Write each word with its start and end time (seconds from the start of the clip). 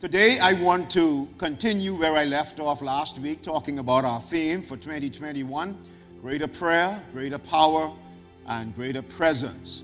Today, 0.00 0.38
I 0.40 0.52
want 0.52 0.92
to 0.92 1.26
continue 1.38 1.92
where 1.92 2.14
I 2.14 2.24
left 2.24 2.60
off 2.60 2.82
last 2.82 3.18
week, 3.18 3.42
talking 3.42 3.80
about 3.80 4.04
our 4.04 4.20
theme 4.20 4.62
for 4.62 4.76
2021 4.76 5.76
greater 6.22 6.46
prayer, 6.46 7.02
greater 7.12 7.38
power, 7.38 7.90
and 8.46 8.72
greater 8.76 9.02
presence. 9.02 9.82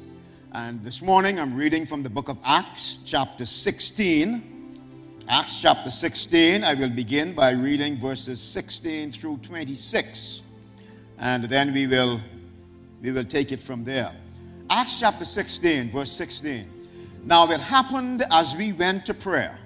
And 0.53 0.81
this 0.85 1.03
morning, 1.03 1.41
I'm 1.41 1.57
reading 1.57 1.85
from 1.85 2.05
the 2.05 2.11
book 2.11 2.29
of 2.29 2.39
Acts, 2.45 3.03
chapter 3.05 3.45
16. 3.45 4.79
Acts 5.29 5.61
chapter 5.61 5.91
16, 5.91 6.63
I 6.63 6.75
will 6.75 6.91
begin 6.91 7.33
by 7.33 7.51
reading 7.51 7.97
verses 7.97 8.41
16 8.41 9.11
through 9.11 9.39
26. 9.39 10.43
And 11.19 11.43
then 11.43 11.75
we 11.75 11.89
will, 11.89 12.21
we 13.03 13.11
will 13.11 13.25
take 13.25 13.51
it 13.51 13.59
from 13.59 13.83
there. 13.83 14.13
Acts 14.71 15.01
chapter 15.01 15.25
16, 15.25 15.91
verse 15.91 16.13
16. 16.13 16.71
Now 17.25 17.51
it 17.51 17.61
happened 17.61 18.23
as 18.31 18.55
we 18.55 18.73
went 18.73 19.07
to 19.07 19.15
prayer 19.15 19.59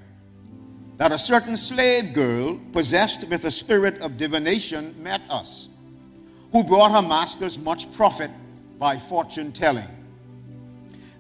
that 0.99 1.13
a 1.13 1.19
certain 1.19 1.57
slave 1.57 2.13
girl, 2.13 2.61
possessed 2.73 3.29
with 3.29 3.45
a 3.45 3.51
spirit 3.51 4.01
of 4.03 4.19
divination, 4.19 4.95
met 5.01 5.23
us, 5.31 5.69
who 6.53 6.65
brought 6.65 6.91
her 6.91 7.09
masters 7.09 7.57
much 7.57 7.91
profit 7.93 8.31
by 8.79 8.99
fortune 8.99 9.53
telling. 9.53 9.89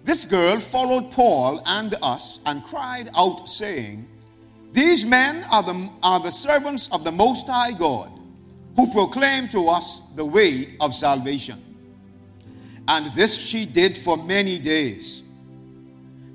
This 0.03 0.25
girl 0.25 0.59
followed 0.59 1.13
Paul 1.13 1.63
and 1.65 1.95
us 2.03 2.41
and 2.45 2.63
cried 2.65 3.09
out, 3.17 3.49
saying, 3.49 4.09
These 4.73 5.07
men 5.07 5.45
are 5.53 5.63
the, 5.63 5.89
are 6.03 6.21
the 6.21 6.33
servants 6.33 6.89
of 6.91 7.05
the 7.05 7.13
Most 7.13 7.47
High 7.47 7.73
God, 7.73 8.11
who 8.75 8.93
proclaim 8.93 9.49
to 9.51 9.69
us 9.69 10.01
the 10.17 10.25
way 10.25 10.75
of 10.81 10.95
salvation. 10.95 11.63
And 12.89 13.15
this 13.15 13.39
she 13.39 13.65
did 13.65 13.97
for 13.97 14.17
many 14.17 14.59
days. 14.59 15.23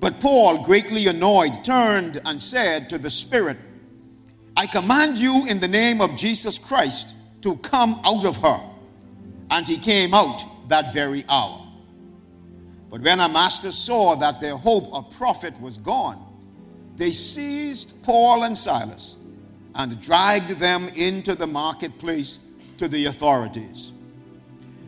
But 0.04 0.20
Paul, 0.20 0.66
greatly 0.66 1.08
annoyed, 1.08 1.64
turned 1.64 2.20
and 2.26 2.42
said 2.42 2.90
to 2.90 2.98
the 2.98 3.10
Spirit, 3.10 3.56
I 4.58 4.68
command 4.68 5.16
you 5.16 5.46
in 5.48 5.62
the 5.62 5.68
name 5.70 6.02
of 6.02 6.18
Jesus 6.18 6.58
Christ 6.58 7.16
to 7.42 7.56
come 7.56 8.02
out 8.04 8.26
of 8.26 8.36
her. 8.36 8.60
And 9.50 9.66
he 9.66 9.78
came 9.78 10.14
out 10.14 10.68
that 10.68 10.94
very 10.94 11.24
hour. 11.30 11.66
But 12.92 13.00
when 13.00 13.22
our 13.22 13.30
masters 13.30 13.78
saw 13.78 14.16
that 14.16 14.42
their 14.42 14.58
hope 14.58 14.94
of 14.94 15.10
profit 15.12 15.58
was 15.62 15.78
gone, 15.78 16.22
they 16.98 17.12
seized 17.12 18.04
Paul 18.04 18.44
and 18.44 18.58
Silas 18.58 19.16
and 19.74 20.02
dragged 20.02 20.50
them 20.60 20.90
into 20.98 21.34
the 21.34 21.48
marketplace 21.48 22.40
to 22.78 22.90
the 22.90 23.06
authorities. 23.06 23.94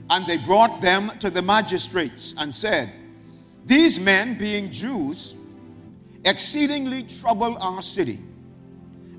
And 0.09 0.25
they 0.25 0.39
brought 0.39 0.81
them 0.81 1.09
to 1.19 1.29
the 1.29 1.41
magistrates 1.41 2.35
and 2.38 2.53
said, 2.53 2.91
these 3.66 3.99
men, 3.99 4.38
being 4.38 4.69
Jews, 4.71 5.35
exceedingly 6.23 7.02
trouble 7.03 7.58
our 7.59 7.81
city, 7.81 8.19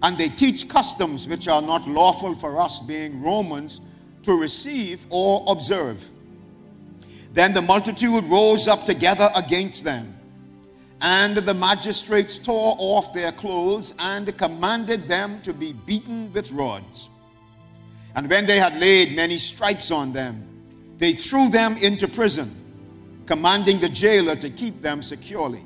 and 0.02 0.16
they 0.16 0.28
teach 0.28 0.68
customs 0.68 1.26
which 1.26 1.48
are 1.48 1.62
not 1.62 1.88
lawful 1.88 2.34
for 2.36 2.60
us, 2.60 2.78
being 2.78 3.20
Romans, 3.20 3.80
to 4.22 4.40
receive 4.40 5.04
or 5.10 5.44
observe. 5.48 6.04
Then 7.32 7.54
the 7.54 7.62
multitude 7.62 8.24
rose 8.24 8.68
up 8.68 8.84
together 8.84 9.28
against 9.34 9.82
them, 9.82 10.14
and 11.00 11.36
the 11.36 11.54
magistrates 11.54 12.38
tore 12.38 12.76
off 12.78 13.12
their 13.12 13.32
clothes 13.32 13.94
and 13.98 14.36
commanded 14.38 15.08
them 15.08 15.40
to 15.42 15.52
be 15.52 15.72
beaten 15.72 16.32
with 16.32 16.52
rods. 16.52 17.08
And 18.14 18.30
when 18.30 18.46
they 18.46 18.58
had 18.58 18.78
laid 18.78 19.16
many 19.16 19.38
stripes 19.38 19.90
on 19.90 20.12
them, 20.12 20.44
they 20.98 21.12
threw 21.12 21.50
them 21.50 21.76
into 21.82 22.06
prison 22.06 22.65
commanding 23.26 23.80
the 23.80 23.88
jailer 23.88 24.36
to 24.36 24.48
keep 24.48 24.80
them 24.80 25.02
securely. 25.02 25.62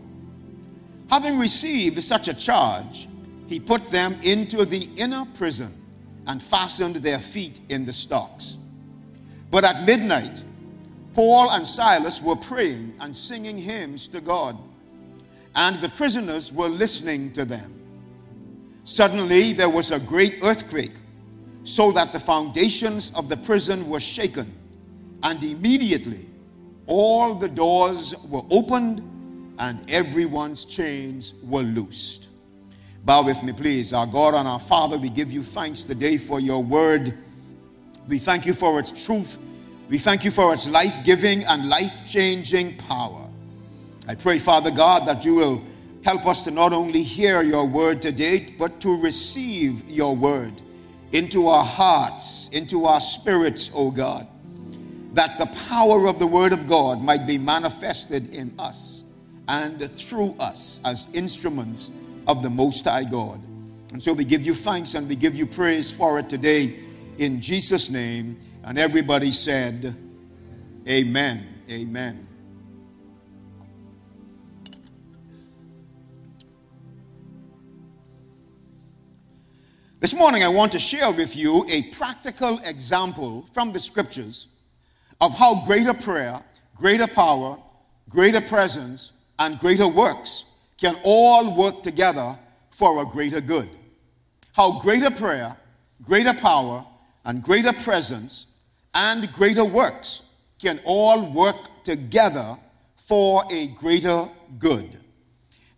Having 1.10 1.38
received 1.38 2.02
such 2.02 2.28
a 2.28 2.34
charge, 2.34 3.08
he 3.48 3.60
put 3.60 3.90
them 3.90 4.16
into 4.22 4.64
the 4.64 4.88
inner 4.96 5.24
prison 5.34 5.74
and 6.26 6.42
fastened 6.42 6.96
their 6.96 7.18
feet 7.18 7.60
in 7.68 7.84
the 7.84 7.92
stocks. 7.92 8.58
But 9.50 9.64
at 9.64 9.84
midnight, 9.84 10.42
Paul 11.14 11.50
and 11.50 11.66
Silas 11.66 12.22
were 12.22 12.36
praying 12.36 12.94
and 13.00 13.14
singing 13.14 13.58
hymns 13.58 14.06
to 14.08 14.20
God, 14.20 14.56
and 15.56 15.76
the 15.80 15.88
prisoners 15.88 16.52
were 16.52 16.68
listening 16.68 17.32
to 17.32 17.44
them. 17.44 17.74
Suddenly, 18.84 19.52
there 19.52 19.68
was 19.68 19.90
a 19.90 20.00
great 20.00 20.38
earthquake, 20.42 20.94
so 21.64 21.90
that 21.92 22.12
the 22.12 22.20
foundations 22.20 23.12
of 23.16 23.28
the 23.28 23.36
prison 23.36 23.88
were 23.88 24.00
shaken, 24.00 24.52
and 25.24 25.42
immediately 25.42 26.29
all 26.90 27.34
the 27.34 27.48
doors 27.48 28.16
were 28.28 28.42
opened 28.50 29.00
and 29.60 29.88
everyone's 29.88 30.64
chains 30.64 31.34
were 31.44 31.62
loosed. 31.62 32.28
Bow 33.04 33.22
with 33.22 33.42
me, 33.42 33.52
please. 33.52 33.92
Our 33.92 34.06
God 34.06 34.34
and 34.34 34.46
our 34.46 34.58
Father, 34.58 34.98
we 34.98 35.08
give 35.08 35.30
you 35.30 35.42
thanks 35.42 35.84
today 35.84 36.18
for 36.18 36.40
your 36.40 36.62
word. 36.62 37.16
We 38.08 38.18
thank 38.18 38.44
you 38.44 38.52
for 38.52 38.80
its 38.80 39.06
truth. 39.06 39.38
We 39.88 39.98
thank 39.98 40.24
you 40.24 40.32
for 40.32 40.52
its 40.52 40.68
life 40.68 41.04
giving 41.04 41.44
and 41.44 41.68
life 41.68 42.06
changing 42.08 42.76
power. 42.78 43.30
I 44.08 44.16
pray, 44.16 44.40
Father 44.40 44.72
God, 44.72 45.06
that 45.06 45.24
you 45.24 45.36
will 45.36 45.62
help 46.04 46.26
us 46.26 46.44
to 46.44 46.50
not 46.50 46.72
only 46.72 47.04
hear 47.04 47.42
your 47.42 47.66
word 47.68 48.02
today, 48.02 48.52
but 48.58 48.80
to 48.80 49.00
receive 49.00 49.88
your 49.88 50.16
word 50.16 50.60
into 51.12 51.46
our 51.46 51.64
hearts, 51.64 52.48
into 52.52 52.84
our 52.86 53.00
spirits, 53.00 53.70
O 53.74 53.92
God 53.92 54.26
that 55.14 55.38
the 55.38 55.46
power 55.68 56.06
of 56.06 56.18
the 56.18 56.26
Word 56.26 56.52
of 56.52 56.66
God 56.66 57.02
might 57.02 57.26
be 57.26 57.38
manifested 57.38 58.34
in 58.34 58.54
us 58.58 59.04
and 59.48 59.80
through 59.90 60.36
us 60.38 60.80
as 60.84 61.08
instruments 61.14 61.90
of 62.28 62.42
the 62.42 62.50
Most 62.50 62.84
High 62.84 63.04
God. 63.04 63.40
And 63.92 64.00
so 64.00 64.12
we 64.12 64.24
give 64.24 64.42
you 64.46 64.54
thanks 64.54 64.94
and 64.94 65.08
we 65.08 65.16
give 65.16 65.34
you 65.34 65.46
praise 65.46 65.90
for 65.90 66.18
it 66.20 66.28
today 66.28 66.78
in 67.18 67.40
Jesus' 67.40 67.90
name. 67.90 68.38
And 68.62 68.78
everybody 68.78 69.32
said, 69.32 69.96
Amen. 70.88 71.46
Amen. 71.68 72.28
This 79.98 80.14
morning, 80.14 80.42
I 80.42 80.48
want 80.48 80.72
to 80.72 80.78
share 80.78 81.10
with 81.10 81.36
you 81.36 81.66
a 81.70 81.82
practical 81.92 82.58
example 82.64 83.46
from 83.52 83.72
the 83.72 83.80
scriptures 83.80 84.48
of 85.20 85.34
how 85.34 85.64
greater 85.66 85.94
prayer, 85.94 86.40
greater 86.76 87.06
power, 87.06 87.58
greater 88.08 88.40
presence, 88.40 89.12
and 89.38 89.58
greater 89.58 89.88
works 89.88 90.44
can 90.78 90.96
all 91.04 91.56
work 91.56 91.82
together 91.82 92.38
for 92.70 93.02
a 93.02 93.06
greater 93.06 93.40
good. 93.40 93.68
How 94.54 94.80
greater 94.80 95.10
prayer, 95.10 95.56
greater 96.02 96.34
power, 96.34 96.84
and 97.24 97.42
greater 97.42 97.72
presence 97.72 98.46
and 98.94 99.30
greater 99.32 99.64
works 99.64 100.22
can 100.58 100.80
all 100.84 101.30
work 101.32 101.56
together 101.84 102.56
for 102.96 103.44
a 103.50 103.66
greater 103.78 104.28
good. 104.58 104.88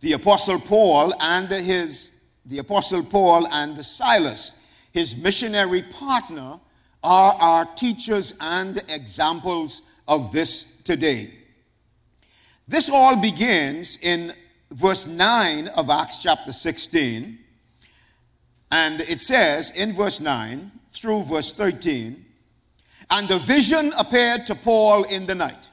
The 0.00 0.12
apostle 0.14 0.58
Paul 0.60 1.12
and 1.20 1.48
his 1.48 2.12
the 2.44 2.58
apostle 2.58 3.04
Paul 3.04 3.46
and 3.52 3.84
Silas, 3.84 4.60
his 4.92 5.16
missionary 5.16 5.82
partner, 5.82 6.58
are 7.02 7.34
our 7.34 7.64
teachers 7.74 8.34
and 8.40 8.82
examples 8.88 9.82
of 10.06 10.32
this 10.32 10.82
today. 10.82 11.30
This 12.68 12.88
all 12.88 13.20
begins 13.20 13.98
in 14.02 14.32
verse 14.70 15.06
9 15.06 15.68
of 15.68 15.90
Acts 15.90 16.18
chapter 16.18 16.52
16. 16.52 17.38
And 18.70 19.00
it 19.00 19.20
says 19.20 19.70
in 19.78 19.92
verse 19.92 20.20
9 20.20 20.70
through 20.90 21.24
verse 21.24 21.54
13, 21.54 22.24
and 23.10 23.30
a 23.30 23.38
vision 23.38 23.92
appeared 23.98 24.46
to 24.46 24.54
Paul 24.54 25.04
in 25.04 25.26
the 25.26 25.34
night. 25.34 25.68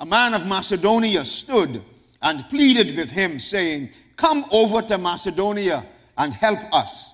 A 0.00 0.06
man 0.06 0.34
of 0.34 0.46
Macedonia 0.46 1.24
stood 1.24 1.80
and 2.20 2.48
pleaded 2.48 2.96
with 2.96 3.10
him, 3.10 3.38
saying, 3.38 3.90
Come 4.16 4.44
over 4.52 4.82
to 4.82 4.98
Macedonia 4.98 5.84
and 6.16 6.32
help 6.32 6.58
us. 6.72 7.12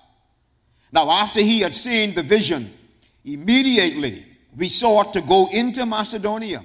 Now, 0.91 1.09
after 1.09 1.41
he 1.41 1.59
had 1.59 1.75
seen 1.75 2.15
the 2.15 2.23
vision, 2.23 2.69
Immediately, 3.23 4.25
we 4.57 4.67
sought 4.67 5.13
to 5.13 5.21
go 5.21 5.47
into 5.53 5.85
Macedonia, 5.85 6.61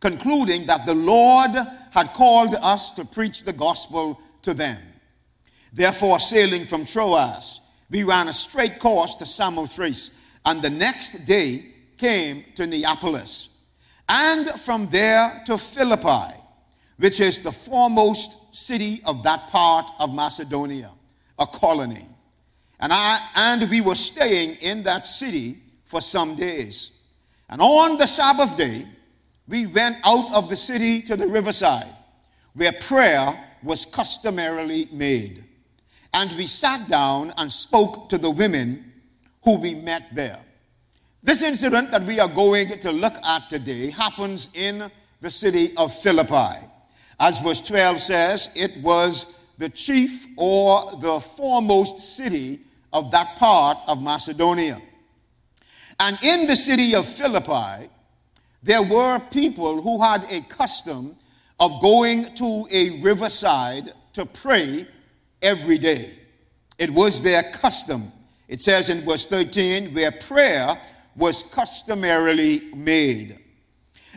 concluding 0.00 0.66
that 0.66 0.86
the 0.86 0.94
Lord 0.94 1.50
had 1.90 2.12
called 2.12 2.54
us 2.54 2.92
to 2.92 3.04
preach 3.04 3.44
the 3.44 3.52
gospel 3.52 4.20
to 4.42 4.54
them. 4.54 4.78
Therefore, 5.72 6.20
sailing 6.20 6.64
from 6.64 6.84
Troas, 6.84 7.60
we 7.90 8.02
ran 8.02 8.28
a 8.28 8.32
straight 8.32 8.78
course 8.78 9.14
to 9.16 9.26
Samothrace, 9.26 10.10
and 10.44 10.62
the 10.62 10.70
next 10.70 11.24
day 11.26 11.64
came 11.96 12.44
to 12.54 12.66
Neapolis, 12.66 13.58
and 14.08 14.48
from 14.60 14.88
there 14.88 15.42
to 15.46 15.58
Philippi, 15.58 16.34
which 16.98 17.20
is 17.20 17.40
the 17.40 17.52
foremost 17.52 18.54
city 18.54 19.00
of 19.04 19.22
that 19.24 19.48
part 19.48 19.90
of 19.98 20.14
Macedonia, 20.14 20.90
a 21.38 21.46
colony. 21.46 22.06
And 22.78 22.92
I 22.92 23.18
and 23.34 23.68
we 23.70 23.80
were 23.80 23.94
staying 23.94 24.56
in 24.62 24.82
that 24.84 25.04
city 25.04 25.56
for 25.86 26.00
some 26.00 26.36
days. 26.36 26.98
And 27.48 27.60
on 27.60 27.96
the 27.96 28.06
Sabbath 28.06 28.56
day, 28.56 28.84
we 29.48 29.66
went 29.66 29.96
out 30.04 30.34
of 30.34 30.48
the 30.48 30.56
city 30.56 31.00
to 31.02 31.16
the 31.16 31.26
riverside, 31.26 31.86
where 32.54 32.72
prayer 32.72 33.34
was 33.62 33.84
customarily 33.84 34.88
made. 34.92 35.44
and 36.16 36.32
we 36.32 36.46
sat 36.46 36.88
down 36.88 37.30
and 37.36 37.52
spoke 37.52 38.08
to 38.08 38.16
the 38.16 38.30
women 38.30 38.90
who 39.44 39.60
we 39.60 39.74
met 39.74 40.02
there. 40.14 40.40
This 41.22 41.42
incident 41.42 41.90
that 41.90 42.04
we 42.04 42.18
are 42.18 42.28
going 42.28 42.78
to 42.78 42.90
look 42.90 43.14
at 43.22 43.50
today 43.50 43.90
happens 43.90 44.48
in 44.54 44.90
the 45.20 45.30
city 45.30 45.76
of 45.76 45.94
Philippi. 45.94 46.64
As 47.20 47.38
verse 47.38 47.60
12 47.60 48.00
says, 48.00 48.48
it 48.56 48.82
was 48.82 49.38
the 49.58 49.68
chief 49.68 50.26
or 50.38 50.96
the 51.02 51.20
foremost 51.20 51.98
city 51.98 52.60
of 52.94 53.10
that 53.10 53.36
part 53.36 53.76
of 53.86 54.00
Macedonia. 54.00 54.80
And 55.98 56.18
in 56.22 56.46
the 56.46 56.56
city 56.56 56.94
of 56.94 57.06
Philippi, 57.06 57.88
there 58.62 58.82
were 58.82 59.18
people 59.30 59.80
who 59.80 60.02
had 60.02 60.24
a 60.30 60.40
custom 60.42 61.16
of 61.58 61.80
going 61.80 62.34
to 62.34 62.66
a 62.70 63.00
riverside 63.00 63.92
to 64.12 64.26
pray 64.26 64.86
every 65.40 65.78
day. 65.78 66.10
It 66.78 66.90
was 66.90 67.22
their 67.22 67.42
custom. 67.44 68.12
It 68.48 68.60
says 68.60 68.88
in 68.88 69.00
verse 69.00 69.26
13, 69.26 69.94
where 69.94 70.10
prayer 70.10 70.76
was 71.16 71.42
customarily 71.42 72.60
made. 72.74 73.38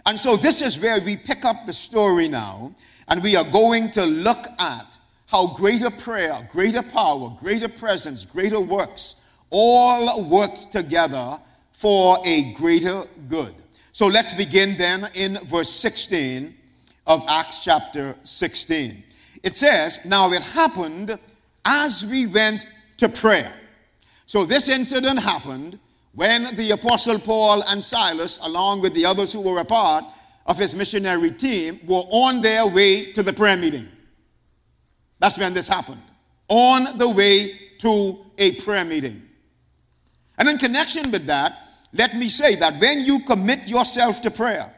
And 0.05 0.19
so 0.19 0.35
this 0.35 0.61
is 0.61 0.79
where 0.79 0.99
we 0.99 1.15
pick 1.15 1.45
up 1.45 1.65
the 1.65 1.73
story 1.73 2.27
now, 2.27 2.73
and 3.07 3.23
we 3.23 3.35
are 3.35 3.45
going 3.45 3.91
to 3.91 4.05
look 4.05 4.45
at 4.59 4.97
how 5.27 5.55
greater 5.55 5.89
prayer, 5.89 6.47
greater 6.51 6.81
power, 6.81 7.35
greater 7.39 7.69
presence, 7.69 8.25
greater 8.25 8.59
works 8.59 9.15
all 9.51 10.23
worked 10.25 10.71
together 10.71 11.39
for 11.79 12.17
a 12.25 12.51
greater 12.55 13.05
good. 13.29 13.53
So 13.93 14.07
let's 14.07 14.33
begin 14.33 14.77
then 14.77 15.07
in 15.13 15.37
verse 15.45 15.69
16 15.69 16.53
of 17.07 17.23
Acts 17.29 17.63
chapter 17.63 18.17
16. 18.23 19.01
It 19.43 19.55
says, 19.55 20.05
Now 20.05 20.29
it 20.33 20.41
happened 20.41 21.17
as 21.63 22.05
we 22.05 22.27
went 22.27 22.67
to 22.97 23.07
prayer. 23.07 23.53
So 24.25 24.43
this 24.43 24.67
incident 24.67 25.19
happened 25.19 25.79
when 26.13 26.53
the 26.57 26.71
Apostle 26.71 27.17
Paul 27.17 27.63
and 27.69 27.81
Silas, 27.81 28.39
along 28.43 28.81
with 28.81 28.93
the 28.93 29.05
others 29.05 29.31
who 29.31 29.39
were 29.39 29.59
a 29.59 29.63
part 29.63 30.03
of 30.47 30.57
his 30.57 30.75
missionary 30.75 31.31
team, 31.31 31.79
were 31.87 32.03
on 32.09 32.41
their 32.41 32.67
way 32.67 33.13
to 33.13 33.23
the 33.23 33.31
prayer 33.31 33.55
meeting. 33.55 33.87
That's 35.19 35.37
when 35.37 35.53
this 35.53 35.69
happened. 35.69 36.01
On 36.49 36.97
the 36.97 37.07
way 37.07 37.51
to 37.77 38.19
a 38.37 38.51
prayer 38.57 38.83
meeting. 38.83 39.21
And 40.37 40.49
in 40.49 40.57
connection 40.57 41.09
with 41.09 41.25
that, 41.27 41.67
let 41.93 42.15
me 42.15 42.29
say 42.29 42.55
that 42.55 42.79
when 42.79 43.03
you 43.05 43.21
commit 43.21 43.67
yourself 43.67 44.21
to 44.21 44.31
prayer, 44.31 44.71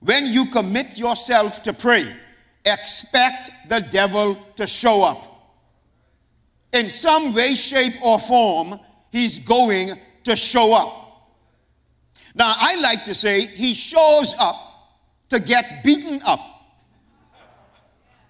when 0.00 0.26
you 0.26 0.46
commit 0.46 0.96
yourself 0.96 1.62
to 1.62 1.72
pray, 1.72 2.04
expect 2.64 3.50
the 3.68 3.80
devil 3.80 4.36
to 4.56 4.66
show 4.66 5.02
up. 5.02 5.32
In 6.72 6.90
some 6.90 7.34
way, 7.34 7.54
shape, 7.54 7.94
or 8.02 8.20
form, 8.20 8.78
he's 9.10 9.38
going 9.38 9.92
to 10.24 10.36
show 10.36 10.74
up. 10.74 11.06
Now, 12.34 12.54
I 12.56 12.76
like 12.76 13.04
to 13.04 13.14
say 13.14 13.46
he 13.46 13.72
shows 13.72 14.34
up 14.38 14.56
to 15.30 15.40
get 15.40 15.82
beaten 15.82 16.20
up. 16.26 16.40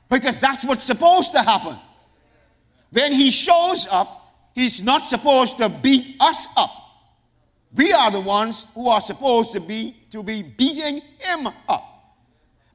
Because 0.08 0.38
that's 0.38 0.64
what's 0.64 0.84
supposed 0.84 1.32
to 1.32 1.42
happen. 1.42 1.76
When 2.92 3.12
he 3.12 3.30
shows 3.32 3.88
up, 3.90 4.32
he's 4.54 4.80
not 4.82 5.04
supposed 5.04 5.58
to 5.58 5.68
beat 5.68 6.16
us 6.20 6.46
up. 6.56 6.70
We 7.74 7.92
are 7.92 8.10
the 8.10 8.20
ones 8.20 8.68
who 8.74 8.88
are 8.88 9.00
supposed 9.00 9.52
to 9.52 9.60
be 9.60 9.96
to 10.10 10.22
be 10.22 10.42
beating 10.42 11.02
him 11.18 11.48
up. 11.68 12.16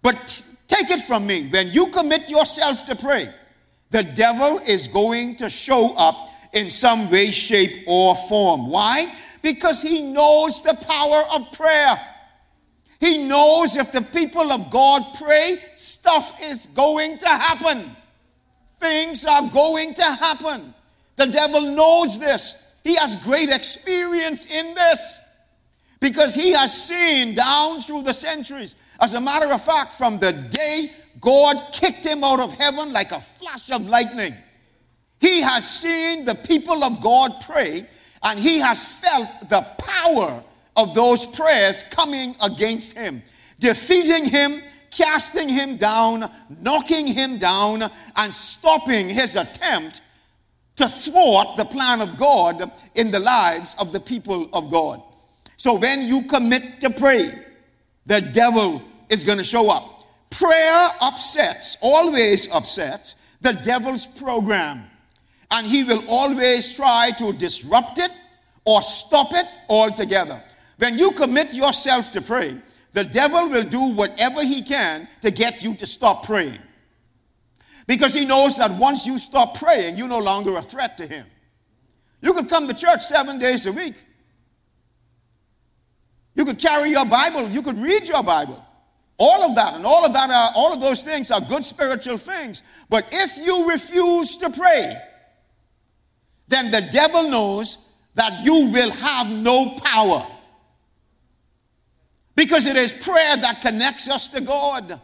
But 0.02 0.42
take 0.68 0.90
it 0.90 1.02
from 1.02 1.26
me, 1.28 1.48
when 1.50 1.70
you 1.70 1.88
commit 1.88 2.30
yourself 2.30 2.86
to 2.86 2.96
pray, 2.96 3.28
the 3.90 4.04
devil 4.04 4.60
is 4.60 4.88
going 4.88 5.36
to 5.38 5.50
show 5.50 5.96
up 5.98 6.30
in 6.54 6.70
some 6.70 7.10
way, 7.10 7.32
shape, 7.32 7.84
or 7.88 8.16
form. 8.16 8.70
Why? 8.70 9.06
Because 9.42 9.82
he 9.82 10.02
knows 10.02 10.62
the 10.62 10.74
power 10.88 11.24
of 11.36 11.52
prayer. 11.54 12.00
He 13.00 13.26
knows 13.28 13.76
if 13.76 13.92
the 13.92 14.02
people 14.02 14.52
of 14.52 14.70
God 14.70 15.04
pray, 15.18 15.58
stuff 15.74 16.40
is 16.44 16.68
going 16.68 17.18
to 17.18 17.28
happen. 17.28 17.96
Things 18.80 19.26
are 19.26 19.50
going 19.50 19.94
to 19.96 20.04
happen. 20.04 20.74
The 21.16 21.26
devil 21.28 21.62
knows 21.62 22.20
this. 22.20 22.61
He 22.84 22.96
has 22.96 23.16
great 23.18 23.50
experience 23.50 24.46
in 24.46 24.74
this 24.74 25.28
because 26.00 26.34
he 26.34 26.52
has 26.52 26.74
seen 26.74 27.36
down 27.36 27.82
through 27.82 28.04
the 28.04 28.14
centuries. 28.14 28.76
As 29.00 29.14
a 29.14 29.22
matter 29.22 29.52
of 29.54 29.64
fact, 29.64 29.96
from 29.96 30.20
the 30.20 30.34
day 30.34 30.92
God 31.20 31.58
kicked 31.74 32.06
him 32.06 32.24
out 32.24 32.40
of 32.40 32.56
heaven 32.56 32.92
like 32.92 33.12
a 33.12 33.22
flash 33.22 33.70
of 33.70 33.88
lightning, 33.88 34.34
he 35.20 35.42
has 35.42 35.70
seen 35.70 36.26
the 36.26 36.36
people 36.36 36.84
of 36.84 37.02
God 37.02 37.34
pray 37.46 37.86
and 38.24 38.40
he 38.40 38.60
has 38.60 38.84
felt 38.84 39.28
the 39.50 39.62
power 39.78 40.44
of 40.76 40.96
those 40.96 41.26
prayers 41.26 41.84
coming 41.84 42.36
against 42.42 42.98
him, 42.98 43.22
defeating 43.60 44.26
him, 44.26 44.62
casting 44.90 45.50
him 45.50 45.78
down, 45.78 46.30
knocking 46.62 47.08
him 47.08 47.38
down, 47.38 47.84
and 48.16 48.34
stopping 48.34 49.10
his 49.10 49.36
attempt 49.36 50.02
to 50.76 50.88
thwart 50.88 51.58
the 51.58 51.66
plan 51.66 52.02
of 52.02 52.18
God 52.18 52.72
in 52.96 53.12
the 53.12 53.20
lives 53.20 53.76
of 53.78 53.92
the 53.92 54.00
people 54.00 54.50
of 54.54 54.72
God. 54.72 55.02
So 55.58 55.76
when 55.76 56.02
you 56.04 56.24
commit 56.24 56.80
to 56.82 56.90
pray, 56.90 57.32
the 58.06 58.22
devil 58.22 58.82
is 59.10 59.24
going 59.24 59.38
to 59.38 59.44
show 59.44 59.70
up. 59.70 60.08
Prayer 60.32 60.90
upsets, 61.02 61.78
always 61.82 62.52
upsets 62.54 63.16
the 63.42 63.54
devil's 63.54 64.06
program. 64.06 64.84
And 65.52 65.68
he 65.68 65.84
will 65.84 66.04
always 66.08 66.76
try 66.76 67.12
to 67.18 67.34
disrupt 67.34 68.00
it 68.00 68.12
or 68.64 68.82
stop 68.82 69.28
it 69.34 69.46
altogether. 69.70 70.42
When 70.78 70.98
you 70.98 71.12
commit 71.12 71.54
yourself 71.54 72.12
to 72.12 72.22
pray, 72.22 72.58
the 72.94 73.04
devil 73.04 73.50
will 73.50 73.64
do 73.64 73.92
whatever 73.94 74.44
he 74.44 74.62
can 74.62 75.08
to 75.22 75.30
get 75.32 75.64
you 75.64 75.76
to 75.76 75.86
stop 75.86 76.26
praying. 76.26 76.58
Because 77.92 78.14
he 78.14 78.24
knows 78.24 78.56
that 78.56 78.72
once 78.72 79.06
you 79.06 79.20
stop 79.20 79.58
praying, 79.60 79.98
you're 79.98 80.08
no 80.08 80.20
longer 80.20 80.56
a 80.56 80.62
threat 80.62 80.98
to 81.00 81.06
him. 81.06 81.26
You 82.22 82.32
could 82.32 82.48
come 82.48 82.66
to 82.70 82.74
church 82.74 83.02
seven 83.02 83.38
days 83.38 83.66
a 83.66 83.74
week. 83.74 83.96
You 86.34 86.46
could 86.46 86.58
carry 86.58 86.92
your 86.92 87.04
Bible. 87.04 87.50
You 87.50 87.62
could 87.62 87.78
read 87.78 88.08
your 88.08 88.24
Bible. 88.24 88.66
All 89.18 89.44
of 89.44 89.56
that 89.56 89.76
and 89.76 89.86
all 89.86 90.06
of 90.06 90.14
that 90.14 90.30
are, 90.30 90.52
all 90.56 90.72
of 90.72 90.80
those 90.80 91.04
things 91.04 91.32
are 91.32 91.42
good 91.42 91.66
spiritual 91.66 92.18
things. 92.18 92.64
But 92.88 93.10
if 93.12 93.38
you 93.46 93.70
refuse 93.70 94.38
to 94.38 94.50
pray, 94.50 94.96
then 96.48 96.72
the 96.72 96.88
devil 96.94 97.30
knows 97.30 97.92
that 98.16 98.42
you 98.42 98.68
will 98.68 98.92
have 98.92 99.30
no 99.30 99.78
power. 99.84 100.26
Because 102.38 102.68
it 102.68 102.78
is 102.78 102.94
prayer 102.94 103.36
that 103.36 103.60
connects 103.60 104.10
us 104.10 104.30
to 104.30 104.40
God. 104.40 105.02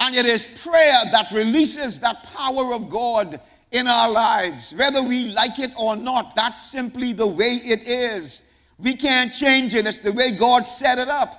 And 0.00 0.14
it 0.14 0.26
is 0.26 0.44
prayer 0.44 1.00
that 1.12 1.30
releases 1.32 2.00
that 2.00 2.24
power 2.34 2.72
of 2.74 2.88
God 2.88 3.38
in 3.70 3.86
our 3.86 4.10
lives. 4.10 4.74
Whether 4.74 5.02
we 5.02 5.26
like 5.26 5.58
it 5.58 5.72
or 5.78 5.94
not, 5.94 6.34
that's 6.34 6.70
simply 6.70 7.12
the 7.12 7.26
way 7.26 7.60
it 7.62 7.86
is. 7.86 8.42
We 8.78 8.96
can't 8.96 9.32
change 9.32 9.74
it. 9.74 9.86
It's 9.86 10.00
the 10.00 10.12
way 10.12 10.32
God 10.32 10.64
set 10.64 10.98
it 10.98 11.08
up. 11.08 11.36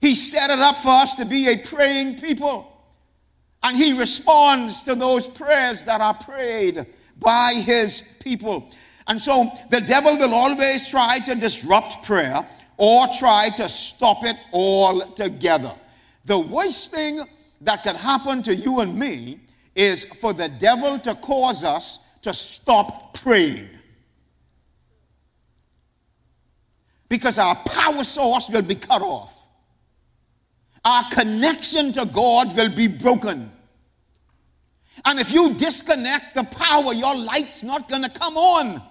He 0.00 0.14
set 0.14 0.50
it 0.50 0.58
up 0.60 0.76
for 0.76 0.90
us 0.90 1.16
to 1.16 1.24
be 1.24 1.48
a 1.48 1.58
praying 1.58 2.20
people. 2.20 2.72
And 3.62 3.76
He 3.76 3.98
responds 3.98 4.84
to 4.84 4.94
those 4.94 5.26
prayers 5.26 5.82
that 5.84 6.00
are 6.00 6.14
prayed 6.14 6.86
by 7.18 7.54
His 7.64 8.16
people. 8.22 8.70
And 9.08 9.20
so 9.20 9.50
the 9.70 9.80
devil 9.80 10.16
will 10.16 10.32
always 10.32 10.88
try 10.88 11.18
to 11.26 11.34
disrupt 11.34 12.04
prayer 12.04 12.46
or 12.76 13.06
try 13.18 13.48
to 13.56 13.68
stop 13.68 14.18
it 14.22 14.36
altogether. 14.52 15.72
The 16.24 16.38
worst 16.38 16.92
thing 16.92 17.26
that 17.60 17.82
could 17.82 17.96
happen 17.96 18.42
to 18.42 18.54
you 18.54 18.80
and 18.80 18.98
me 18.98 19.40
is 19.74 20.04
for 20.04 20.32
the 20.32 20.48
devil 20.48 20.98
to 21.00 21.14
cause 21.16 21.64
us 21.64 22.04
to 22.22 22.32
stop 22.34 23.14
praying. 23.14 23.68
Because 27.08 27.38
our 27.38 27.54
power 27.54 28.04
source 28.04 28.50
will 28.50 28.62
be 28.62 28.74
cut 28.74 29.02
off. 29.02 29.34
Our 30.84 31.04
connection 31.10 31.92
to 31.92 32.06
God 32.06 32.56
will 32.56 32.74
be 32.74 32.86
broken. 32.86 33.50
And 35.04 35.18
if 35.18 35.32
you 35.32 35.54
disconnect 35.54 36.34
the 36.34 36.44
power, 36.44 36.92
your 36.92 37.16
light's 37.16 37.62
not 37.62 37.88
going 37.88 38.02
to 38.02 38.10
come 38.10 38.36
on. 38.36 38.82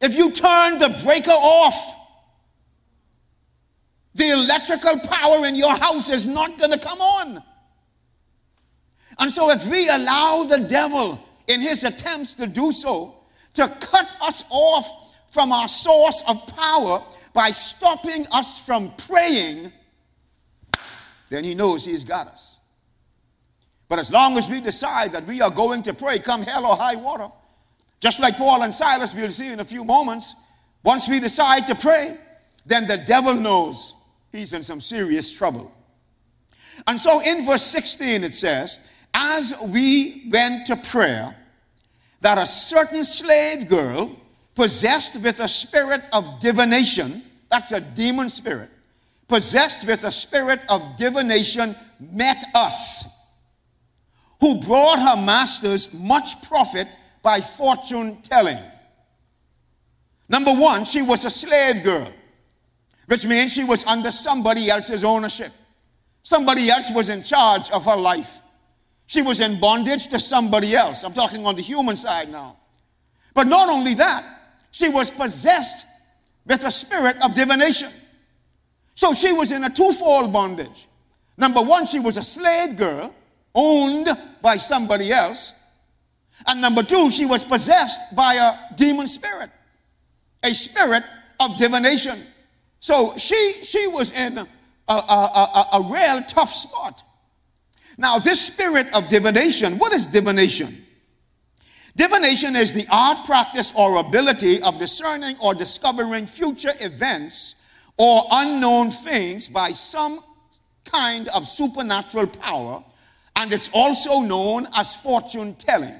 If 0.00 0.14
you 0.14 0.32
turn 0.32 0.78
the 0.78 1.00
breaker 1.04 1.30
off, 1.30 2.01
the 4.14 4.30
electrical 4.30 4.98
power 5.08 5.46
in 5.46 5.56
your 5.56 5.74
house 5.74 6.08
is 6.08 6.26
not 6.26 6.58
going 6.58 6.72
to 6.72 6.78
come 6.78 7.00
on. 7.00 7.42
And 9.18 9.30
so, 9.30 9.50
if 9.50 9.66
we 9.66 9.88
allow 9.88 10.44
the 10.44 10.58
devil 10.58 11.22
in 11.48 11.60
his 11.60 11.84
attempts 11.84 12.34
to 12.36 12.46
do 12.46 12.72
so 12.72 13.14
to 13.54 13.68
cut 13.68 14.10
us 14.22 14.44
off 14.50 15.16
from 15.30 15.52
our 15.52 15.68
source 15.68 16.22
of 16.28 16.46
power 16.56 17.02
by 17.32 17.50
stopping 17.50 18.26
us 18.32 18.58
from 18.58 18.92
praying, 18.96 19.72
then 21.30 21.44
he 21.44 21.54
knows 21.54 21.84
he's 21.84 22.04
got 22.04 22.26
us. 22.26 22.58
But 23.88 23.98
as 23.98 24.10
long 24.10 24.38
as 24.38 24.48
we 24.48 24.60
decide 24.60 25.12
that 25.12 25.26
we 25.26 25.40
are 25.42 25.50
going 25.50 25.82
to 25.82 25.94
pray, 25.94 26.18
come 26.18 26.42
hell 26.42 26.66
or 26.66 26.76
high 26.76 26.96
water, 26.96 27.28
just 28.00 28.20
like 28.20 28.36
Paul 28.36 28.62
and 28.62 28.72
Silas, 28.72 29.14
we'll 29.14 29.30
see 29.30 29.52
in 29.52 29.60
a 29.60 29.64
few 29.64 29.84
moments, 29.84 30.34
once 30.82 31.08
we 31.08 31.20
decide 31.20 31.66
to 31.66 31.74
pray, 31.74 32.16
then 32.66 32.86
the 32.86 32.96
devil 32.96 33.34
knows 33.34 33.94
he's 34.32 34.52
in 34.52 34.62
some 34.62 34.80
serious 34.80 35.30
trouble. 35.30 35.72
And 36.86 36.98
so 36.98 37.20
in 37.20 37.44
verse 37.46 37.62
16 37.62 38.24
it 38.24 38.34
says, 38.34 38.90
As 39.14 39.54
we 39.68 40.24
went 40.30 40.66
to 40.66 40.76
prayer, 40.76 41.36
that 42.22 42.38
a 42.38 42.46
certain 42.46 43.04
slave 43.04 43.68
girl 43.68 44.16
possessed 44.54 45.20
with 45.22 45.40
a 45.40 45.48
spirit 45.48 46.02
of 46.12 46.40
divination, 46.40 47.22
that's 47.50 47.72
a 47.72 47.80
demon 47.80 48.30
spirit, 48.30 48.70
possessed 49.28 49.86
with 49.86 50.04
a 50.04 50.10
spirit 50.10 50.60
of 50.68 50.96
divination, 50.96 51.74
met 52.00 52.42
us, 52.54 53.30
who 54.40 54.60
brought 54.62 54.98
her 54.98 55.22
masters 55.24 55.94
much 55.94 56.42
profit 56.42 56.88
by 57.22 57.40
fortune 57.40 58.20
telling. 58.22 58.58
Number 60.28 60.52
one, 60.52 60.84
she 60.84 61.02
was 61.02 61.24
a 61.24 61.30
slave 61.30 61.82
girl, 61.82 62.10
which 63.06 63.26
means 63.26 63.52
she 63.52 63.64
was 63.64 63.84
under 63.84 64.10
somebody 64.10 64.70
else's 64.70 65.04
ownership. 65.04 65.52
Somebody 66.22 66.70
else 66.70 66.90
was 66.92 67.08
in 67.08 67.22
charge 67.22 67.70
of 67.70 67.84
her 67.84 67.96
life. 67.96 68.38
She 69.06 69.22
was 69.22 69.40
in 69.40 69.60
bondage 69.60 70.08
to 70.08 70.18
somebody 70.18 70.74
else. 70.74 71.02
I'm 71.02 71.12
talking 71.12 71.44
on 71.44 71.56
the 71.56 71.62
human 71.62 71.96
side 71.96 72.30
now. 72.30 72.56
But 73.34 73.46
not 73.46 73.68
only 73.68 73.94
that, 73.94 74.24
she 74.70 74.88
was 74.88 75.10
possessed 75.10 75.84
with 76.46 76.64
a 76.64 76.70
spirit 76.70 77.16
of 77.24 77.34
divination. 77.34 77.90
So 78.94 79.14
she 79.14 79.32
was 79.32 79.52
in 79.52 79.64
a 79.64 79.70
twofold 79.70 80.32
bondage. 80.32 80.88
Number 81.36 81.60
one, 81.60 81.86
she 81.86 81.98
was 81.98 82.16
a 82.16 82.22
slave 82.22 82.76
girl 82.76 83.14
owned 83.54 84.08
by 84.40 84.56
somebody 84.56 85.12
else. 85.12 85.58
And 86.46 86.60
number 86.60 86.82
two, 86.82 87.10
she 87.10 87.26
was 87.26 87.44
possessed 87.44 88.14
by 88.14 88.34
a 88.34 88.74
demon 88.74 89.08
spirit, 89.08 89.50
a 90.42 90.54
spirit 90.54 91.04
of 91.40 91.56
divination. 91.56 92.18
So 92.82 93.16
she, 93.16 93.52
she 93.62 93.86
was 93.86 94.10
in 94.10 94.38
a, 94.38 94.46
a, 94.88 94.92
a, 94.92 95.68
a, 95.74 95.82
real 95.82 96.20
tough 96.24 96.52
spot. 96.52 97.00
Now, 97.96 98.18
this 98.18 98.40
spirit 98.40 98.92
of 98.92 99.08
divination, 99.08 99.78
what 99.78 99.92
is 99.92 100.08
divination? 100.08 100.76
Divination 101.94 102.56
is 102.56 102.72
the 102.72 102.84
art, 102.90 103.24
practice, 103.24 103.72
or 103.78 103.98
ability 103.98 104.60
of 104.62 104.80
discerning 104.80 105.36
or 105.40 105.54
discovering 105.54 106.26
future 106.26 106.72
events 106.80 107.54
or 107.98 108.24
unknown 108.32 108.90
things 108.90 109.46
by 109.46 109.68
some 109.68 110.18
kind 110.84 111.28
of 111.28 111.46
supernatural 111.46 112.26
power, 112.26 112.82
and 113.36 113.52
it's 113.52 113.70
also 113.72 114.22
known 114.22 114.66
as 114.74 114.96
fortune 114.96 115.54
telling. 115.54 115.94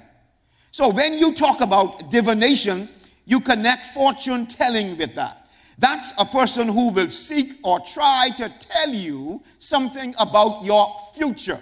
So 0.72 0.88
when 0.92 1.12
you 1.14 1.32
talk 1.32 1.60
about 1.60 2.10
divination, 2.10 2.88
you 3.24 3.38
connect 3.38 3.94
fortune 3.94 4.46
telling 4.46 4.98
with 4.98 5.14
that. 5.14 5.41
That's 5.82 6.12
a 6.16 6.24
person 6.24 6.68
who 6.68 6.90
will 6.90 7.08
seek 7.08 7.54
or 7.64 7.80
try 7.80 8.28
to 8.36 8.48
tell 8.60 8.90
you 8.90 9.42
something 9.58 10.14
about 10.16 10.64
your 10.64 10.86
future. 11.16 11.58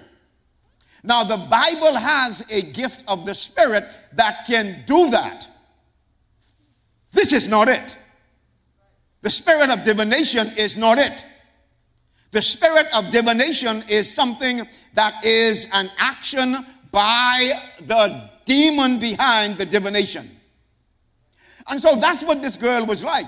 Now, 1.02 1.24
the 1.24 1.38
Bible 1.38 1.94
has 1.94 2.44
a 2.52 2.60
gift 2.60 3.02
of 3.08 3.24
the 3.24 3.34
Spirit 3.34 3.86
that 4.12 4.44
can 4.46 4.84
do 4.86 5.08
that. 5.10 5.48
This 7.12 7.32
is 7.32 7.48
not 7.48 7.68
it. 7.68 7.96
The 9.22 9.30
spirit 9.30 9.70
of 9.70 9.84
divination 9.84 10.48
is 10.58 10.76
not 10.76 10.98
it. 10.98 11.24
The 12.30 12.42
spirit 12.42 12.88
of 12.94 13.10
divination 13.10 13.82
is 13.88 14.14
something 14.14 14.68
that 14.92 15.24
is 15.24 15.66
an 15.72 15.88
action 15.98 16.66
by 16.90 17.52
the 17.86 18.28
demon 18.44 19.00
behind 19.00 19.56
the 19.56 19.64
divination. 19.64 20.30
And 21.68 21.80
so 21.80 21.96
that's 21.96 22.22
what 22.22 22.42
this 22.42 22.58
girl 22.58 22.84
was 22.84 23.02
like. 23.02 23.26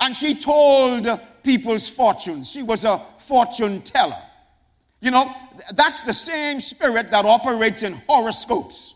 And 0.00 0.14
she 0.16 0.34
told 0.34 1.08
people's 1.42 1.88
fortunes. 1.88 2.50
She 2.50 2.62
was 2.62 2.84
a 2.84 3.00
fortune 3.18 3.82
teller. 3.82 4.22
You 5.00 5.10
know, 5.10 5.30
that's 5.74 6.02
the 6.02 6.14
same 6.14 6.60
spirit 6.60 7.10
that 7.10 7.24
operates 7.24 7.82
in 7.82 7.94
horoscopes. 8.08 8.94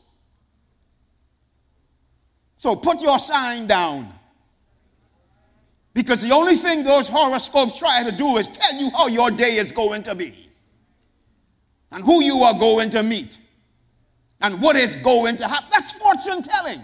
So 2.56 2.76
put 2.76 3.00
your 3.00 3.18
sign 3.18 3.66
down. 3.66 4.12
Because 5.94 6.22
the 6.22 6.32
only 6.32 6.56
thing 6.56 6.84
those 6.84 7.08
horoscopes 7.08 7.78
try 7.78 8.04
to 8.04 8.12
do 8.12 8.36
is 8.36 8.48
tell 8.48 8.74
you 8.74 8.90
how 8.90 9.08
your 9.08 9.30
day 9.30 9.56
is 9.56 9.72
going 9.72 10.02
to 10.04 10.14
be, 10.14 10.48
and 11.90 12.04
who 12.04 12.22
you 12.22 12.36
are 12.38 12.58
going 12.58 12.90
to 12.90 13.02
meet, 13.02 13.38
and 14.40 14.62
what 14.62 14.76
is 14.76 14.96
going 14.96 15.36
to 15.38 15.48
happen. 15.48 15.68
That's 15.72 15.90
fortune 15.92 16.42
telling. 16.42 16.80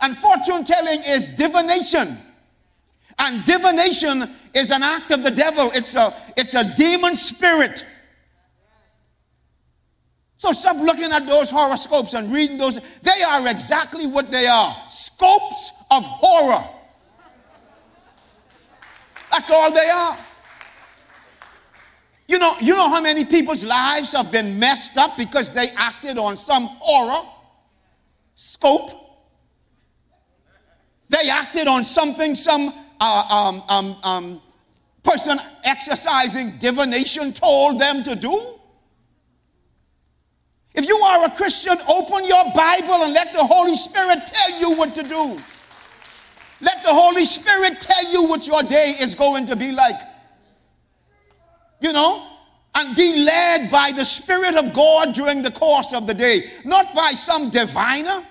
And 0.00 0.16
fortune 0.16 0.64
telling 0.64 1.00
is 1.00 1.28
divination. 1.28 2.16
And 3.18 3.44
divination 3.44 4.30
is 4.54 4.70
an 4.70 4.82
act 4.82 5.10
of 5.10 5.22
the 5.22 5.30
devil, 5.30 5.70
it's 5.74 5.94
a, 5.94 6.14
it's 6.36 6.54
a 6.54 6.74
demon 6.76 7.14
spirit 7.14 7.84
so 10.38 10.52
stop 10.52 10.76
looking 10.76 11.10
at 11.10 11.26
those 11.26 11.50
horoscopes 11.50 12.14
and 12.14 12.32
reading 12.32 12.58
those. 12.58 12.80
They 13.00 13.22
are 13.28 13.46
exactly 13.48 14.06
what 14.06 14.30
they 14.30 14.46
are 14.46 14.74
scopes 14.88 15.72
of 15.90 16.04
horror. 16.04 16.64
That's 19.32 19.50
all 19.50 19.72
they 19.72 19.90
are. 19.90 20.16
You 22.28 22.38
know, 22.38 22.54
you 22.60 22.74
know 22.74 22.88
how 22.88 23.02
many 23.02 23.24
people's 23.24 23.64
lives 23.64 24.12
have 24.12 24.30
been 24.30 24.58
messed 24.58 24.96
up 24.96 25.16
because 25.16 25.50
they 25.50 25.70
acted 25.70 26.18
on 26.18 26.36
some 26.36 26.66
horror 26.66 27.26
scope? 28.36 28.90
They 31.08 31.28
acted 31.30 31.66
on 31.66 31.84
something 31.84 32.36
some 32.36 32.72
uh, 33.00 33.24
um, 33.30 33.62
um, 33.68 33.96
um, 34.02 34.42
person 35.02 35.38
exercising 35.64 36.58
divination 36.58 37.32
told 37.32 37.80
them 37.80 38.02
to 38.02 38.14
do. 38.14 38.54
If 40.74 40.86
you 40.86 40.96
are 40.96 41.24
a 41.24 41.30
Christian, 41.30 41.76
open 41.88 42.24
your 42.26 42.44
Bible 42.54 43.02
and 43.02 43.12
let 43.12 43.32
the 43.32 43.44
Holy 43.44 43.76
Spirit 43.76 44.20
tell 44.26 44.60
you 44.60 44.76
what 44.76 44.94
to 44.94 45.02
do. 45.02 45.38
Let 46.60 46.82
the 46.82 46.92
Holy 46.92 47.24
Spirit 47.24 47.80
tell 47.80 48.12
you 48.12 48.28
what 48.28 48.46
your 48.46 48.62
day 48.62 48.94
is 49.00 49.14
going 49.14 49.46
to 49.46 49.56
be 49.56 49.72
like. 49.72 50.00
You 51.80 51.92
know? 51.92 52.26
And 52.74 52.94
be 52.94 53.24
led 53.24 53.70
by 53.70 53.92
the 53.92 54.04
Spirit 54.04 54.54
of 54.56 54.72
God 54.72 55.14
during 55.14 55.42
the 55.42 55.50
course 55.50 55.92
of 55.92 56.06
the 56.06 56.14
day, 56.14 56.42
not 56.64 56.94
by 56.94 57.10
some 57.10 57.50
diviner 57.50 58.24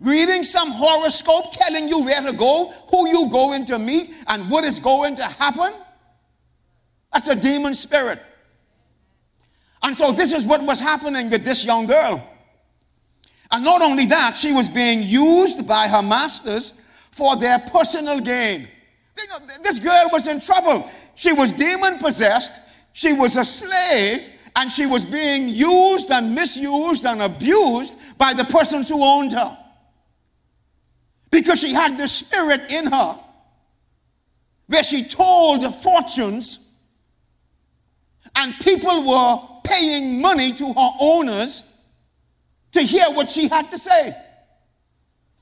reading 0.00 0.44
some 0.44 0.70
horoscope 0.70 1.52
telling 1.52 1.88
you 1.88 2.04
where 2.04 2.22
to 2.22 2.32
go, 2.32 2.72
who 2.90 3.08
you 3.08 3.28
going 3.30 3.64
to 3.66 3.78
meet, 3.78 4.10
and 4.26 4.50
what 4.50 4.64
is 4.64 4.78
going 4.78 5.16
to 5.16 5.24
happen. 5.24 5.72
That's 7.12 7.26
a 7.28 7.36
demon 7.36 7.74
spirit. 7.74 8.22
And 9.82 9.96
so 9.96 10.12
this 10.12 10.32
is 10.32 10.44
what 10.44 10.62
was 10.62 10.80
happening 10.80 11.30
with 11.30 11.44
this 11.44 11.64
young 11.64 11.86
girl. 11.86 12.26
And 13.50 13.64
not 13.64 13.80
only 13.80 14.04
that, 14.06 14.36
she 14.36 14.52
was 14.52 14.68
being 14.68 15.02
used 15.02 15.66
by 15.66 15.88
her 15.88 16.02
masters 16.02 16.82
for 17.10 17.36
their 17.36 17.58
personal 17.58 18.20
gain. 18.20 18.68
This 19.62 19.78
girl 19.78 20.08
was 20.12 20.26
in 20.26 20.40
trouble. 20.40 20.88
She 21.14 21.32
was 21.32 21.52
demon 21.52 21.98
possessed, 21.98 22.60
she 22.92 23.12
was 23.12 23.36
a 23.36 23.44
slave, 23.44 24.28
and 24.54 24.70
she 24.70 24.86
was 24.86 25.04
being 25.04 25.48
used 25.48 26.10
and 26.10 26.34
misused 26.34 27.04
and 27.04 27.22
abused 27.22 27.96
by 28.16 28.32
the 28.32 28.44
persons 28.44 28.88
who 28.88 29.02
owned 29.02 29.32
her. 29.32 29.56
Because 31.30 31.60
she 31.60 31.72
had 31.72 31.98
the 31.98 32.08
spirit 32.08 32.70
in 32.70 32.86
her 32.86 33.18
where 34.68 34.84
she 34.84 35.04
told 35.04 35.62
fortunes, 35.74 36.70
and 38.36 38.54
people 38.60 39.08
were 39.08 39.38
paying 39.64 40.20
money 40.20 40.52
to 40.52 40.72
her 40.72 40.90
owners 41.00 41.76
to 42.72 42.80
hear 42.80 43.06
what 43.12 43.30
she 43.30 43.48
had 43.48 43.70
to 43.70 43.78
say. 43.78 44.14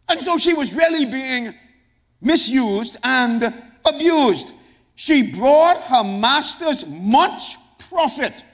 And 0.09 0.21
so 0.21 0.39
she 0.39 0.55
was 0.55 0.75
really 0.75 1.05
being 1.05 1.53
misused 2.21 2.97
and 3.03 3.53
abused. 3.85 4.53
She 4.95 5.33
brought 5.33 5.83
her 5.83 6.05
masters 6.05 6.87
much 6.89 7.57
profit 7.91 8.45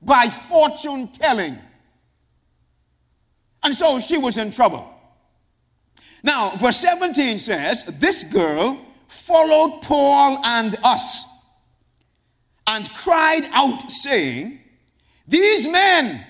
by 0.00 0.28
fortune 0.28 1.08
telling. 1.08 1.58
And 3.62 3.74
so 3.74 4.00
she 4.00 4.16
was 4.16 4.38
in 4.38 4.50
trouble. 4.50 4.99
Now, 6.22 6.50
verse 6.50 6.78
17 6.78 7.38
says, 7.38 7.84
This 7.98 8.24
girl 8.24 8.78
followed 9.08 9.80
Paul 9.82 10.40
and 10.44 10.76
us 10.84 11.26
and 12.66 12.88
cried 12.94 13.48
out, 13.52 13.90
saying, 13.90 14.60
these 15.30 15.68
men 15.68 16.26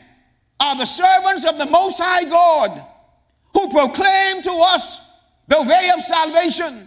are 0.61 0.77
the 0.77 0.85
servants 0.85 1.47
of 1.47 1.57
the 1.57 1.65
Most 1.65 1.99
High 1.99 2.29
God 2.29 2.87
who 3.55 3.71
proclaim 3.71 4.43
to 4.43 4.53
us 4.53 5.11
the 5.49 5.63
way 5.63 5.91
of 5.95 6.03
salvation. 6.03 6.87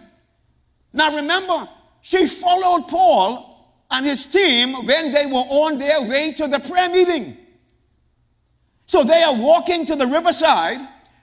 Now 0.92 1.16
remember, 1.16 1.68
she 2.00 2.28
followed 2.28 2.86
Paul 2.86 3.84
and 3.90 4.06
his 4.06 4.26
team 4.26 4.86
when 4.86 5.12
they 5.12 5.26
were 5.26 5.32
on 5.32 5.78
their 5.78 6.02
way 6.02 6.32
to 6.36 6.46
the 6.46 6.60
prayer 6.60 6.88
meeting. 6.88 7.36
So 8.86 9.02
they 9.02 9.24
are 9.24 9.34
walking 9.36 9.84
to 9.86 9.96
the 9.96 10.06
riverside 10.06 10.78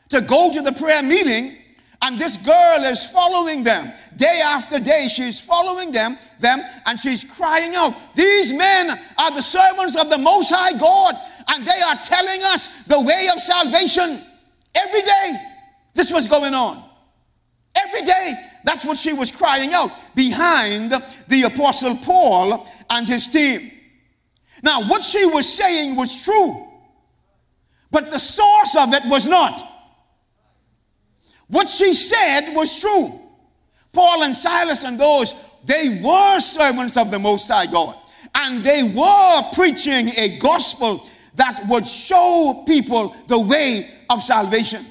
to 0.10 0.20
go 0.20 0.52
to 0.52 0.62
the 0.62 0.74
prayer 0.74 1.02
meeting, 1.02 1.56
and 2.02 2.18
this 2.18 2.38
girl 2.38 2.84
is 2.84 3.06
following 3.06 3.64
them. 3.64 3.92
Day 4.16 4.42
after 4.44 4.80
day, 4.80 5.08
she's 5.08 5.40
following 5.40 5.92
them, 5.92 6.18
them, 6.40 6.62
and 6.86 7.00
she's 7.00 7.24
crying 7.24 7.76
out, 7.76 7.94
These 8.16 8.54
men 8.54 8.90
are 9.18 9.32
the 9.32 9.42
servants 9.42 9.96
of 9.96 10.10
the 10.10 10.18
Most 10.18 10.52
High 10.54 10.78
God, 10.78 11.16
and 11.48 11.66
they 11.66 11.82
are 11.82 11.96
telling 12.06 12.42
us 12.44 12.68
the 12.88 13.00
way 13.00 13.28
of 13.34 13.42
salvation. 13.42 14.22
Every 14.74 15.02
day, 15.02 15.36
this 15.94 16.12
was 16.12 16.28
going 16.28 16.54
on. 16.54 16.84
Every 17.76 18.04
day, 18.04 18.34
that's 18.64 18.84
what 18.84 18.98
she 18.98 19.14
was 19.14 19.32
crying 19.32 19.74
out 19.74 19.92
behind 20.16 20.92
the 21.28 21.44
Apostle 21.44 21.96
Paul 21.98 22.68
and 22.90 23.08
his 23.08 23.28
team. 23.28 23.72
Now, 24.64 24.84
what 24.88 25.04
she 25.04 25.26
was 25.26 25.52
saying 25.52 25.96
was 25.96 26.26
true, 26.26 26.68
but 27.92 28.12
the 28.12 28.20
source 28.20 28.76
of 28.76 28.94
it 28.94 29.04
was 29.06 29.28
not. 29.28 29.71
What 31.52 31.68
she 31.68 31.94
said 31.94 32.54
was 32.56 32.80
true. 32.80 33.20
Paul 33.94 34.24
and 34.24 34.36
Silas 34.36 34.84
and 34.84 35.00
those, 35.00 35.36
they 35.66 36.02
were 36.04 36.40
servants 36.40 36.98
of 36.98 37.12
the 37.12 37.20
Most 37.20 37.48
High 37.48 37.68
God. 37.68 37.96
And 38.34 38.64
they 38.64 38.84
were 38.84 39.42
preaching 39.54 40.10
a 40.18 40.40
gospel 40.40 41.08
that 41.36 41.62
would 41.68 41.86
show 41.86 42.64
people 42.66 43.16
the 43.28 43.40
way 43.40 43.90
of 44.10 44.24
salvation. 44.24 44.86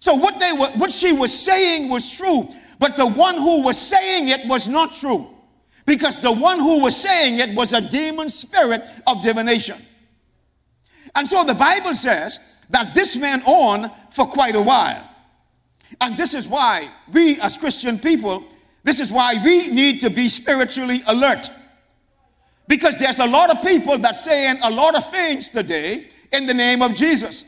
So 0.00 0.14
what 0.14 0.40
they 0.40 0.52
were, 0.52 0.68
what 0.76 0.92
she 0.92 1.12
was 1.12 1.32
saying 1.32 1.88
was 1.88 2.16
true, 2.16 2.48
but 2.78 2.96
the 2.96 3.06
one 3.06 3.36
who 3.36 3.62
was 3.62 3.78
saying 3.78 4.28
it 4.28 4.48
was 4.48 4.68
not 4.68 4.94
true. 4.94 5.28
Because 5.86 6.20
the 6.20 6.32
one 6.32 6.58
who 6.58 6.82
was 6.82 6.96
saying 6.96 7.38
it 7.38 7.56
was 7.56 7.72
a 7.72 7.80
demon 7.80 8.28
spirit 8.28 8.82
of 9.06 9.22
divination. 9.22 9.76
And 11.14 11.26
so 11.26 11.44
the 11.44 11.54
Bible 11.54 11.94
says 11.94 12.38
that 12.70 12.94
this 12.94 13.16
went 13.16 13.46
on 13.46 13.90
for 14.10 14.26
quite 14.26 14.54
a 14.54 14.62
while. 14.62 15.07
And 16.00 16.16
this 16.16 16.34
is 16.34 16.46
why 16.46 16.88
we, 17.12 17.40
as 17.40 17.56
Christian 17.56 17.98
people, 17.98 18.44
this 18.84 19.00
is 19.00 19.10
why 19.10 19.34
we 19.44 19.68
need 19.68 20.00
to 20.00 20.10
be 20.10 20.28
spiritually 20.28 21.00
alert. 21.08 21.50
Because 22.68 22.98
there's 22.98 23.18
a 23.18 23.26
lot 23.26 23.50
of 23.50 23.62
people 23.62 23.98
that 23.98 24.16
saying 24.16 24.58
a 24.62 24.70
lot 24.70 24.96
of 24.96 25.10
things 25.10 25.50
today 25.50 26.06
in 26.32 26.46
the 26.46 26.54
name 26.54 26.82
of 26.82 26.94
Jesus. 26.94 27.44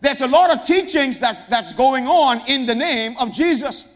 There's 0.00 0.20
a 0.20 0.26
lot 0.26 0.50
of 0.50 0.64
teachings 0.64 1.18
that's, 1.18 1.40
that's 1.44 1.72
going 1.72 2.06
on 2.06 2.40
in 2.46 2.66
the 2.66 2.74
name 2.74 3.16
of 3.18 3.32
Jesus. 3.32 3.94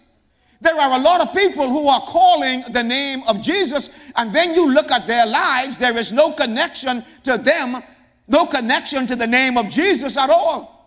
There 0.60 0.74
are 0.74 0.98
a 0.98 1.02
lot 1.02 1.20
of 1.20 1.34
people 1.34 1.68
who 1.68 1.86
are 1.88 2.00
calling 2.00 2.64
the 2.70 2.82
name 2.82 3.22
of 3.28 3.42
Jesus, 3.42 4.10
and 4.16 4.34
then 4.34 4.54
you 4.54 4.72
look 4.72 4.90
at 4.90 5.06
their 5.06 5.26
lives, 5.26 5.78
there 5.78 5.96
is 5.96 6.10
no 6.10 6.32
connection 6.32 7.04
to 7.22 7.38
them, 7.38 7.82
no 8.26 8.46
connection 8.46 9.06
to 9.06 9.16
the 9.16 9.26
name 9.26 9.56
of 9.56 9.70
Jesus 9.70 10.16
at 10.16 10.30
all. 10.30 10.77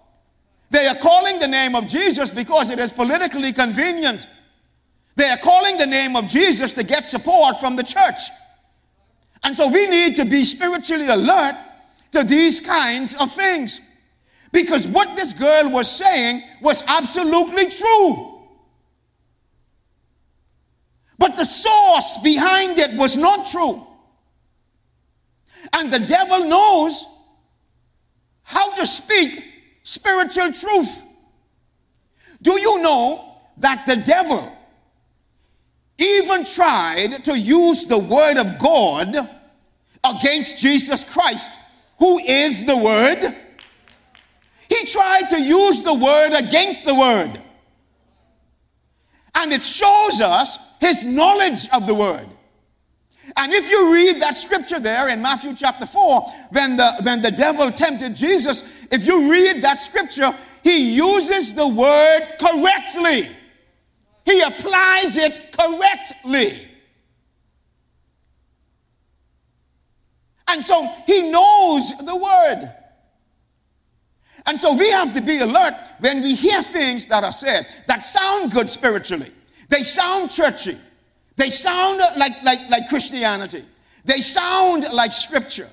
They 0.72 0.88
are 0.88 0.96
calling 0.96 1.38
the 1.38 1.50
name 1.50 1.76
of 1.76 1.88
Jesus 1.88 2.32
because 2.32 2.70
it 2.70 2.80
is 2.80 2.94
politically 2.94 3.52
convenient. 3.52 4.26
They 5.18 5.30
are 5.30 5.38
calling 5.38 5.78
the 5.78 5.86
name 5.86 6.16
of 6.16 6.30
Jesus 6.30 6.74
to 6.76 6.84
get 6.84 7.06
support 7.06 7.60
from 7.60 7.76
the 7.76 7.84
church. 7.84 8.22
And 9.44 9.54
so 9.54 9.68
we 9.70 9.86
need 9.88 10.16
to 10.16 10.24
be 10.24 10.46
spiritually 10.46 11.08
alert 11.08 11.56
to 12.12 12.24
these 12.24 12.62
kinds 12.62 13.14
of 13.16 13.34
things. 13.34 13.82
Because 14.54 14.88
what 14.88 15.14
this 15.18 15.34
girl 15.34 15.70
was 15.72 15.92
saying 15.92 16.42
was 16.62 16.86
absolutely 16.88 17.68
true. 17.68 18.40
But 21.18 21.36
the 21.36 21.46
source 21.46 22.20
behind 22.24 22.80
it 22.80 22.98
was 22.98 23.18
not 23.18 23.46
true. 23.48 23.86
And 25.74 25.92
the 25.92 26.00
devil 26.00 26.46
knows 26.46 27.06
how 28.44 28.74
to 28.76 28.88
speak 28.88 29.51
spiritual 29.92 30.54
truth. 30.54 31.04
Do 32.42 32.58
you 32.60 32.82
know 32.82 33.36
that 33.58 33.86
the 33.86 33.98
devil 33.98 34.58
even 36.00 36.46
tried 36.46 37.26
to 37.26 37.38
use 37.38 37.86
the 37.86 38.00
word 38.00 38.38
of 38.38 38.58
God 38.58 39.18
against 40.04 40.58
Jesus 40.60 41.04
Christ, 41.04 41.52
who 42.00 42.20
is 42.20 42.66
the 42.66 42.78
word? 42.78 43.36
He 44.70 44.86
tried 44.88 45.24
to 45.32 45.42
use 45.42 45.84
the 45.84 45.94
word 45.94 46.40
against 46.40 46.86
the 46.86 46.96
word. 46.96 47.42
And 49.36 49.52
it 49.52 49.62
shows 49.62 50.22
us 50.22 50.58
his 50.80 51.04
knowledge 51.04 51.68
of 51.74 51.86
the 51.86 51.94
word. 51.94 52.28
And 53.38 53.54
if 53.54 53.70
you 53.70 53.94
read 53.94 54.22
that 54.22 54.36
scripture 54.36 54.80
there 54.80 55.08
in 55.10 55.22
Matthew 55.22 55.56
chapter 55.56 55.86
4, 55.86 56.22
when 56.52 56.78
the, 56.78 56.92
when 57.04 57.22
the 57.22 57.32
devil 57.32 57.72
tempted 57.72 58.16
Jesus, 58.16 58.81
if 58.92 59.06
you 59.06 59.32
read 59.32 59.64
that 59.64 59.80
scripture, 59.80 60.34
he 60.64 60.94
uses 60.96 61.54
the 61.54 61.68
word 61.68 62.28
correctly. 62.40 63.30
He 64.26 64.42
applies 64.42 65.18
it 65.18 65.56
correctly. 65.58 66.68
And 70.48 70.64
so 70.64 70.88
he 71.08 71.32
knows 71.32 71.94
the 71.98 72.16
word. 72.16 72.74
And 74.46 74.60
so 74.60 74.76
we 74.76 74.90
have 74.90 75.14
to 75.14 75.22
be 75.22 75.40
alert 75.40 75.74
when 76.00 76.22
we 76.22 76.36
hear 76.36 76.62
things 76.62 77.08
that 77.08 77.24
are 77.24 77.32
said 77.32 77.66
that 77.88 78.04
sound 78.04 78.52
good 78.52 78.70
spiritually. 78.70 79.32
They 79.70 79.84
sound 79.84 80.32
churchy. 80.32 80.78
They 81.38 81.50
sound 81.50 82.02
like, 82.18 82.44
like, 82.44 82.60
like 82.70 82.90
Christianity. 82.90 83.64
They 84.04 84.18
sound 84.18 84.86
like 84.92 85.14
scripture. 85.14 85.70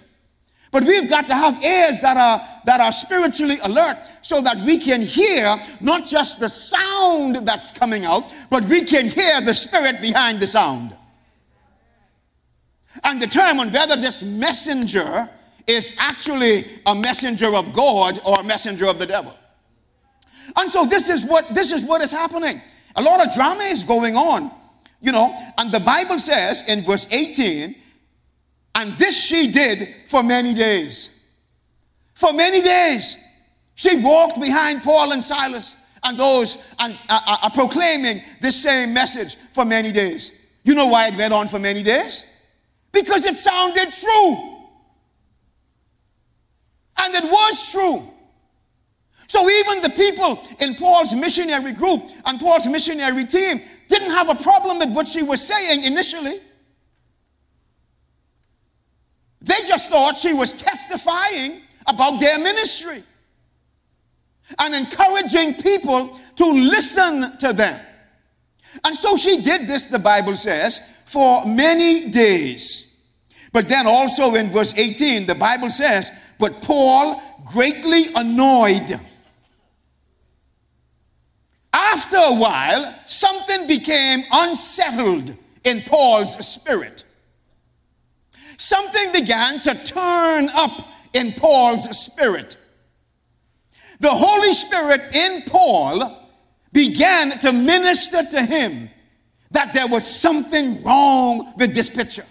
But 0.70 0.84
we've 0.84 1.08
got 1.08 1.26
to 1.28 1.34
have 1.34 1.62
ears 1.64 2.00
that 2.02 2.16
are, 2.16 2.46
that 2.66 2.80
are 2.80 2.92
spiritually 2.92 3.56
alert 3.64 3.96
so 4.22 4.40
that 4.42 4.58
we 4.58 4.78
can 4.78 5.00
hear 5.00 5.56
not 5.80 6.06
just 6.06 6.40
the 6.40 6.48
sound 6.48 7.36
that's 7.46 7.70
coming 7.70 8.04
out, 8.04 8.32
but 8.50 8.64
we 8.66 8.84
can 8.84 9.06
hear 9.06 9.40
the 9.40 9.54
spirit 9.54 10.00
behind 10.02 10.40
the 10.40 10.46
sound. 10.46 10.94
And 13.04 13.20
determine 13.20 13.72
whether 13.72 13.96
this 13.96 14.22
messenger 14.22 15.28
is 15.66 15.94
actually 15.98 16.64
a 16.86 16.94
messenger 16.94 17.54
of 17.54 17.72
God 17.72 18.18
or 18.24 18.40
a 18.40 18.42
messenger 18.42 18.86
of 18.86 18.98
the 18.98 19.06
devil. 19.06 19.34
And 20.56 20.70
so 20.70 20.84
this 20.84 21.08
is 21.08 21.24
what 21.24 21.46
this 21.48 21.72
is 21.72 21.84
what 21.84 22.00
is 22.00 22.10
happening. 22.10 22.60
A 22.96 23.02
lot 23.02 23.24
of 23.24 23.32
drama 23.34 23.62
is 23.64 23.84
going 23.84 24.16
on, 24.16 24.50
you 25.00 25.12
know, 25.12 25.34
and 25.58 25.70
the 25.70 25.80
Bible 25.80 26.18
says 26.18 26.68
in 26.68 26.82
verse 26.82 27.06
18, 27.12 27.74
and 28.78 28.96
this 28.96 29.20
she 29.20 29.50
did 29.50 29.88
for 30.06 30.22
many 30.22 30.54
days. 30.54 31.10
For 32.14 32.32
many 32.32 32.62
days. 32.62 33.24
She 33.74 34.00
walked 34.00 34.40
behind 34.40 34.84
Paul 34.84 35.12
and 35.12 35.22
Silas 35.22 35.76
and 36.04 36.16
those 36.16 36.74
and 36.78 36.94
uh, 37.08 37.20
uh, 37.26 37.36
uh 37.42 37.50
proclaiming 37.50 38.22
this 38.40 38.62
same 38.62 38.94
message 38.94 39.36
for 39.52 39.64
many 39.64 39.90
days. 39.90 40.30
You 40.62 40.76
know 40.76 40.86
why 40.86 41.08
it 41.08 41.16
went 41.16 41.32
on 41.32 41.48
for 41.48 41.58
many 41.58 41.82
days? 41.82 42.24
Because 42.92 43.26
it 43.26 43.36
sounded 43.36 43.92
true. 43.92 44.56
And 46.98 47.14
it 47.16 47.24
was 47.24 47.72
true. 47.72 48.08
So 49.26 49.50
even 49.50 49.82
the 49.82 49.90
people 49.90 50.40
in 50.60 50.76
Paul's 50.76 51.14
missionary 51.16 51.72
group 51.72 52.02
and 52.26 52.38
Paul's 52.38 52.66
missionary 52.68 53.24
team 53.24 53.60
didn't 53.88 54.10
have 54.10 54.28
a 54.28 54.36
problem 54.36 54.78
with 54.78 54.92
what 54.92 55.08
she 55.08 55.24
was 55.24 55.44
saying 55.44 55.82
initially. 55.82 56.38
They 59.40 59.54
just 59.66 59.90
thought 59.90 60.18
she 60.18 60.32
was 60.32 60.52
testifying 60.52 61.60
about 61.86 62.20
their 62.20 62.38
ministry 62.38 63.02
and 64.58 64.74
encouraging 64.74 65.54
people 65.54 66.18
to 66.36 66.52
listen 66.52 67.36
to 67.38 67.52
them. 67.52 67.80
And 68.84 68.96
so 68.96 69.16
she 69.16 69.42
did 69.42 69.66
this, 69.66 69.86
the 69.86 69.98
Bible 69.98 70.36
says, 70.36 71.02
for 71.06 71.46
many 71.46 72.10
days. 72.10 73.08
But 73.52 73.68
then 73.68 73.86
also 73.86 74.34
in 74.34 74.48
verse 74.50 74.76
18, 74.76 75.26
the 75.26 75.34
Bible 75.34 75.70
says, 75.70 76.10
But 76.38 76.60
Paul, 76.62 77.20
greatly 77.52 78.06
annoyed, 78.14 79.00
after 81.72 82.16
a 82.16 82.34
while, 82.34 82.94
something 83.06 83.66
became 83.66 84.20
unsettled 84.32 85.34
in 85.64 85.80
Paul's 85.82 86.46
spirit. 86.46 87.04
Something 88.58 89.12
began 89.12 89.60
to 89.60 89.74
turn 89.84 90.48
up 90.54 90.86
in 91.14 91.32
Paul's 91.32 91.88
spirit. 91.96 92.56
The 94.00 94.10
Holy 94.10 94.52
Spirit 94.52 95.14
in 95.14 95.42
Paul 95.42 96.26
began 96.72 97.38
to 97.38 97.52
minister 97.52 98.24
to 98.24 98.42
him 98.42 98.90
that 99.52 99.72
there 99.72 99.86
was 99.86 100.04
something 100.04 100.82
wrong 100.82 101.54
with 101.56 101.74
this 101.74 101.88
picture. 101.88 102.26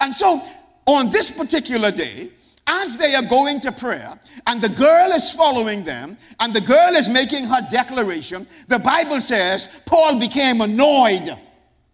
And 0.00 0.14
so 0.14 0.42
on 0.86 1.10
this 1.10 1.30
particular 1.30 1.90
day, 1.90 2.30
as 2.66 2.96
they 2.96 3.14
are 3.14 3.22
going 3.22 3.60
to 3.60 3.72
prayer 3.72 4.18
and 4.46 4.60
the 4.60 4.68
girl 4.68 5.10
is 5.12 5.30
following 5.30 5.84
them 5.84 6.16
and 6.40 6.52
the 6.52 6.60
girl 6.60 6.94
is 6.94 7.08
making 7.08 7.44
her 7.44 7.66
declaration, 7.70 8.46
the 8.68 8.78
Bible 8.78 9.20
says 9.20 9.82
Paul 9.86 10.18
became 10.18 10.60
annoyed. 10.62 11.36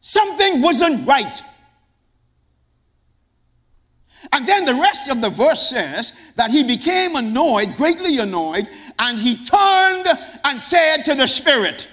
Something 0.00 0.62
wasn't 0.62 1.06
right. 1.06 1.42
And 4.32 4.46
then 4.46 4.64
the 4.64 4.74
rest 4.74 5.10
of 5.10 5.20
the 5.20 5.30
verse 5.30 5.68
says 5.68 6.12
that 6.36 6.50
he 6.50 6.64
became 6.64 7.16
annoyed, 7.16 7.76
greatly 7.76 8.18
annoyed, 8.18 8.68
and 8.98 9.18
he 9.18 9.36
turned 9.44 10.06
and 10.44 10.60
said 10.60 11.02
to 11.04 11.14
the 11.14 11.26
Spirit, 11.26 11.88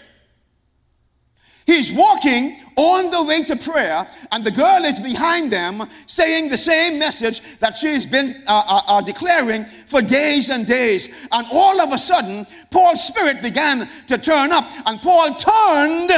He's 1.65 1.91
walking 1.91 2.57
on 2.75 3.11
the 3.11 3.23
way 3.23 3.43
to 3.43 3.55
prayer, 3.55 4.07
and 4.31 4.43
the 4.43 4.51
girl 4.51 4.83
is 4.83 4.99
behind 4.99 5.53
them 5.53 5.87
saying 6.05 6.49
the 6.49 6.57
same 6.57 6.97
message 6.99 7.41
that 7.59 7.75
she's 7.75 8.05
been 8.05 8.43
uh, 8.47 8.63
uh, 8.67 8.81
uh, 8.87 9.01
declaring 9.01 9.65
for 9.87 10.01
days 10.01 10.49
and 10.49 10.65
days. 10.65 11.27
And 11.31 11.45
all 11.51 11.79
of 11.79 11.93
a 11.93 11.97
sudden, 11.97 12.45
Paul's 12.71 13.03
spirit 13.07 13.41
began 13.41 13.87
to 14.07 14.17
turn 14.17 14.51
up, 14.51 14.65
and 14.85 14.99
Paul 15.01 15.33
turned. 15.35 16.11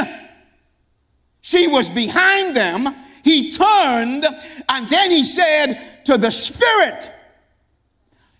She 1.42 1.68
was 1.68 1.90
behind 1.90 2.56
them. 2.56 2.94
He 3.22 3.52
turned, 3.52 4.24
and 4.68 4.90
then 4.90 5.10
he 5.10 5.24
said 5.24 5.93
to 6.04 6.18
the 6.18 6.30
spirit, 6.30 7.10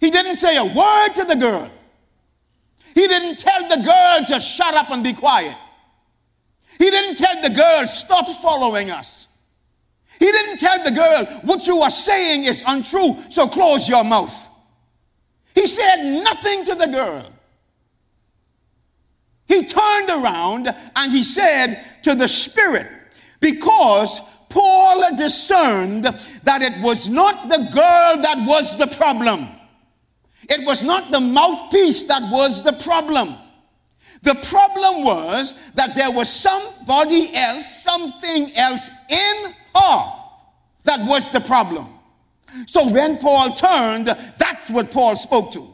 he 0.01 0.11
didn't 0.11 0.37
say 0.37 0.57
a 0.57 0.65
word 0.65 1.09
to 1.15 1.25
the 1.25 1.37
girl. 1.37 1.71
He 2.95 3.07
didn't 3.07 3.39
tell 3.39 3.69
the 3.69 3.83
girl 3.83 4.25
to 4.29 4.41
shut 4.41 4.75
up 4.75 4.91
and 4.91 5.03
be 5.03 5.13
quiet. 5.13 5.57
He 6.79 6.91
didn't 6.91 7.17
tell 7.17 7.43
the 7.43 7.51
girl, 7.51 7.87
stop 7.87 8.27
following 8.43 8.91
us. 8.91 9.29
He 10.19 10.27
didn't 10.27 10.59
tell 10.59 10.85
the 10.85 10.93
girl, 10.93 11.25
what 11.43 11.67
you 11.67 11.81
are 11.81 11.91
saying 11.91 12.45
is 12.45 12.63
untrue, 12.67 13.17
so 13.31 13.49
close 13.49 13.89
your 13.89 14.05
mouth. 14.05 14.49
He 15.55 15.67
said 15.67 16.23
nothing 16.23 16.65
to 16.67 16.75
the 16.75 16.87
girl. 16.87 17.31
He 19.47 19.65
turned 19.65 20.11
around 20.11 20.75
and 20.97 21.13
he 21.13 21.25
said 21.25 21.85
to 22.03 22.15
the 22.15 22.29
Spirit, 22.29 22.89
because 23.41 24.21
Paul 24.55 25.17
discerned 25.17 26.05
that 26.05 26.63
it 26.63 26.81
was 26.81 27.09
not 27.09 27.49
the 27.49 27.59
girl 27.75 28.23
that 28.23 28.47
was 28.47 28.79
the 28.79 28.87
problem. 28.87 29.49
It 30.49 30.65
was 30.65 30.83
not 30.83 31.11
the 31.11 31.19
mouthpiece 31.19 32.07
that 32.07 32.23
was 32.31 32.63
the 32.63 32.73
problem. 32.73 33.35
The 34.23 34.35
problem 34.49 35.05
was 35.05 35.55
that 35.75 35.97
there 35.97 36.13
was 36.13 36.29
somebody 36.29 37.35
else, 37.35 37.83
something 37.83 38.53
else 38.55 38.91
in 39.11 39.53
her 39.75 40.13
that 40.85 41.01
was 41.09 41.31
the 41.33 41.41
problem. 41.41 41.89
So 42.67 42.89
when 42.91 43.19
Paul 43.19 43.55
turned, 43.55 44.07
that's 44.39 44.71
what 44.71 44.93
Paul 44.93 45.17
spoke 45.17 45.53
to. 45.55 45.69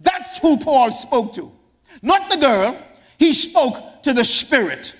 That's 0.00 0.38
who 0.38 0.58
Paul 0.58 0.90
spoke 0.90 1.34
to. 1.34 1.52
Not 2.02 2.30
the 2.30 2.38
girl, 2.38 2.76
he 3.18 3.32
spoke 3.32 4.02
to 4.02 4.12
the 4.12 4.24
spirit. 4.24 4.95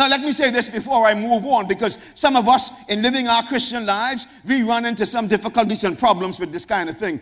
Now, 0.00 0.08
let 0.08 0.22
me 0.22 0.32
say 0.32 0.50
this 0.50 0.66
before 0.66 1.06
I 1.06 1.12
move 1.12 1.44
on, 1.44 1.68
because 1.68 1.98
some 2.14 2.34
of 2.34 2.48
us 2.48 2.70
in 2.88 3.02
living 3.02 3.28
our 3.28 3.42
Christian 3.42 3.84
lives, 3.84 4.26
we 4.46 4.62
run 4.62 4.86
into 4.86 5.04
some 5.04 5.28
difficulties 5.28 5.84
and 5.84 5.98
problems 5.98 6.40
with 6.40 6.52
this 6.52 6.64
kind 6.64 6.88
of 6.88 6.96
thing. 6.96 7.20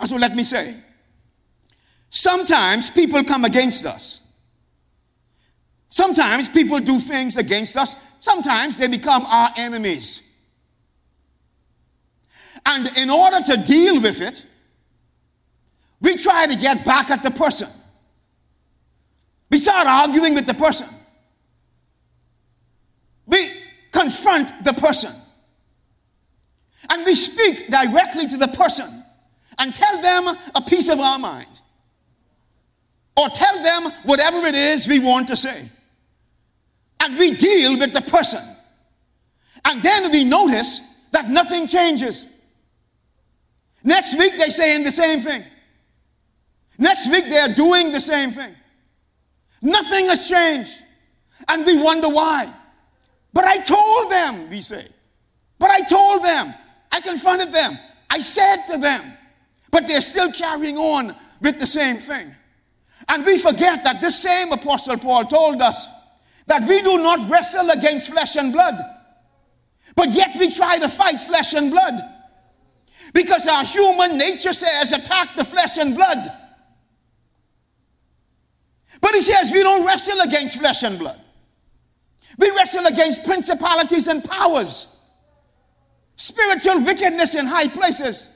And 0.00 0.08
so 0.08 0.16
let 0.16 0.34
me 0.34 0.42
say, 0.42 0.74
Sometimes 2.10 2.90
people 2.90 3.22
come 3.22 3.44
against 3.44 3.86
us. 3.86 4.22
Sometimes 5.88 6.48
people 6.48 6.80
do 6.80 6.98
things 6.98 7.36
against 7.36 7.76
us. 7.76 7.94
Sometimes 8.18 8.78
they 8.78 8.88
become 8.88 9.24
our 9.24 9.50
enemies. 9.56 10.28
And 12.64 12.90
in 12.98 13.08
order 13.08 13.40
to 13.40 13.56
deal 13.58 14.02
with 14.02 14.20
it, 14.20 14.42
we 16.00 16.16
try 16.16 16.48
to 16.48 16.56
get 16.56 16.84
back 16.84 17.10
at 17.10 17.22
the 17.22 17.30
person. 17.30 17.68
We 19.48 19.58
start 19.58 19.86
arguing 19.86 20.34
with 20.34 20.46
the 20.46 20.54
person. 20.54 20.88
We 23.26 23.44
confront 23.96 24.64
the 24.64 24.74
person. 24.74 25.12
And 26.90 27.04
we 27.04 27.14
speak 27.14 27.68
directly 27.68 28.28
to 28.28 28.36
the 28.36 28.48
person 28.48 28.86
and 29.58 29.74
tell 29.74 30.00
them 30.02 30.36
a 30.54 30.60
piece 30.60 30.88
of 30.88 31.00
our 31.00 31.18
mind 31.18 31.48
or 33.16 33.28
tell 33.30 33.62
them 33.62 33.90
whatever 34.04 34.46
it 34.46 34.54
is 34.54 34.86
we 34.86 34.98
want 34.98 35.28
to 35.28 35.36
say. 35.36 35.68
And 37.00 37.18
we 37.18 37.34
deal 37.36 37.78
with 37.78 37.94
the 37.94 38.02
person. 38.02 38.40
And 39.64 39.82
then 39.82 40.12
we 40.12 40.24
notice 40.24 40.80
that 41.12 41.28
nothing 41.28 41.66
changes. 41.66 42.26
Next 43.82 44.16
week 44.18 44.34
they're 44.36 44.50
saying 44.50 44.84
the 44.84 44.92
same 44.92 45.20
thing. 45.20 45.42
Next 46.78 47.10
week 47.10 47.24
they're 47.24 47.54
doing 47.54 47.92
the 47.92 48.00
same 48.00 48.32
thing. 48.32 48.54
Nothing 49.62 50.06
has 50.06 50.28
changed. 50.28 50.82
And 51.48 51.64
we 51.64 51.80
wonder 51.80 52.08
why. 52.08 52.52
But 53.36 53.44
I 53.44 53.58
told 53.58 54.10
them, 54.10 54.48
we 54.48 54.62
say. 54.62 54.86
But 55.58 55.70
I 55.70 55.82
told 55.82 56.24
them. 56.24 56.54
I 56.90 57.02
confronted 57.02 57.52
them. 57.52 57.78
I 58.08 58.18
said 58.18 58.64
to 58.70 58.78
them. 58.78 59.02
But 59.70 59.86
they're 59.86 60.00
still 60.00 60.32
carrying 60.32 60.78
on 60.78 61.14
with 61.42 61.60
the 61.60 61.66
same 61.66 61.98
thing. 61.98 62.34
And 63.10 63.26
we 63.26 63.36
forget 63.36 63.84
that 63.84 64.00
this 64.00 64.18
same 64.22 64.52
Apostle 64.52 64.96
Paul 64.96 65.26
told 65.26 65.60
us 65.60 65.86
that 66.46 66.66
we 66.66 66.80
do 66.80 66.96
not 66.96 67.28
wrestle 67.28 67.68
against 67.68 68.08
flesh 68.08 68.36
and 68.36 68.54
blood, 68.54 68.74
but 69.94 70.08
yet 70.12 70.34
we 70.38 70.50
try 70.50 70.78
to 70.78 70.88
fight 70.88 71.20
flesh 71.20 71.52
and 71.52 71.70
blood. 71.70 72.00
Because 73.12 73.46
our 73.46 73.64
human 73.64 74.16
nature 74.16 74.54
says, 74.54 74.92
attack 74.92 75.36
the 75.36 75.44
flesh 75.44 75.76
and 75.76 75.94
blood. 75.94 76.26
But 79.02 79.12
he 79.12 79.20
says, 79.20 79.50
we 79.52 79.62
don't 79.62 79.84
wrestle 79.86 80.22
against 80.22 80.58
flesh 80.58 80.82
and 80.84 80.98
blood. 80.98 81.20
We 82.38 82.50
wrestle 82.50 82.86
against 82.86 83.24
principalities 83.24 84.08
and 84.08 84.22
powers, 84.22 85.00
spiritual 86.16 86.82
wickedness 86.84 87.34
in 87.34 87.46
high 87.46 87.68
places, 87.68 88.28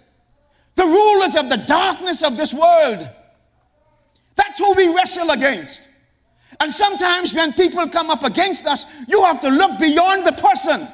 the 0.74 0.84
rulers 0.84 1.36
of 1.36 1.50
the 1.50 1.62
darkness 1.66 2.22
of 2.22 2.36
this 2.36 2.54
world. 2.54 3.08
That's 4.36 4.58
who 4.58 4.72
we 4.74 4.94
wrestle 4.94 5.30
against. 5.30 5.86
And 6.60 6.72
sometimes 6.72 7.34
when 7.34 7.52
people 7.52 7.86
come 7.88 8.10
up 8.10 8.24
against 8.24 8.66
us, 8.66 8.86
you 9.06 9.22
have 9.22 9.40
to 9.42 9.48
look 9.48 9.78
beyond 9.78 10.26
the 10.26 10.32
person. 10.32 10.88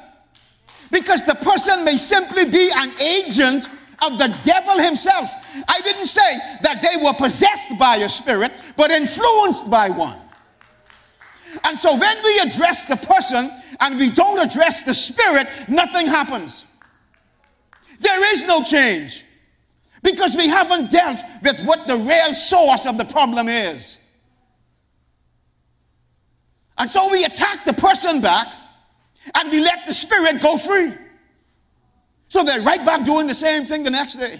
Because 0.91 1.25
the 1.25 1.35
person 1.35 1.83
may 1.83 1.97
simply 1.97 2.45
be 2.45 2.69
an 2.75 2.91
agent 3.01 3.67
of 4.01 4.17
the 4.17 4.35
devil 4.43 4.79
himself. 4.79 5.29
I 5.67 5.81
didn't 5.81 6.07
say 6.07 6.37
that 6.61 6.81
they 6.81 7.03
were 7.03 7.13
possessed 7.13 7.77
by 7.79 7.97
a 7.97 8.09
spirit, 8.09 8.51
but 8.75 8.91
influenced 8.91 9.69
by 9.69 9.89
one. 9.89 10.17
And 11.63 11.77
so 11.77 11.95
when 11.97 12.17
we 12.23 12.39
address 12.39 12.83
the 12.85 12.97
person 12.97 13.51
and 13.79 13.97
we 13.97 14.09
don't 14.11 14.39
address 14.45 14.83
the 14.83 14.93
spirit, 14.93 15.47
nothing 15.67 16.07
happens. 16.07 16.65
There 17.99 18.33
is 18.33 18.45
no 18.45 18.63
change 18.63 19.23
because 20.03 20.35
we 20.35 20.47
haven't 20.47 20.91
dealt 20.91 21.19
with 21.43 21.63
what 21.65 21.87
the 21.87 21.97
real 21.97 22.33
source 22.33 22.85
of 22.85 22.97
the 22.97 23.05
problem 23.05 23.47
is. 23.47 23.97
And 26.77 26.89
so 26.89 27.09
we 27.09 27.23
attack 27.23 27.65
the 27.65 27.73
person 27.73 28.21
back 28.21 28.47
and 29.35 29.51
we 29.51 29.59
let 29.59 29.85
the 29.87 29.93
spirit 29.93 30.41
go 30.41 30.57
free. 30.57 30.93
So 32.29 32.43
they're 32.43 32.61
right 32.61 32.83
back 32.85 33.05
doing 33.05 33.27
the 33.27 33.35
same 33.35 33.65
thing 33.65 33.83
the 33.83 33.89
next 33.89 34.15
day. 34.15 34.35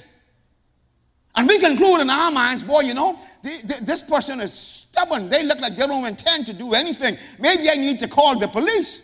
And 1.36 1.48
we 1.48 1.60
conclude 1.60 2.02
in 2.02 2.10
our 2.10 2.32
minds, 2.32 2.64
boy, 2.64 2.82
you 2.82 2.94
know, 2.94 3.18
this 3.44 4.02
person 4.02 4.42
is 4.42 4.87
stubborn. 4.98 5.30
They 5.30 5.44
look 5.44 5.60
like 5.60 5.76
they 5.76 5.86
don't 5.86 6.06
intend 6.06 6.46
to 6.48 6.54
do 6.54 6.74
anything. 6.74 7.18
Maybe 7.40 7.70
I 7.70 7.76
need 7.76 8.00
to 8.00 8.08
call 8.08 8.40
the 8.40 8.48
police. 8.48 9.04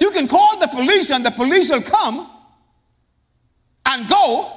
You 0.00 0.10
can 0.10 0.26
call 0.26 0.58
the 0.58 0.66
police 0.66 1.10
and 1.10 1.24
the 1.24 1.30
police 1.30 1.70
will 1.70 1.82
come 1.82 2.28
and 3.86 4.08
go, 4.08 4.50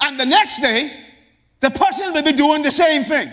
and 0.00 0.18
the 0.18 0.24
next 0.24 0.60
day, 0.60 0.90
the 1.60 1.70
person 1.70 2.14
will 2.14 2.22
be 2.22 2.32
doing 2.32 2.62
the 2.62 2.70
same 2.70 3.04
thing. 3.04 3.28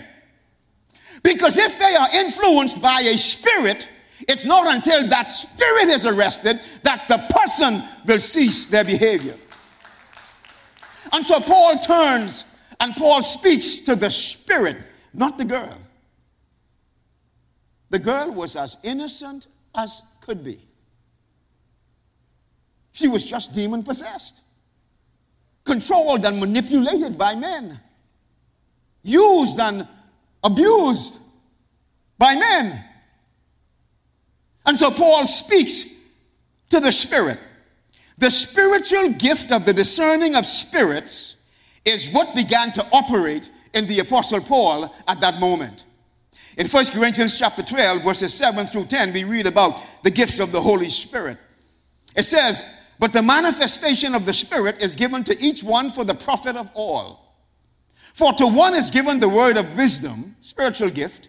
Because 1.22 1.56
if 1.56 1.78
they 1.78 1.94
are 1.94 2.08
influenced 2.14 2.82
by 2.82 3.00
a 3.00 3.16
spirit, 3.16 3.88
it's 4.28 4.44
not 4.44 4.74
until 4.74 5.08
that 5.08 5.24
spirit 5.24 5.88
is 5.88 6.04
arrested 6.04 6.60
that 6.82 7.06
the 7.08 7.18
person 7.30 7.82
will 8.06 8.18
cease 8.18 8.66
their 8.66 8.84
behavior. 8.84 9.36
And 11.12 11.24
so 11.24 11.40
Paul 11.40 11.78
turns 11.78 12.44
and 12.80 12.94
Paul 12.96 13.22
speaks 13.22 13.76
to 13.82 13.94
the 13.94 14.10
spirit, 14.10 14.76
not 15.12 15.38
the 15.38 15.44
girl. 15.44 15.78
The 17.90 17.98
girl 17.98 18.32
was 18.32 18.56
as 18.56 18.78
innocent 18.82 19.46
as 19.74 20.02
could 20.20 20.42
be. 20.42 20.58
She 22.92 23.08
was 23.08 23.24
just 23.24 23.52
demon 23.54 23.82
possessed, 23.82 24.40
controlled 25.64 26.24
and 26.24 26.40
manipulated 26.40 27.18
by 27.18 27.34
men, 27.34 27.78
used 29.02 29.58
and 29.60 29.86
abused 30.42 31.18
by 32.18 32.34
men. 32.34 32.84
And 34.64 34.76
so 34.76 34.90
Paul 34.90 35.26
speaks 35.26 35.94
to 36.70 36.80
the 36.80 36.92
Spirit. 36.92 37.38
The 38.22 38.30
spiritual 38.30 39.14
gift 39.14 39.50
of 39.50 39.64
the 39.64 39.72
discerning 39.72 40.36
of 40.36 40.46
spirits 40.46 41.44
is 41.84 42.12
what 42.12 42.36
began 42.36 42.70
to 42.74 42.86
operate 42.92 43.50
in 43.74 43.88
the 43.88 43.98
Apostle 43.98 44.40
Paul 44.40 44.94
at 45.08 45.18
that 45.18 45.40
moment. 45.40 45.82
In 46.56 46.68
1 46.68 46.86
Corinthians 46.92 47.36
chapter 47.36 47.64
12, 47.64 48.04
verses 48.04 48.32
7 48.32 48.64
through 48.68 48.84
10, 48.84 49.12
we 49.12 49.24
read 49.24 49.48
about 49.48 49.74
the 50.04 50.10
gifts 50.12 50.38
of 50.38 50.52
the 50.52 50.60
Holy 50.60 50.88
Spirit. 50.88 51.36
It 52.14 52.22
says, 52.22 52.78
But 53.00 53.12
the 53.12 53.22
manifestation 53.22 54.14
of 54.14 54.24
the 54.24 54.34
Spirit 54.34 54.80
is 54.80 54.94
given 54.94 55.24
to 55.24 55.36
each 55.42 55.64
one 55.64 55.90
for 55.90 56.04
the 56.04 56.14
profit 56.14 56.54
of 56.54 56.70
all. 56.74 57.34
For 58.14 58.32
to 58.34 58.46
one 58.46 58.74
is 58.74 58.88
given 58.88 59.18
the 59.18 59.28
word 59.28 59.56
of 59.56 59.76
wisdom, 59.76 60.36
spiritual 60.42 60.90
gift, 60.90 61.28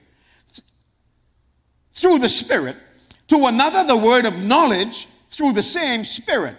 through 1.91 2.19
the 2.19 2.29
Spirit, 2.29 2.75
to 3.29 3.47
another 3.47 3.83
the 3.83 3.97
word 3.97 4.25
of 4.25 4.37
knowledge 4.37 5.07
through 5.31 5.53
the 5.53 5.63
same 5.63 6.05
Spirit, 6.05 6.55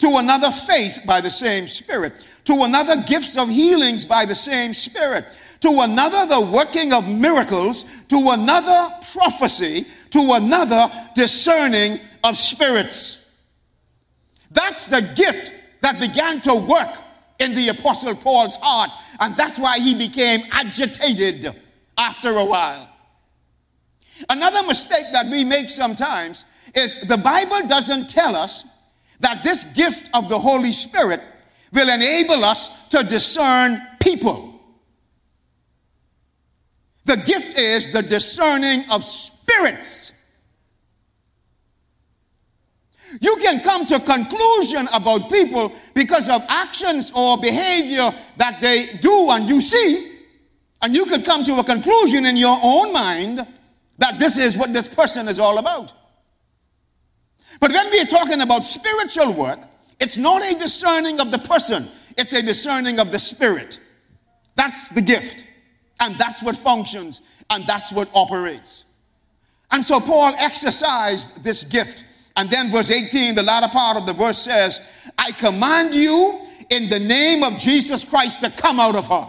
to 0.00 0.16
another 0.16 0.50
faith 0.50 0.98
by 1.06 1.20
the 1.20 1.30
same 1.30 1.66
Spirit, 1.66 2.12
to 2.44 2.64
another 2.64 2.96
gifts 3.02 3.36
of 3.36 3.48
healings 3.48 4.04
by 4.04 4.24
the 4.24 4.34
same 4.34 4.74
Spirit 4.74 5.24
to 5.60 5.80
another 5.80 6.26
the 6.26 6.40
working 6.40 6.92
of 6.92 7.06
miracles, 7.08 7.84
to 8.08 8.30
another 8.30 8.94
prophecy, 9.12 9.84
to 10.10 10.32
another 10.32 10.90
discerning 11.14 11.98
of 12.24 12.36
spirits. 12.36 13.34
That's 14.50 14.86
the 14.86 15.02
gift 15.14 15.52
that 15.82 16.00
began 16.00 16.40
to 16.42 16.54
work 16.54 16.88
in 17.38 17.54
the 17.54 17.68
Apostle 17.68 18.14
Paul's 18.14 18.56
heart, 18.60 18.90
and 19.20 19.36
that's 19.36 19.58
why 19.58 19.78
he 19.78 19.94
became 19.94 20.40
agitated 20.50 21.54
after 21.96 22.36
a 22.36 22.44
while. 22.44 22.88
Another 24.28 24.66
mistake 24.66 25.06
that 25.12 25.26
we 25.26 25.44
make 25.44 25.70
sometimes 25.70 26.44
is 26.74 27.02
the 27.02 27.16
Bible 27.16 27.66
doesn't 27.68 28.10
tell 28.10 28.36
us 28.36 28.69
that 29.20 29.44
this 29.44 29.64
gift 29.64 30.10
of 30.14 30.28
the 30.28 30.38
Holy 30.38 30.72
Spirit 30.72 31.20
will 31.72 31.88
enable 31.88 32.44
us 32.44 32.88
to 32.88 33.02
discern 33.02 33.80
people. 34.00 34.60
The 37.04 37.16
gift 37.16 37.58
is 37.58 37.92
the 37.92 38.02
discerning 38.02 38.82
of 38.90 39.04
spirits. 39.04 40.16
You 43.20 43.36
can 43.42 43.60
come 43.60 43.86
to 43.86 43.96
a 43.96 44.00
conclusion 44.00 44.88
about 44.92 45.30
people 45.30 45.72
because 45.94 46.28
of 46.28 46.44
actions 46.48 47.10
or 47.14 47.38
behavior 47.38 48.12
that 48.36 48.60
they 48.60 48.86
do 49.00 49.30
and 49.30 49.48
you 49.48 49.60
see, 49.60 50.12
and 50.80 50.94
you 50.94 51.04
could 51.06 51.24
come 51.24 51.44
to 51.44 51.58
a 51.58 51.64
conclusion 51.64 52.24
in 52.24 52.36
your 52.36 52.56
own 52.62 52.92
mind 52.92 53.46
that 53.98 54.18
this 54.18 54.36
is 54.36 54.56
what 54.56 54.72
this 54.72 54.86
person 54.86 55.28
is 55.28 55.38
all 55.38 55.58
about. 55.58 55.92
But 57.60 57.72
when 57.72 57.90
we 57.90 58.00
are 58.00 58.06
talking 58.06 58.40
about 58.40 58.64
spiritual 58.64 59.34
work, 59.34 59.60
it's 60.00 60.16
not 60.16 60.42
a 60.42 60.58
discerning 60.58 61.20
of 61.20 61.30
the 61.30 61.38
person, 61.38 61.86
it's 62.16 62.32
a 62.32 62.42
discerning 62.42 62.98
of 62.98 63.12
the 63.12 63.18
spirit. 63.18 63.78
That's 64.56 64.88
the 64.88 65.02
gift. 65.02 65.44
And 66.00 66.16
that's 66.16 66.42
what 66.42 66.56
functions 66.56 67.20
and 67.50 67.66
that's 67.66 67.92
what 67.92 68.08
operates. 68.14 68.84
And 69.70 69.84
so 69.84 70.00
Paul 70.00 70.34
exercised 70.38 71.44
this 71.44 71.62
gift. 71.62 72.04
And 72.36 72.48
then 72.48 72.70
verse 72.70 72.90
18, 72.90 73.34
the 73.34 73.42
latter 73.42 73.68
part 73.68 73.96
of 73.96 74.06
the 74.06 74.12
verse 74.12 74.38
says, 74.38 74.88
I 75.18 75.32
command 75.32 75.94
you 75.94 76.40
in 76.70 76.88
the 76.88 76.98
name 76.98 77.42
of 77.42 77.58
Jesus 77.58 78.04
Christ 78.04 78.40
to 78.40 78.50
come 78.50 78.80
out 78.80 78.96
of 78.96 79.06
her. 79.08 79.28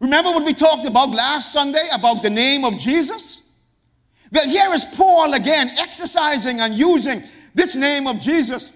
Remember 0.00 0.30
what 0.30 0.44
we 0.44 0.54
talked 0.54 0.86
about 0.86 1.10
last 1.10 1.52
Sunday 1.52 1.88
about 1.92 2.22
the 2.22 2.30
name 2.30 2.64
of 2.64 2.78
Jesus? 2.78 3.43
Well, 4.34 4.48
here 4.48 4.72
is 4.74 4.84
Paul 4.84 5.32
again 5.34 5.70
exercising 5.78 6.58
and 6.58 6.74
using 6.74 7.22
this 7.54 7.76
name 7.76 8.08
of 8.08 8.20
Jesus 8.20 8.72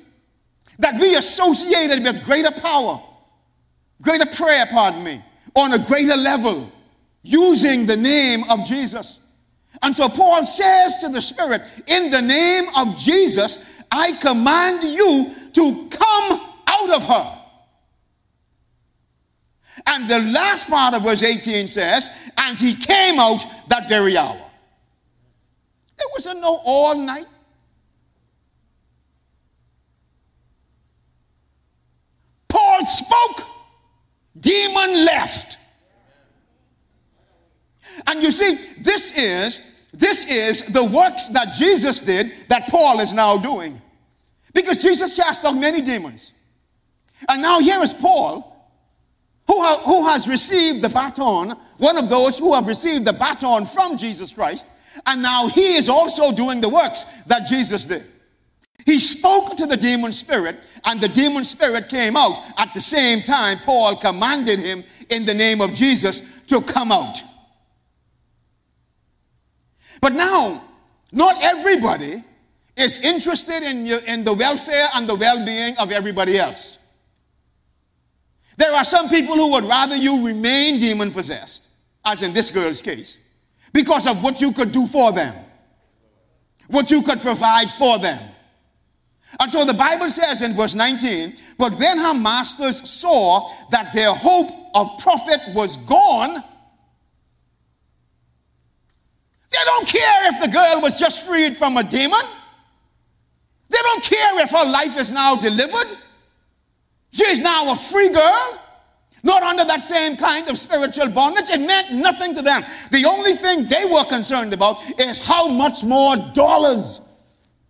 that 0.78 1.00
we 1.00 1.16
associated 1.16 2.04
with 2.04 2.24
greater 2.24 2.52
power, 2.60 3.02
greater 4.00 4.26
prayer, 4.26 4.66
pardon 4.70 5.02
me, 5.02 5.20
on 5.56 5.72
a 5.72 5.78
greater 5.80 6.16
level 6.16 6.70
using 7.22 7.86
the 7.86 7.96
name 7.96 8.44
of 8.48 8.64
Jesus. 8.66 9.18
And 9.82 9.92
so 9.92 10.08
Paul 10.08 10.44
says 10.44 11.00
to 11.00 11.08
the 11.08 11.20
Spirit, 11.20 11.62
In 11.88 12.12
the 12.12 12.22
name 12.22 12.66
of 12.76 12.96
Jesus, 12.96 13.82
I 13.90 14.12
command 14.12 14.84
you 14.84 15.34
to 15.54 15.88
come 15.88 16.40
out 16.68 16.90
of 16.94 17.04
her. 17.04 17.38
And 19.88 20.08
the 20.08 20.20
last 20.20 20.68
part 20.68 20.94
of 20.94 21.02
verse 21.02 21.24
18 21.24 21.66
says, 21.66 22.08
And 22.36 22.56
he 22.56 22.76
came 22.76 23.18
out 23.18 23.44
that 23.68 23.88
very 23.88 24.16
hour. 24.16 24.47
It 25.98 26.06
was 26.14 26.26
a 26.26 26.34
no 26.34 26.60
all 26.64 26.96
night. 26.96 27.26
Paul 32.48 32.84
spoke 32.84 33.46
demon 34.38 35.04
left. 35.04 35.58
And 38.06 38.22
you 38.22 38.30
see, 38.30 38.54
this 38.80 39.18
is 39.18 39.74
this 39.92 40.30
is 40.30 40.72
the 40.72 40.84
works 40.84 41.28
that 41.30 41.54
Jesus 41.54 42.00
did 42.00 42.32
that 42.48 42.68
Paul 42.68 43.00
is 43.00 43.12
now 43.12 43.36
doing. 43.38 43.80
Because 44.54 44.78
Jesus 44.78 45.14
cast 45.14 45.44
out 45.44 45.56
many 45.56 45.80
demons. 45.80 46.32
And 47.28 47.42
now 47.42 47.58
here 47.60 47.82
is 47.82 47.92
Paul, 47.92 48.70
who, 49.46 49.60
ha- 49.60 49.82
who 49.84 50.06
has 50.08 50.28
received 50.28 50.82
the 50.82 50.88
baton, 50.88 51.56
one 51.78 51.96
of 51.96 52.08
those 52.08 52.38
who 52.38 52.54
have 52.54 52.66
received 52.66 53.04
the 53.04 53.12
baton 53.12 53.66
from 53.66 53.98
Jesus 53.98 54.30
Christ, 54.30 54.68
and 55.06 55.22
now 55.22 55.48
he 55.48 55.76
is 55.76 55.88
also 55.88 56.32
doing 56.32 56.60
the 56.60 56.68
works 56.68 57.04
that 57.26 57.46
Jesus 57.46 57.84
did. 57.84 58.04
He 58.86 58.98
spoke 58.98 59.56
to 59.56 59.66
the 59.66 59.76
demon 59.76 60.12
spirit, 60.12 60.56
and 60.84 61.00
the 61.00 61.08
demon 61.08 61.44
spirit 61.44 61.88
came 61.88 62.16
out. 62.16 62.42
At 62.56 62.72
the 62.72 62.80
same 62.80 63.20
time, 63.20 63.58
Paul 63.58 63.96
commanded 63.96 64.58
him 64.58 64.82
in 65.10 65.26
the 65.26 65.34
name 65.34 65.60
of 65.60 65.74
Jesus 65.74 66.40
to 66.46 66.62
come 66.62 66.90
out. 66.90 67.22
But 70.00 70.14
now, 70.14 70.62
not 71.12 71.36
everybody 71.42 72.22
is 72.76 73.02
interested 73.04 73.62
in, 73.62 73.86
in 74.06 74.24
the 74.24 74.32
welfare 74.32 74.86
and 74.94 75.08
the 75.08 75.16
well 75.16 75.44
being 75.44 75.76
of 75.78 75.90
everybody 75.90 76.38
else. 76.38 76.86
There 78.56 78.72
are 78.72 78.84
some 78.84 79.08
people 79.08 79.34
who 79.34 79.52
would 79.52 79.64
rather 79.64 79.96
you 79.96 80.26
remain 80.26 80.80
demon 80.80 81.12
possessed, 81.12 81.68
as 82.04 82.22
in 82.22 82.32
this 82.32 82.50
girl's 82.50 82.80
case, 82.80 83.18
because 83.72 84.06
of 84.06 84.22
what 84.22 84.40
you 84.40 84.52
could 84.52 84.72
do 84.72 84.86
for 84.86 85.12
them, 85.12 85.34
what 86.68 86.90
you 86.90 87.02
could 87.02 87.20
provide 87.20 87.70
for 87.70 87.98
them. 87.98 88.18
And 89.40 89.50
so 89.50 89.64
the 89.64 89.74
Bible 89.74 90.08
says 90.08 90.40
in 90.40 90.54
verse 90.54 90.74
19, 90.74 91.34
but 91.58 91.72
when 91.74 91.98
her 91.98 92.14
masters 92.14 92.88
saw 92.88 93.50
that 93.70 93.92
their 93.92 94.12
hope 94.12 94.50
of 94.74 94.98
profit 94.98 95.40
was 95.54 95.76
gone, 95.76 96.42
they 99.50 99.64
don't 99.64 99.86
care 99.86 100.32
if 100.32 100.40
the 100.40 100.48
girl 100.48 100.80
was 100.80 100.98
just 100.98 101.26
freed 101.26 101.56
from 101.56 101.76
a 101.76 101.82
demon. 101.82 102.20
They 103.68 103.78
don't 103.78 104.02
care 104.02 104.40
if 104.40 104.50
her 104.50 104.64
life 104.70 104.96
is 104.98 105.10
now 105.10 105.36
delivered. 105.36 105.96
She's 107.10 107.40
now 107.40 107.72
a 107.72 107.76
free 107.76 108.10
girl, 108.10 108.62
not 109.22 109.42
under 109.42 109.64
that 109.64 109.82
same 109.82 110.16
kind 110.16 110.48
of 110.48 110.58
spiritual 110.58 111.08
bondage. 111.08 111.48
It 111.50 111.60
meant 111.60 111.92
nothing 111.92 112.34
to 112.34 112.42
them. 112.42 112.62
The 112.90 113.04
only 113.04 113.34
thing 113.34 113.66
they 113.66 113.84
were 113.84 114.04
concerned 114.04 114.52
about 114.52 114.78
is 115.00 115.24
how 115.24 115.48
much 115.48 115.82
more 115.82 116.16
dollars 116.34 117.00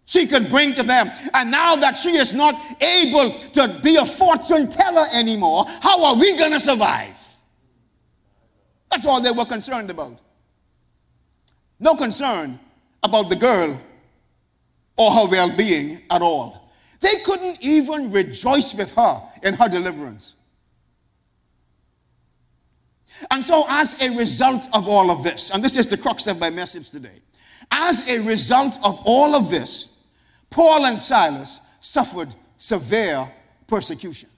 she 0.04 0.26
could 0.26 0.48
bring 0.48 0.72
to 0.74 0.82
them. 0.82 1.10
And 1.34 1.50
now 1.50 1.76
that 1.76 1.96
she 1.96 2.10
is 2.10 2.32
not 2.32 2.54
able 2.82 3.30
to 3.30 3.80
be 3.82 3.96
a 3.96 4.06
fortune 4.06 4.70
teller 4.70 5.04
anymore, 5.14 5.64
how 5.82 6.02
are 6.04 6.14
we 6.16 6.36
going 6.38 6.52
to 6.52 6.60
survive? 6.60 7.14
That's 8.90 9.06
all 9.06 9.20
they 9.20 9.30
were 9.30 9.44
concerned 9.44 9.90
about. 9.90 10.18
No 11.78 11.94
concern 11.94 12.58
about 13.02 13.28
the 13.28 13.36
girl 13.36 13.80
or 14.96 15.10
her 15.12 15.26
well 15.26 15.56
being 15.56 16.00
at 16.10 16.22
all. 16.22 16.72
They 17.00 17.16
couldn't 17.24 17.58
even 17.60 18.10
rejoice 18.10 18.74
with 18.74 18.92
her 18.94 19.22
in 19.42 19.54
her 19.54 19.68
deliverance. 19.68 20.34
And 23.30 23.44
so, 23.44 23.64
as 23.68 24.00
a 24.00 24.16
result 24.16 24.66
of 24.72 24.88
all 24.88 25.10
of 25.10 25.22
this, 25.22 25.50
and 25.50 25.62
this 25.62 25.76
is 25.76 25.86
the 25.86 25.96
crux 25.96 26.26
of 26.26 26.38
my 26.38 26.50
message 26.50 26.90
today, 26.90 27.20
as 27.70 28.08
a 28.08 28.26
result 28.26 28.76
of 28.84 29.00
all 29.04 29.34
of 29.34 29.50
this, 29.50 30.04
Paul 30.50 30.86
and 30.86 30.98
Silas 30.98 31.60
suffered 31.80 32.34
severe 32.56 33.30
persecution. 33.66 34.28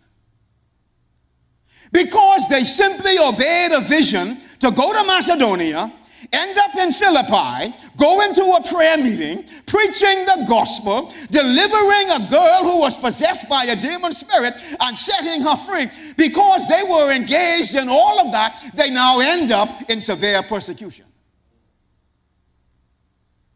Because 1.92 2.48
they 2.48 2.64
simply 2.64 3.18
obeyed 3.18 3.72
a 3.72 3.80
vision 3.80 4.38
to 4.60 4.70
go 4.70 4.92
to 4.92 5.06
Macedonia, 5.06 5.92
end 6.32 6.58
up 6.58 6.74
in 6.76 6.92
Philippi, 6.92 7.74
go 7.96 8.20
into 8.22 8.42
a 8.42 8.62
prayer 8.68 8.96
meeting, 8.98 9.44
preaching 9.66 10.24
the 10.26 10.44
gospel, 10.48 11.12
delivering 11.30 12.10
a 12.10 12.28
girl 12.30 12.62
who 12.62 12.80
was 12.80 12.96
possessed 12.96 13.48
by 13.48 13.64
a 13.64 13.76
demon 13.76 14.12
spirit 14.12 14.54
and 14.80 14.96
setting 14.96 15.42
her 15.42 15.56
free. 15.56 15.86
Because 16.16 16.68
they 16.68 16.82
were 16.88 17.12
engaged 17.12 17.74
in 17.74 17.88
all 17.88 18.20
of 18.20 18.32
that, 18.32 18.60
they 18.74 18.90
now 18.90 19.20
end 19.20 19.50
up 19.50 19.68
in 19.90 20.00
severe 20.00 20.42
persecution. 20.42 21.06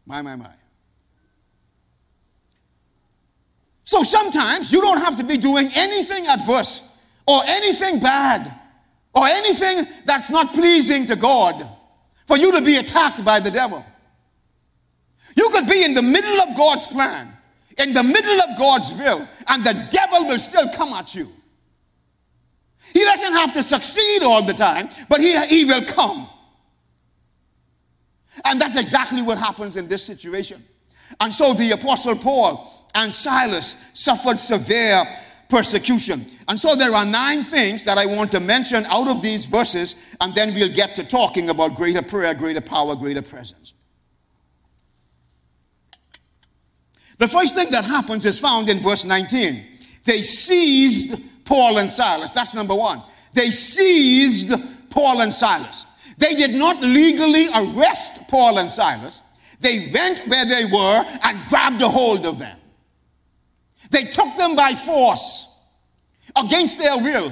My, 0.05 0.21
my, 0.21 0.35
my. 0.35 0.51
So 3.83 4.03
sometimes 4.03 4.71
you 4.71 4.81
don't 4.81 4.99
have 4.99 5.17
to 5.17 5.23
be 5.23 5.37
doing 5.37 5.69
anything 5.75 6.27
adverse 6.27 6.97
or 7.27 7.41
anything 7.45 7.99
bad 7.99 8.51
or 9.13 9.27
anything 9.27 9.85
that's 10.05 10.29
not 10.29 10.53
pleasing 10.53 11.05
to 11.07 11.15
God 11.15 11.74
for 12.25 12.37
you 12.37 12.51
to 12.51 12.61
be 12.61 12.77
attacked 12.77 13.23
by 13.23 13.39
the 13.39 13.51
devil. 13.51 13.85
You 15.35 15.49
could 15.49 15.67
be 15.67 15.83
in 15.83 15.93
the 15.93 16.01
middle 16.01 16.41
of 16.41 16.55
God's 16.55 16.87
plan, 16.87 17.29
in 17.77 17.93
the 17.93 18.03
middle 18.03 18.41
of 18.41 18.57
God's 18.57 18.91
will, 18.93 19.27
and 19.47 19.63
the 19.63 19.87
devil 19.89 20.27
will 20.27 20.39
still 20.39 20.69
come 20.69 20.93
at 20.93 21.13
you. 21.13 21.29
He 22.93 23.03
doesn't 23.03 23.33
have 23.33 23.53
to 23.53 23.63
succeed 23.63 24.23
all 24.23 24.41
the 24.43 24.53
time, 24.53 24.89
but 25.09 25.19
he, 25.19 25.37
he 25.47 25.65
will 25.65 25.83
come. 25.83 26.27
And 28.43 28.59
that's 28.59 28.79
exactly 28.79 29.21
what 29.21 29.37
happens 29.37 29.75
in 29.75 29.87
this 29.87 30.03
situation. 30.03 30.63
And 31.19 31.33
so 31.33 31.53
the 31.53 31.71
Apostle 31.71 32.15
Paul 32.15 32.87
and 32.93 33.13
Silas 33.13 33.91
suffered 33.93 34.39
severe 34.39 35.03
persecution. 35.55 36.25
And 36.49 36.59
so 36.59 36.75
there 36.75 36.91
are 36.91 37.05
nine 37.05 37.41
things 37.41 37.85
that 37.85 37.97
I 37.97 38.05
want 38.05 38.29
to 38.31 38.41
mention 38.41 38.85
out 38.87 39.07
of 39.07 39.21
these 39.21 39.45
verses, 39.45 40.13
and 40.19 40.35
then 40.35 40.53
we'll 40.53 40.75
get 40.75 40.95
to 40.95 41.07
talking 41.07 41.47
about 41.47 41.75
greater 41.75 42.01
prayer, 42.01 42.33
greater 42.33 42.59
power, 42.59 42.93
greater 42.93 43.21
presence. 43.21 43.73
The 47.19 47.29
first 47.29 47.55
thing 47.55 47.71
that 47.71 47.85
happens 47.85 48.25
is 48.25 48.37
found 48.37 48.67
in 48.67 48.79
verse 48.79 49.05
19. 49.05 49.63
They 50.03 50.23
seized 50.23 51.23
Paul 51.45 51.77
and 51.77 51.89
Silas. 51.89 52.31
That's 52.31 52.53
number 52.53 52.75
one. 52.75 53.01
They 53.31 53.49
seized 53.49 54.51
Paul 54.89 55.21
and 55.21 55.33
Silas. 55.33 55.85
They 56.17 56.35
did 56.35 56.51
not 56.51 56.81
legally 56.81 57.47
arrest 57.55 58.27
Paul 58.27 58.57
and 58.57 58.69
Silas. 58.69 59.21
They 59.61 59.89
went 59.93 60.19
where 60.27 60.45
they 60.45 60.65
were 60.65 61.05
and 61.23 61.47
grabbed 61.47 61.81
a 61.81 61.87
hold 61.87 62.25
of 62.25 62.39
them. 62.39 62.57
They 63.95 64.03
took 64.03 64.35
them 64.35 64.57
by 64.57 64.73
force 64.73 65.57
against 66.35 66.79
their 66.79 66.97
will, 66.97 67.31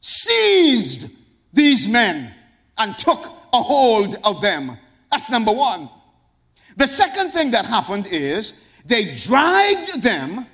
seized 0.00 1.10
these 1.54 1.88
men, 1.88 2.34
and 2.76 2.98
took 2.98 3.24
a 3.54 3.62
hold 3.62 4.14
of 4.22 4.42
them. 4.42 4.76
That's 5.10 5.30
number 5.30 5.52
one. 5.52 5.88
The 6.76 6.86
second 6.86 7.30
thing 7.30 7.52
that 7.52 7.64
happened 7.64 8.08
is 8.10 8.62
they 8.84 9.04
dragged 9.16 10.02
them 10.02 10.44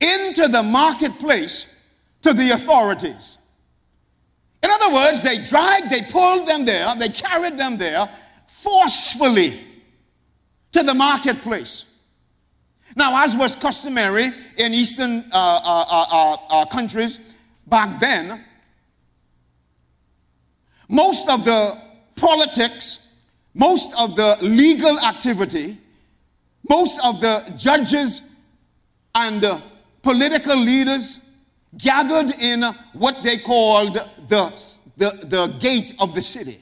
into 0.00 0.48
the 0.48 0.64
marketplace 0.64 1.86
to 2.22 2.32
the 2.32 2.50
authorities. 2.50 3.38
In 4.64 4.70
other 4.72 4.92
words, 4.92 5.22
they 5.22 5.44
dragged, 5.44 5.90
they 5.90 6.02
pulled 6.10 6.48
them 6.48 6.64
there, 6.64 6.92
they 6.96 7.10
carried 7.10 7.56
them 7.56 7.76
there 7.78 8.08
forcefully 8.48 9.60
to 10.72 10.82
the 10.82 10.94
marketplace. 10.94 11.95
Now, 12.94 13.24
as 13.24 13.34
was 13.34 13.54
customary 13.54 14.28
in 14.58 14.72
Eastern 14.72 15.24
uh, 15.32 15.60
uh, 15.64 15.84
uh, 15.90 16.36
uh, 16.48 16.66
countries 16.66 17.18
back 17.66 17.98
then, 17.98 18.44
most 20.88 21.28
of 21.28 21.44
the 21.44 21.76
politics, 22.14 23.20
most 23.54 23.92
of 24.00 24.14
the 24.14 24.38
legal 24.40 24.98
activity, 25.00 25.78
most 26.68 27.00
of 27.04 27.20
the 27.20 27.52
judges 27.56 28.30
and 29.14 29.44
political 30.02 30.56
leaders 30.56 31.18
gathered 31.76 32.30
in 32.40 32.62
what 32.92 33.22
they 33.24 33.38
called 33.38 33.94
the, 34.28 34.72
the, 34.96 35.10
the 35.26 35.56
gate 35.60 35.94
of 35.98 36.14
the 36.14 36.22
city. 36.22 36.58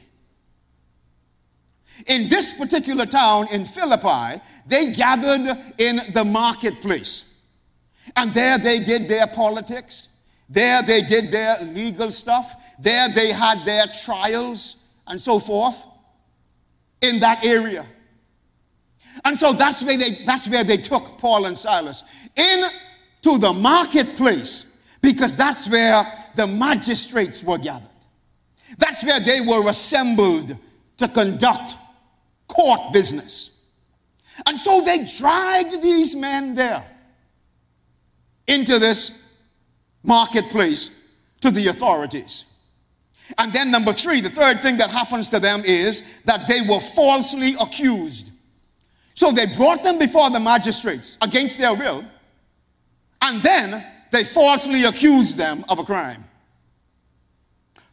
In 2.07 2.29
this 2.29 2.53
particular 2.53 3.07
town 3.07 3.47
in 3.53 3.65
Philippi, 3.65 4.41
they 4.67 4.93
gathered 4.93 5.57
in 5.79 6.01
the 6.13 6.25
marketplace. 6.25 7.43
And 8.17 8.33
there 8.35 8.59
they 8.59 8.81
did 8.81 9.09
their 9.09 9.27
politics. 9.27 10.09
There 10.49 10.83
they 10.83 11.03
did 11.03 11.31
their 11.31 11.57
legal 11.63 12.11
stuff. 12.11 12.55
There 12.79 13.09
they 13.09 13.33
had 13.33 13.65
their 13.65 13.87
trials 14.05 14.83
and 15.07 15.21
so 15.21 15.39
forth 15.39 15.83
in 17.01 17.21
that 17.21 17.45
area. 17.45 17.87
And 19.25 19.39
so 19.39 19.53
that's 19.53 19.83
where 19.83 19.97
they, 19.97 20.11
that's 20.27 20.49
where 20.49 20.65
they 20.65 20.77
took 20.77 21.19
Paul 21.19 21.47
and 21.47 21.57
Silas 21.57 22.03
into 22.37 23.39
the 23.39 23.53
marketplace 23.53 24.79
because 25.01 25.37
that's 25.37 25.69
where 25.69 26.05
the 26.35 26.47
magistrates 26.47 27.45
were 27.45 27.59
gathered. 27.59 27.89
That's 28.79 29.05
where 29.05 29.21
they 29.21 29.41
were 29.41 29.69
assembled 29.69 30.57
to 30.97 31.09
conduct 31.09 31.77
court 32.49 32.93
business. 32.93 33.63
And 34.47 34.59
so 34.59 34.83
they 34.83 35.07
dragged 35.19 35.83
these 35.83 36.17
men 36.17 36.55
there 36.55 36.85
into 38.47 38.79
this 38.79 39.23
marketplace 40.03 41.01
to 41.41 41.51
the 41.51 41.69
authorities. 41.69 42.53
And 43.39 43.53
then, 43.53 43.71
number 43.71 43.93
three, 43.93 44.21
the 44.21 44.31
third 44.31 44.61
thing 44.61 44.77
that 44.79 44.91
happens 44.91 45.31
to 45.31 45.41
them 45.41 45.63
is 45.65 46.21
that 46.25 46.47
they 46.47 46.61
were 46.69 46.81
falsely 46.81 47.55
accused. 47.61 48.31
So 49.15 49.33
they 49.33 49.47
brought 49.57 49.83
them 49.83 49.99
before 49.99 50.29
the 50.31 50.41
magistrates 50.41 51.17
against 51.23 51.59
their 51.59 51.75
will, 51.75 52.05
and 53.23 53.43
then 53.43 53.85
they 54.11 54.25
falsely 54.25 54.85
accused 54.85 55.39
them 55.39 55.65
of 55.69 55.79
a 55.79 55.85
crime. 55.85 56.25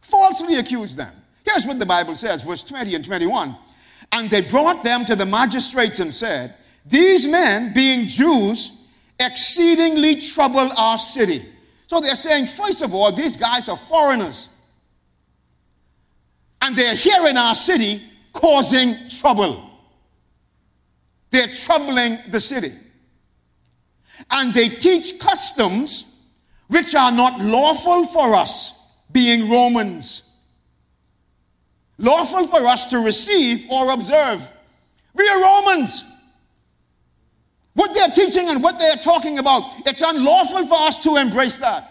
Falsely 0.02 0.56
accused 0.56 0.98
them. 0.98 1.14
Here's 1.44 1.64
what 1.66 1.78
the 1.78 1.86
Bible 1.86 2.14
says, 2.14 2.42
verse 2.42 2.64
20 2.64 2.94
and 2.94 3.04
21. 3.04 3.56
And 4.12 4.28
they 4.28 4.42
brought 4.42 4.84
them 4.84 5.04
to 5.06 5.16
the 5.16 5.24
magistrates 5.24 5.98
and 5.98 6.12
said, 6.12 6.54
These 6.84 7.26
men, 7.26 7.72
being 7.72 8.06
Jews, 8.06 8.86
exceedingly 9.18 10.20
trouble 10.20 10.70
our 10.76 10.98
city. 10.98 11.42
So 11.86 12.00
they're 12.00 12.14
saying, 12.14 12.46
first 12.46 12.82
of 12.82 12.94
all, 12.94 13.10
these 13.12 13.36
guys 13.36 13.68
are 13.68 13.76
foreigners. 13.76 14.54
And 16.60 16.76
they're 16.76 16.94
here 16.94 17.26
in 17.26 17.36
our 17.36 17.54
city 17.54 18.00
causing 18.32 18.94
trouble. 19.08 19.70
They're 21.30 21.48
troubling 21.48 22.18
the 22.30 22.40
city. 22.40 22.72
And 24.30 24.52
they 24.52 24.68
teach 24.68 25.18
customs 25.18 26.26
which 26.68 26.94
are 26.94 27.10
not 27.10 27.40
lawful 27.40 28.06
for 28.06 28.34
us, 28.34 29.04
being 29.10 29.50
Romans 29.50 30.31
lawful 32.02 32.46
for 32.48 32.66
us 32.66 32.86
to 32.86 32.98
receive 32.98 33.70
or 33.70 33.92
observe. 33.92 34.46
We 35.14 35.26
are 35.26 35.40
Romans. 35.40 36.08
What 37.74 37.94
they're 37.94 38.08
teaching 38.08 38.50
and 38.50 38.62
what 38.62 38.78
they're 38.78 38.96
talking 38.96 39.38
about, 39.38 39.62
it's 39.86 40.02
unlawful 40.02 40.66
for 40.66 40.74
us 40.74 40.98
to 41.04 41.16
embrace 41.16 41.56
that. 41.58 41.88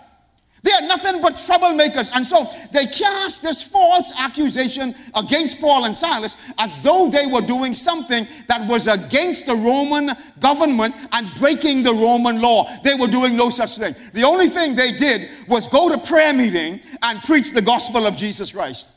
They 0.63 0.71
are 0.71 0.87
nothing 0.87 1.21
but 1.23 1.33
troublemakers. 1.33 2.11
And 2.13 2.25
so 2.25 2.45
they 2.71 2.85
cast 2.85 3.41
this 3.41 3.63
false 3.63 4.13
accusation 4.19 4.93
against 5.15 5.59
Paul 5.59 5.85
and 5.85 5.95
Silas 5.95 6.37
as 6.59 6.79
though 6.81 7.09
they 7.09 7.25
were 7.25 7.41
doing 7.41 7.73
something 7.73 8.27
that 8.47 8.69
was 8.69 8.87
against 8.87 9.47
the 9.47 9.55
Roman 9.55 10.11
government 10.39 10.93
and 11.13 11.27
breaking 11.39 11.81
the 11.81 11.93
Roman 11.93 12.41
law. 12.41 12.69
They 12.83 12.93
were 12.93 13.07
doing 13.07 13.35
no 13.35 13.49
such 13.49 13.79
thing. 13.79 13.95
The 14.13 14.23
only 14.23 14.49
thing 14.49 14.75
they 14.75 14.91
did 14.91 15.29
was 15.47 15.67
go 15.67 15.89
to 15.89 15.97
prayer 15.97 16.33
meeting 16.33 16.79
and 17.01 17.23
preach 17.23 17.53
the 17.53 17.61
gospel 17.63 18.05
of 18.05 18.15
Jesus 18.15 18.51
Christ. 18.51 18.90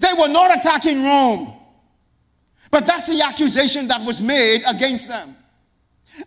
They 0.00 0.12
were 0.18 0.28
not 0.28 0.56
attacking 0.56 1.04
Rome. 1.04 1.54
But 2.70 2.86
that's 2.86 3.06
the 3.06 3.22
accusation 3.22 3.88
that 3.88 4.04
was 4.04 4.20
made 4.20 4.62
against 4.66 5.08
them. 5.08 5.36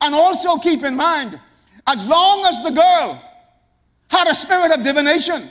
And 0.01 0.15
also 0.15 0.57
keep 0.57 0.83
in 0.83 0.95
mind, 0.95 1.39
as 1.85 2.05
long 2.05 2.45
as 2.45 2.63
the 2.63 2.71
girl 2.71 3.21
had 4.09 4.27
a 4.27 4.35
spirit 4.35 4.71
of 4.71 4.83
divination 4.83 5.47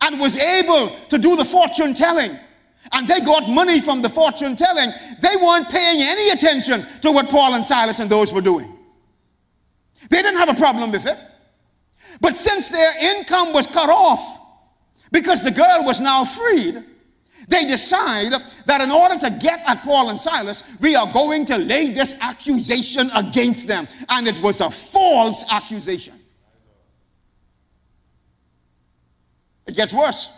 and 0.00 0.20
was 0.20 0.36
able 0.36 0.96
to 1.08 1.18
do 1.18 1.36
the 1.36 1.44
fortune 1.44 1.94
telling, 1.94 2.32
and 2.92 3.06
they 3.06 3.20
got 3.20 3.48
money 3.48 3.80
from 3.80 4.02
the 4.02 4.08
fortune 4.08 4.56
telling, 4.56 4.90
they 5.20 5.36
weren't 5.36 5.68
paying 5.68 6.00
any 6.00 6.30
attention 6.30 6.84
to 7.02 7.12
what 7.12 7.26
Paul 7.26 7.54
and 7.54 7.64
Silas 7.64 7.98
and 8.00 8.10
those 8.10 8.32
were 8.32 8.40
doing. 8.40 8.76
They 10.10 10.22
didn't 10.22 10.38
have 10.38 10.48
a 10.48 10.54
problem 10.54 10.90
with 10.90 11.06
it. 11.06 11.18
But 12.20 12.36
since 12.36 12.68
their 12.70 13.16
income 13.16 13.52
was 13.52 13.66
cut 13.66 13.88
off 13.88 14.38
because 15.12 15.44
the 15.44 15.50
girl 15.50 15.84
was 15.84 16.00
now 16.00 16.24
freed, 16.24 16.84
they 17.48 17.64
decide 17.64 18.32
that 18.66 18.80
in 18.80 18.90
order 18.90 19.18
to 19.18 19.30
get 19.40 19.60
at 19.66 19.82
Paul 19.82 20.10
and 20.10 20.20
Silas, 20.20 20.62
we 20.80 20.94
are 20.94 21.10
going 21.12 21.46
to 21.46 21.58
lay 21.58 21.92
this 21.92 22.16
accusation 22.20 23.10
against 23.14 23.66
them. 23.66 23.88
And 24.08 24.28
it 24.28 24.40
was 24.42 24.60
a 24.60 24.70
false 24.70 25.44
accusation. 25.50 26.14
It 29.66 29.76
gets 29.76 29.92
worse. 29.92 30.36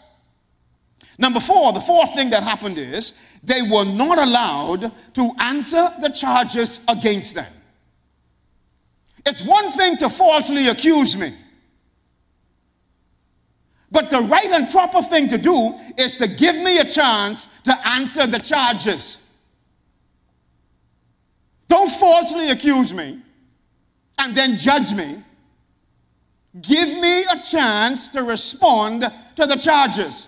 Number 1.18 1.40
four, 1.40 1.72
the 1.72 1.80
fourth 1.80 2.14
thing 2.14 2.30
that 2.30 2.42
happened 2.42 2.78
is 2.78 3.18
they 3.42 3.62
were 3.62 3.84
not 3.84 4.18
allowed 4.18 4.92
to 5.14 5.30
answer 5.40 5.88
the 6.00 6.09
charges 6.09 6.84
against 6.88 7.34
them. 7.34 7.53
It's 9.24 9.44
one 9.44 9.70
thing 9.72 9.96
to 9.98 10.11
falsely 10.11 10.68
accuse 10.68 11.16
me. 11.16 11.32
But 13.93 14.09
the 14.09 14.22
right 14.22 14.47
and 14.47 14.70
proper 14.70 15.03
thing 15.03 15.28
to 15.28 15.38
do 15.38 15.74
is 15.99 16.16
to 16.16 16.26
give 16.26 16.57
me 16.57 16.78
a 16.78 16.84
chance 16.84 17.47
to 17.64 17.86
answer 17.86 18.26
the 18.26 18.40
charges. 18.40 19.18
Don't 21.68 21.90
falsely 21.90 22.51
accuse 22.51 22.93
me 22.95 23.20
and 24.18 24.34
then 24.34 24.57
judge 24.57 24.95
me. 24.95 25.22
Give 26.61 26.88
me 27.01 27.22
a 27.24 27.38
chance 27.38 28.09
to 28.11 28.22
respond 28.22 29.03
to 29.36 29.47
the 29.47 29.57
charges. 29.57 30.26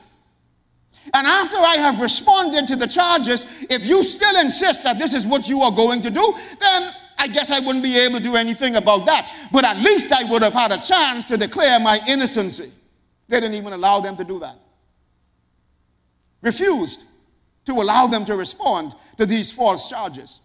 And 1.13 1.27
after 1.27 1.57
I 1.57 1.77
have 1.77 2.01
responded 2.01 2.67
to 2.69 2.77
the 2.77 2.87
charges, 2.87 3.45
if 3.71 3.87
you 3.87 4.03
still 4.03 4.39
insist 4.41 4.85
that 4.85 4.99
this 4.99 5.15
is 5.15 5.27
what 5.27 5.49
you 5.49 5.63
are 5.63 5.73
going 5.73 6.03
to 6.03 6.11
do, 6.11 6.35
then 6.61 6.91
I 7.19 7.29
guess 7.29 7.51
I 7.51 7.61
wouldn't 7.61 7.83
be 7.83 7.99
able 7.99 8.19
to 8.19 8.25
do 8.25 8.37
anything 8.37 8.77
about 8.77 9.07
that. 9.07 9.31
But 9.53 9.65
at 9.65 9.79
least 9.79 10.13
I 10.13 10.25
would 10.31 10.43
have 10.43 10.55
had 10.55 10.73
a 10.73 10.83
chance 10.83 11.27
to 11.29 11.39
declare 11.39 11.81
my 11.81 11.99
innocency. 12.09 12.71
They 13.29 13.41
didn't 13.41 13.57
even 13.57 13.73
allow 13.73 14.01
them 14.01 14.17
to 14.17 14.25
do 14.25 14.39
that. 14.41 14.57
Refused 16.43 17.05
to 17.67 17.73
allow 17.73 18.07
them 18.07 18.25
to 18.27 18.37
respond 18.37 18.95
to 19.17 19.27
these 19.27 19.51
false 19.51 19.89
charges. 19.89 20.43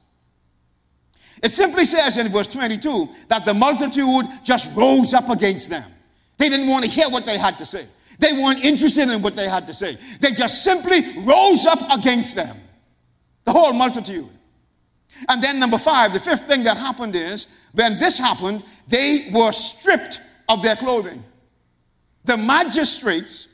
It 1.42 1.52
simply 1.52 1.86
says 1.86 2.18
in 2.18 2.28
verse 2.30 2.48
22 2.48 3.08
that 3.30 3.46
the 3.46 3.54
multitude 3.54 4.26
just 4.44 4.76
rose 4.76 5.14
up 5.14 5.30
against 5.30 5.70
them. 5.70 5.90
They 6.38 6.50
didn't 6.50 6.68
want 6.68 6.86
to 6.86 6.92
hear 6.92 7.10
what 7.10 7.26
they 7.26 7.38
had 7.38 7.58
to 7.58 7.66
say. 7.66 7.86
They 8.20 8.34
weren't 8.34 8.64
interested 8.64 9.10
in 9.10 9.22
what 9.22 9.36
they 9.36 9.48
had 9.48 9.66
to 9.68 9.74
say. 9.74 9.98
They 10.20 10.32
just 10.32 10.64
simply 10.64 11.00
rose 11.24 11.66
up 11.66 11.80
against 11.98 12.36
them. 12.36 12.58
The 13.46 13.52
whole 13.52 13.74
multitude. 13.74 14.28
And 15.28 15.42
then, 15.42 15.60
number 15.60 15.78
five, 15.78 16.14
the 16.14 16.20
fifth 16.20 16.48
thing 16.48 16.64
that 16.64 16.78
happened 16.78 17.16
is 17.16 17.48
when 17.74 17.98
this 18.00 18.20
happened, 18.20 18.64
they 18.88 19.30
were 19.34 19.52
stripped 19.52 20.22
of 20.48 20.62
their 20.62 20.76
clothing. 20.76 21.24
The 22.26 22.38
magistrates, 22.38 23.48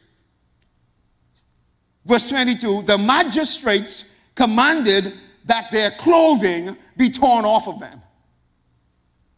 verse 2.06 2.30
22, 2.30 2.84
the 2.84 2.98
magistrates 2.98 4.14
commanded 4.34 5.14
that 5.46 5.72
their 5.72 5.92
clothing 5.92 6.76
be 6.98 7.10
torn 7.10 7.46
off 7.46 7.68
of 7.68 7.80
them. 7.80 8.02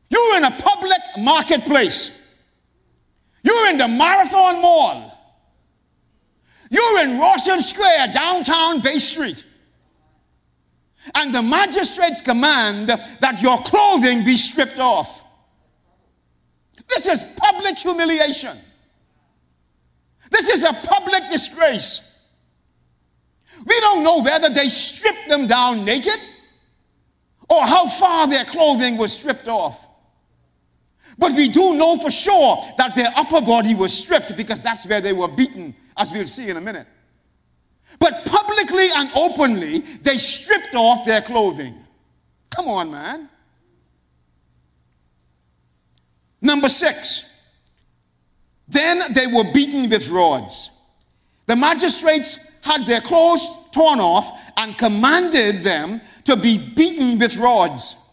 You're 0.09 0.37
in 0.37 0.43
a 0.45 0.51
public 0.51 0.99
marketplace. 1.19 2.35
You're 3.43 3.69
in 3.69 3.77
the 3.77 3.87
Marathon 3.87 4.61
Mall. 4.61 5.13
You're 6.69 7.01
in 7.01 7.19
Rawson 7.19 7.61
Square, 7.61 8.13
downtown 8.13 8.81
Bay 8.81 8.97
Street. 8.99 9.43
And 11.15 11.33
the 11.33 11.41
magistrates 11.41 12.21
command 12.21 12.89
that 12.89 13.41
your 13.41 13.57
clothing 13.59 14.25
be 14.25 14.35
stripped 14.35 14.79
off. 14.79 15.23
This 16.89 17.07
is 17.07 17.23
public 17.37 17.77
humiliation. 17.77 18.57
This 20.31 20.49
is 20.49 20.63
a 20.63 20.73
public 20.73 21.23
disgrace. 21.31 22.03
We 23.65 23.79
don't 23.79 24.03
know 24.03 24.21
whether 24.21 24.49
they 24.49 24.69
stripped 24.69 25.29
them 25.29 25.47
down 25.47 25.83
naked 25.83 26.19
or 27.49 27.65
how 27.65 27.87
far 27.87 28.27
their 28.27 28.45
clothing 28.45 28.97
was 28.97 29.13
stripped 29.13 29.47
off. 29.47 29.83
But 31.17 31.33
we 31.33 31.47
do 31.49 31.75
know 31.75 31.97
for 31.97 32.11
sure 32.11 32.63
that 32.77 32.95
their 32.95 33.09
upper 33.15 33.41
body 33.41 33.73
was 33.73 33.97
stripped 33.97 34.35
because 34.37 34.61
that's 34.61 34.85
where 34.85 35.01
they 35.01 35.13
were 35.13 35.27
beaten, 35.27 35.73
as 35.97 36.11
we'll 36.11 36.27
see 36.27 36.49
in 36.49 36.57
a 36.57 36.61
minute. 36.61 36.87
But 37.99 38.25
publicly 38.25 38.87
and 38.95 39.09
openly, 39.15 39.79
they 39.79 40.17
stripped 40.17 40.75
off 40.75 41.05
their 41.05 41.21
clothing. 41.21 41.73
Come 42.49 42.67
on, 42.67 42.91
man. 42.91 43.29
Number 46.41 46.69
six, 46.69 47.36
then 48.67 48.99
they 49.13 49.27
were 49.27 49.45
beaten 49.53 49.89
with 49.89 50.09
rods. 50.09 50.71
The 51.45 51.55
magistrates 51.55 52.45
had 52.61 52.85
their 52.85 53.01
clothes 53.01 53.69
torn 53.71 53.99
off 53.99 54.51
and 54.57 54.77
commanded 54.77 55.63
them 55.63 56.01
to 56.25 56.35
be 56.35 56.57
beaten 56.57 57.17
with 57.17 57.37
rods. 57.37 58.03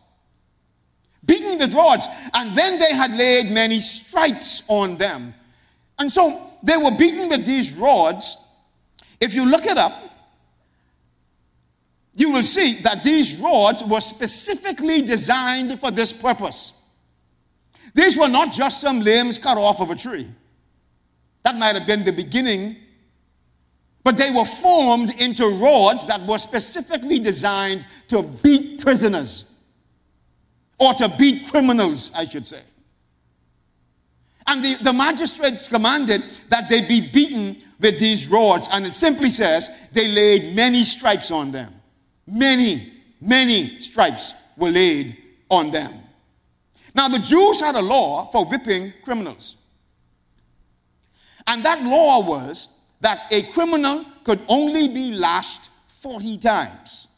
Beaten 1.27 1.59
with 1.59 1.75
rods. 1.75 2.07
And 2.35 2.57
then 2.57 2.79
they 2.79 2.95
had 2.95 3.11
laid 3.13 3.51
many 3.51 3.81
stripes 3.81 4.63
on 4.69 4.97
them. 4.97 5.35
And 5.99 6.13
so 6.13 6.49
they 6.63 6.77
were 6.77 6.93
beaten 6.93 7.29
with 7.29 7.45
these 7.45 7.77
rods. 7.77 8.37
If 9.21 9.35
you 9.35 9.51
look 9.51 9.67
it 9.67 9.79
up, 9.79 9.93
you 12.17 12.31
will 12.31 12.45
see 12.45 12.75
that 12.83 13.03
these 13.03 13.41
rods 13.41 13.83
were 13.83 14.01
specifically 14.01 15.03
designed 15.03 15.81
for 15.81 15.91
this 15.91 16.13
purpose. 16.13 16.81
These 17.95 18.17
were 18.17 18.29
not 18.29 18.53
just 18.53 18.81
some 18.81 19.01
limbs 19.01 19.39
cut 19.39 19.59
off 19.59 19.81
of 19.81 19.91
a 19.91 19.97
tree. 19.97 20.29
That 21.45 21.57
might 21.57 21.77
have 21.77 21.87
been 21.87 22.05
the 22.05 22.13
beginning 22.13 22.77
but 24.05 24.19
they 24.19 24.31
were 24.31 24.45
formed 24.45 25.19
into 25.21 25.49
rods 25.49 26.07
that 26.07 26.21
were 26.27 26.39
specifically 26.39 27.19
designed 27.19 27.85
to 28.09 28.23
beat 28.23 28.83
prisoners 28.83 29.51
or 30.79 30.93
to 30.93 31.09
beat 31.19 31.49
criminals, 31.51 32.13
I 32.15 32.27
should 32.27 32.47
say. 32.47 32.61
And 34.47 34.63
the, 34.63 34.75
the 34.85 34.93
magistrates 34.93 35.69
commanded 35.69 36.23
that 36.51 36.69
they 36.69 36.83
be 36.83 37.09
beaten 37.15 37.57
with 37.81 37.99
these 37.99 38.29
rods. 38.29 38.69
And 38.71 38.85
it 38.85 38.93
simply 38.93 39.31
says 39.31 39.71
they 39.95 40.09
laid 40.09 40.55
many 40.55 40.83
stripes 40.83 41.31
on 41.31 41.51
them. 41.51 41.73
Many, 42.27 42.93
many 43.23 43.81
stripes 43.81 44.35
were 44.59 44.71
laid 44.71 45.17
on 45.51 45.71
them. 45.71 45.95
Now, 46.95 47.09
the 47.09 47.19
Jews 47.21 47.61
had 47.61 47.75
a 47.75 47.81
law 47.81 48.31
for 48.31 48.45
whipping 48.45 48.93
criminals. 49.03 49.57
And 51.47 51.65
that 51.65 51.83
law 51.83 52.27
was 52.27 52.79
that 53.01 53.21
a 53.31 53.43
criminal 53.53 54.05
could 54.25 54.41
only 54.49 54.89
be 54.89 55.13
lashed 55.13 55.69
40 56.01 56.39
times. 56.39 57.09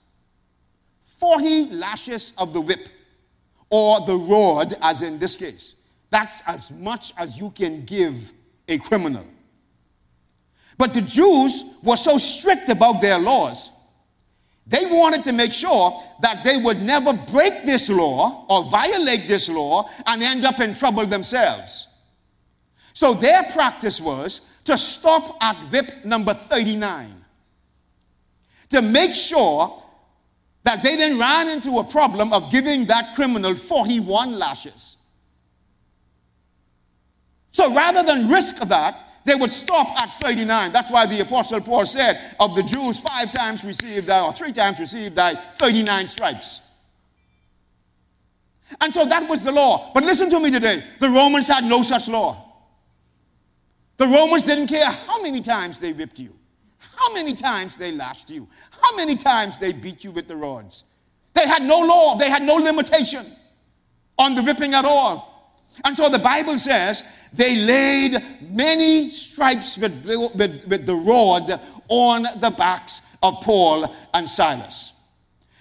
40 1.19 1.71
lashes 1.71 2.33
of 2.39 2.53
the 2.53 2.61
whip 2.61 2.81
or 3.71 4.01
the 4.07 4.17
rod, 4.17 4.75
as 4.83 5.03
in 5.03 5.19
this 5.19 5.37
case. 5.37 5.75
That's 6.11 6.43
as 6.47 6.71
much 6.71 7.13
as 7.17 7.39
you 7.39 7.51
can 7.51 7.85
give 7.85 8.33
a 8.69 8.79
criminal. 8.79 9.27
But 10.79 10.93
the 10.93 11.01
Jews 11.01 11.65
were 11.83 11.97
so 11.97 12.19
strict 12.19 12.69
about 12.69 13.01
their 13.01 13.19
laws. 13.19 13.71
They 14.67 14.85
wanted 14.87 15.25
to 15.25 15.33
make 15.33 15.53
sure 15.53 16.03
that 16.21 16.43
they 16.45 16.57
would 16.57 16.83
never 16.83 17.13
break 17.13 17.65
this 17.65 17.89
law 17.89 18.45
or 18.49 18.65
violate 18.65 19.29
this 19.29 19.49
law 19.49 19.89
and 20.07 20.23
end 20.23 20.45
up 20.45 20.61
in 20.61 20.75
trouble 20.75 21.07
themselves. 21.07 21.86
So 22.97 23.13
their 23.13 23.43
practice 23.53 24.01
was 24.01 24.59
to 24.65 24.79
stop 24.79 25.37
at 25.43 25.55
whip 25.71 26.03
number 26.07 26.33
39 26.33 27.13
to 28.71 28.81
make 28.81 29.15
sure 29.15 29.83
that 30.63 30.83
they 30.83 30.97
didn't 30.97 31.19
run 31.19 31.47
into 31.51 31.79
a 31.79 31.85
problem 31.85 32.33
of 32.33 32.51
giving 32.51 32.87
that 32.87 33.15
criminal 33.15 33.55
41 33.55 34.39
lashes. 34.39 34.97
So 37.53 37.75
rather 37.75 38.03
than 38.03 38.31
risk 38.31 38.67
that, 38.67 38.97
they 39.27 39.35
would 39.35 39.51
stop 39.51 39.89
at 40.01 40.09
39. 40.13 40.73
That's 40.73 40.91
why 40.91 41.05
the 41.05 41.21
Apostle 41.21 41.61
Paul 41.61 41.85
said, 41.85 42.19
of 42.41 42.57
the 42.57 42.63
Jews, 42.63 42.99
five 42.99 43.31
times 43.31 43.63
received, 43.63 44.09
or 44.09 44.33
three 44.33 44.53
times 44.53 44.81
received, 44.81 45.19
I 45.19 45.35
39 45.35 46.07
stripes. 46.07 46.67
And 48.81 48.95
so 48.95 49.05
that 49.05 49.29
was 49.29 49.45
the 49.45 49.53
law. 49.53 49.91
But 49.93 50.05
listen 50.05 50.31
to 50.31 50.41
me 50.41 50.51
today 50.51 50.83
the 50.99 51.11
Romans 51.11 51.47
had 51.47 51.65
no 51.65 51.83
such 51.83 52.09
law. 52.09 52.46
The 53.97 54.07
Romans 54.07 54.45
didn't 54.45 54.67
care 54.67 54.91
how 54.91 55.23
many 55.23 55.41
times 55.41 55.79
they 55.79 55.93
whipped 55.93 56.19
you, 56.19 56.33
how 56.97 57.13
many 57.15 57.35
times 57.35 57.77
they 57.77 57.93
lashed 57.93 58.31
you, 58.31 58.47
how 58.71 58.97
many 58.97 59.17
times 59.17 59.59
they 59.59 59.73
beat 59.73 60.05
you 60.05 60.11
with 60.11 60.29
the 60.29 60.37
rods. 60.37 60.85
They 61.33 61.47
had 61.47 61.63
no 61.63 61.81
law, 61.81 62.17
they 62.17 62.31
had 62.31 62.43
no 62.43 62.57
limitation 62.57 63.27
on 64.19 64.35
the 64.35 64.43
whipping 64.43 64.75
at 64.75 64.85
all. 64.85 65.37
And 65.85 65.97
so 65.97 66.09
the 66.09 66.19
Bible 66.19 66.59
says 66.59 67.03
they 67.33 67.57
laid 67.57 68.17
many 68.51 69.11
stripes 69.11 69.77
with 69.77 70.03
the, 70.03 70.31
with, 70.35 70.67
with 70.67 70.87
the 70.87 70.95
rod 70.95 71.61
on 71.89 72.23
the 72.41 72.51
backs 72.51 73.03
of 73.23 73.35
Paul 73.43 73.95
and 74.15 74.29
Silas. 74.29 74.95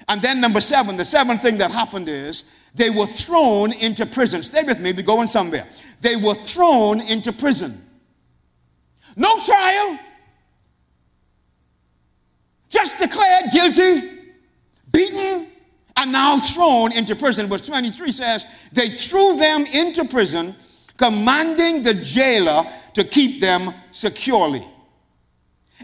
And 0.07 0.21
then, 0.21 0.39
number 0.39 0.61
seven, 0.61 0.97
the 0.97 1.05
seventh 1.05 1.41
thing 1.41 1.57
that 1.57 1.71
happened 1.71 2.07
is 2.07 2.51
they 2.75 2.89
were 2.89 3.07
thrown 3.07 3.73
into 3.73 4.05
prison. 4.05 4.43
Stay 4.43 4.63
with 4.63 4.79
me, 4.79 4.93
we're 4.93 5.01
going 5.01 5.27
somewhere. 5.27 5.65
They 6.01 6.15
were 6.15 6.35
thrown 6.35 7.01
into 7.01 7.33
prison. 7.33 7.81
No 9.15 9.39
trial. 9.41 9.99
Just 12.69 12.99
declared 12.99 13.45
guilty, 13.53 14.09
beaten, 14.91 15.47
and 15.95 16.11
now 16.11 16.37
thrown 16.37 16.91
into 16.91 17.15
prison. 17.15 17.47
Verse 17.47 17.65
23 17.65 18.11
says, 18.11 18.45
They 18.73 18.89
threw 18.89 19.37
them 19.37 19.65
into 19.73 20.03
prison, 20.05 20.55
commanding 20.97 21.83
the 21.83 21.93
jailer 21.93 22.63
to 22.93 23.03
keep 23.03 23.41
them 23.41 23.73
securely. 23.91 24.63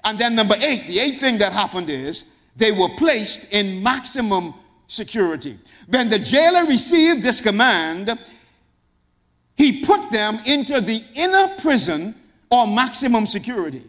And 0.04 0.18
then, 0.18 0.36
number 0.36 0.56
eight, 0.56 0.86
the 0.88 1.00
eighth 1.00 1.20
thing 1.20 1.38
that 1.38 1.54
happened 1.54 1.90
is 1.90 2.36
they 2.56 2.72
were 2.72 2.90
placed 2.98 3.54
in 3.54 3.82
maximum 3.82 4.54
security. 4.88 5.58
When 5.88 6.10
the 6.10 6.20
jailer 6.20 6.66
received 6.66 7.24
this 7.24 7.40
command, 7.40 8.18
he 9.56 9.86
put 9.86 10.12
them 10.12 10.40
into 10.46 10.82
the 10.82 11.02
inner 11.16 11.48
prison 11.60 12.16
or 12.52 12.68
maximum 12.68 13.26
security. 13.26 13.82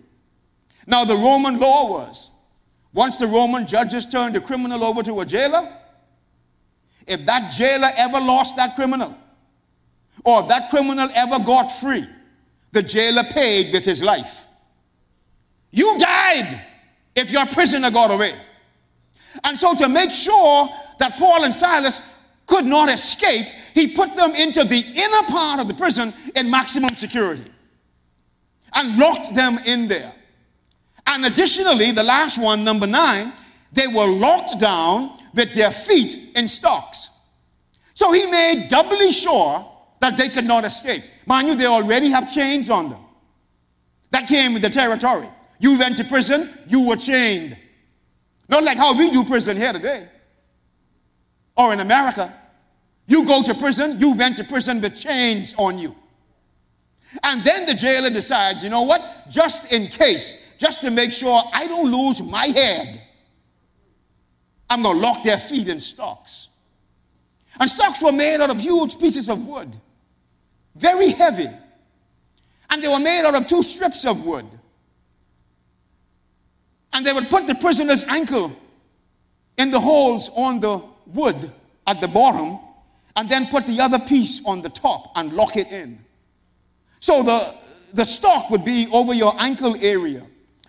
Now, 0.87 1.05
the 1.05 1.17
Roman 1.17 1.59
law 1.59 1.91
was 1.91 2.31
once 2.95 3.19
the 3.19 3.27
Roman 3.27 3.67
judges 3.67 4.07
turned 4.07 4.37
a 4.37 4.41
criminal 4.41 4.85
over 4.85 5.03
to 5.03 5.21
a 5.21 5.27
jailer, 5.27 5.71
if 7.07 7.27
that 7.27 7.53
jailer 7.53 7.89
ever 7.97 8.21
lost 8.21 8.57
that 8.57 8.77
criminal, 8.77 9.17
or 10.25 10.43
if 10.43 10.49
that 10.49 10.71
criminal 10.71 11.09
ever 11.15 11.39
got 11.41 11.69
free, 11.69 12.07
the 12.71 12.83
jailer 12.83 13.25
paid 13.25 13.73
with 13.73 13.85
his 13.85 14.03
life. 14.03 14.47
You 15.71 15.99
died. 15.99 16.67
if 17.15 17.31
your 17.31 17.45
prisoner 17.47 17.91
got 17.91 18.11
away. 18.11 18.33
And 19.45 19.59
so, 19.59 19.75
to 19.75 19.89
make 19.89 20.13
sure 20.13 20.69
that 20.99 21.13
Paul 21.19 21.45
and 21.45 21.53
Silas 21.53 22.17
could 22.47 22.65
not 22.65 22.89
escape, 22.89 23.47
he 23.75 23.95
put 23.95 24.15
them 24.17 24.31
into 24.35 24.65
the 24.65 24.79
inner 24.79 25.29
part 25.29 25.61
of 25.61 25.69
the 25.69 25.75
prison 25.75 26.15
in 26.35 26.51
maximum 26.51 26.95
security 26.95 27.51
and 28.75 28.99
locked 28.99 29.35
them 29.35 29.59
in 29.66 29.89
there. 29.89 30.12
And 31.07 31.25
additionally, 31.25 31.91
the 31.91 32.03
last 32.03 32.39
one, 32.39 32.64
number 32.64 32.87
nine, 32.87 33.33
they 33.73 33.87
were 33.87 34.07
locked 34.07 34.59
down 34.61 35.18
with 35.35 35.55
their 35.55 35.70
feet 35.70 36.37
in 36.37 36.49
stocks. 36.49 37.09
So 37.95 38.12
he 38.12 38.31
made 38.31 38.68
doubly 38.68 39.12
sure 39.12 39.68
that 40.01 40.16
they 40.16 40.29
could 40.29 40.45
not 40.45 40.64
escape. 40.64 41.03
Mind 41.27 41.49
you, 41.49 41.55
they 41.55 41.66
already 41.66 42.11
have 42.11 42.33
chains 42.33 42.70
on 42.70 42.91
them. 42.91 43.01
That 44.11 44.29
came 44.29 44.53
with 44.53 44.62
the 44.62 44.70
territory. 44.70 45.29
You 45.59 45.79
went 45.79 45.97
to 45.99 46.05
prison, 46.05 46.51
you 46.66 46.87
were 46.87 46.97
chained. 46.97 47.57
Not 48.49 48.64
like 48.64 48.77
how 48.77 48.97
we 48.97 49.11
do 49.11 49.25
prison 49.25 49.57
here 49.57 49.73
today 49.73 50.09
or 51.57 51.73
in 51.73 51.81
America. 51.81 52.35
You 53.07 53.25
go 53.25 53.43
to 53.43 53.55
prison, 53.55 54.01
you 54.01 54.14
went 54.14 54.37
to 54.37 54.45
prison 54.45 54.81
with 54.81 54.97
chains 54.97 55.55
on 55.57 55.79
you. 55.79 55.95
And 57.23 57.43
then 57.45 57.67
the 57.67 57.75
jailer 57.75 58.11
decides, 58.11 58.63
you 58.63 58.71
know 58.71 58.83
what? 58.83 59.27
Just 59.31 59.73
in 59.73 59.87
case, 59.87 60.55
just 60.59 60.81
to 60.81 60.91
make 60.91 61.13
sure 61.13 61.43
I 61.53 61.67
don't 61.67 61.91
lose 61.91 62.23
my 62.23 62.47
head, 62.47 63.01
I'm 64.71 64.83
going 64.83 64.97
to 64.97 65.07
lock 65.07 65.23
their 65.23 65.39
feet 65.39 65.69
in 65.69 65.81
stocks. 65.81 66.49
And 67.61 67.69
stocks 67.69 68.03
were 68.03 68.13
made 68.13 68.41
out 68.41 68.51
of 68.51 68.59
huge 68.59 68.99
pieces 68.99 69.29
of 69.29 69.47
wood, 69.47 69.77
very 70.75 71.11
heavy. 71.11 71.49
And 72.71 72.83
they 72.83 72.89
were 72.89 72.99
made 72.99 73.25
out 73.27 73.35
of 73.35 73.47
two 73.47 73.63
strips 73.63 74.07
of 74.07 74.25
wood. 74.25 74.47
And 76.95 77.05
they 77.05 77.13
would 77.13 77.29
put 77.29 77.47
the 77.47 77.55
prisoner's 77.55 78.05
ankle 78.05 78.57
in 79.59 79.71
the 79.71 79.81
holes 79.81 80.31
on 80.35 80.61
the 80.61 80.83
wood 81.07 81.51
at 81.87 82.01
the 82.01 82.09
bottom 82.09 82.59
and 83.17 83.29
then 83.29 83.47
put 83.47 83.67
the 83.67 83.81
other 83.81 83.99
piece 83.99 84.45
on 84.47 84.63
the 84.63 84.71
top 84.71 85.13
and 85.17 85.33
lock 85.33 85.57
it 85.57 85.71
in. 85.71 85.99
So 87.03 87.24
the, 87.24 87.92
the 87.94 88.05
stock 88.05 88.48
would 88.48 88.64
be 88.64 88.86
over 88.92 89.12
your 89.12 89.34
ankle 89.40 89.74
area. 89.82 90.22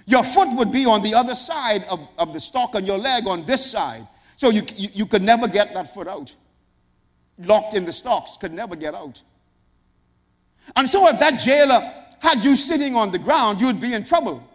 Your 0.07 0.23
foot 0.23 0.47
would 0.57 0.71
be 0.71 0.84
on 0.86 1.03
the 1.03 1.13
other 1.13 1.36
side 1.36 1.84
of, 1.89 1.99
of 2.17 2.34
the 2.34 2.39
stock 2.39 2.73
and 2.73 2.88
your 2.88 2.97
leg 2.97 3.27
on 3.27 3.45
this 3.45 3.63
side. 3.63 4.05
So 4.36 4.49
you, 4.49 4.63
you, 4.75 4.89
you 4.93 5.05
could 5.05 5.21
never 5.21 5.47
get 5.47 5.75
that 5.75 5.93
foot 5.93 6.07
out. 6.07 6.36
Locked 7.38 7.75
in 7.75 7.86
the 7.86 7.93
stocks, 7.93 8.36
could 8.36 8.51
never 8.51 8.75
get 8.75 8.95
out. 8.95 9.21
And 10.75 10.89
so 10.89 11.07
if 11.07 11.19
that 11.19 11.39
jailer 11.39 11.79
had 12.19 12.43
you 12.43 12.55
sitting 12.55 12.95
on 12.95 13.11
the 13.11 13.19
ground, 13.19 13.61
you'd 13.61 13.79
be 13.79 13.93
in 13.93 14.03
trouble. 14.03 14.45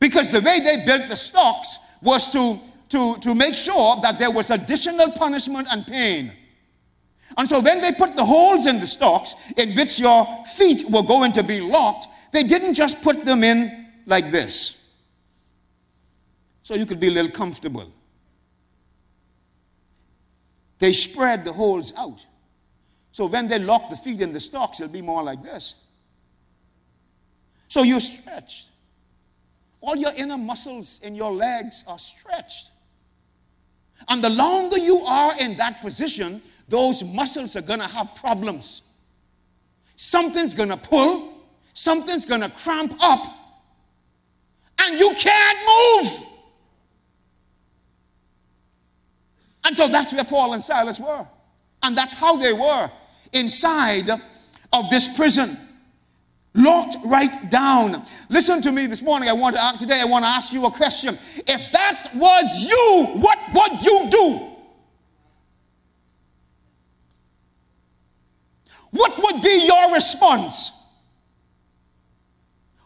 Because 0.00 0.30
the 0.30 0.42
way 0.42 0.60
they 0.60 0.84
built 0.84 1.08
the 1.08 1.16
stocks 1.16 1.78
was 2.02 2.30
to, 2.32 2.60
to, 2.90 3.16
to 3.20 3.34
make 3.34 3.54
sure 3.54 3.96
that 4.02 4.18
there 4.18 4.30
was 4.30 4.50
additional 4.50 5.10
punishment 5.12 5.66
and 5.72 5.86
pain. 5.86 6.30
And 7.36 7.48
so 7.48 7.60
when 7.60 7.80
they 7.80 7.92
put 7.92 8.16
the 8.16 8.24
holes 8.24 8.66
in 8.66 8.80
the 8.80 8.86
stocks 8.86 9.34
in 9.56 9.70
which 9.74 9.98
your 9.98 10.26
feet 10.56 10.84
were 10.90 11.02
going 11.02 11.32
to 11.32 11.42
be 11.42 11.60
locked, 11.60 12.08
they 12.32 12.42
didn't 12.42 12.74
just 12.74 13.02
put 13.02 13.24
them 13.24 13.44
in 13.44 13.88
like 14.06 14.30
this. 14.30 14.94
So 16.62 16.74
you 16.74 16.86
could 16.86 17.00
be 17.00 17.08
a 17.08 17.10
little 17.10 17.30
comfortable. 17.30 17.92
They 20.78 20.92
spread 20.92 21.44
the 21.44 21.52
holes 21.52 21.92
out. 21.96 22.24
So 23.12 23.26
when 23.26 23.48
they 23.48 23.58
lock 23.58 23.90
the 23.90 23.96
feet 23.96 24.20
in 24.20 24.32
the 24.32 24.40
stocks, 24.40 24.80
it'll 24.80 24.92
be 24.92 25.02
more 25.02 25.22
like 25.22 25.42
this. 25.42 25.74
So 27.68 27.82
you're 27.82 28.00
stretched. 28.00 28.68
All 29.80 29.96
your 29.96 30.12
inner 30.16 30.38
muscles 30.38 31.00
in 31.02 31.14
your 31.14 31.32
legs 31.32 31.84
are 31.86 31.98
stretched. 31.98 32.70
And 34.08 34.22
the 34.22 34.30
longer 34.30 34.78
you 34.78 34.98
are 35.00 35.32
in 35.40 35.56
that 35.58 35.80
position, 35.80 36.42
those 36.70 37.04
muscles 37.04 37.56
are 37.56 37.62
going 37.62 37.80
to 37.80 37.88
have 37.88 38.14
problems. 38.14 38.82
Something's 39.96 40.54
going 40.54 40.70
to 40.70 40.76
pull, 40.76 41.34
something's 41.74 42.24
going 42.24 42.40
to 42.40 42.48
cramp 42.48 42.94
up, 43.00 43.20
and 44.78 44.98
you 44.98 45.12
can't 45.18 45.58
move. 45.66 46.26
And 49.66 49.76
so 49.76 49.88
that's 49.88 50.12
where 50.12 50.24
Paul 50.24 50.54
and 50.54 50.62
Silas 50.62 50.98
were. 50.98 51.26
And 51.82 51.96
that's 51.96 52.14
how 52.14 52.36
they 52.36 52.52
were 52.52 52.90
inside 53.32 54.08
of 54.72 54.90
this 54.90 55.16
prison 55.16 55.56
locked 56.54 56.96
right 57.04 57.50
down. 57.50 58.02
Listen 58.28 58.62
to 58.62 58.72
me 58.72 58.86
this 58.86 59.02
morning. 59.02 59.28
I 59.28 59.32
want 59.32 59.56
to 59.56 59.78
today, 59.78 60.00
I 60.00 60.04
want 60.04 60.24
to 60.24 60.30
ask 60.30 60.52
you 60.52 60.64
a 60.66 60.70
question. 60.70 61.18
If 61.46 61.72
that 61.72 62.10
was 62.14 62.62
you, 62.62 63.20
what 63.20 63.38
would 63.52 63.84
you 63.84 64.08
do? 64.10 64.49
What 68.90 69.18
would 69.22 69.42
be 69.42 69.66
your 69.66 69.94
response? 69.94 70.72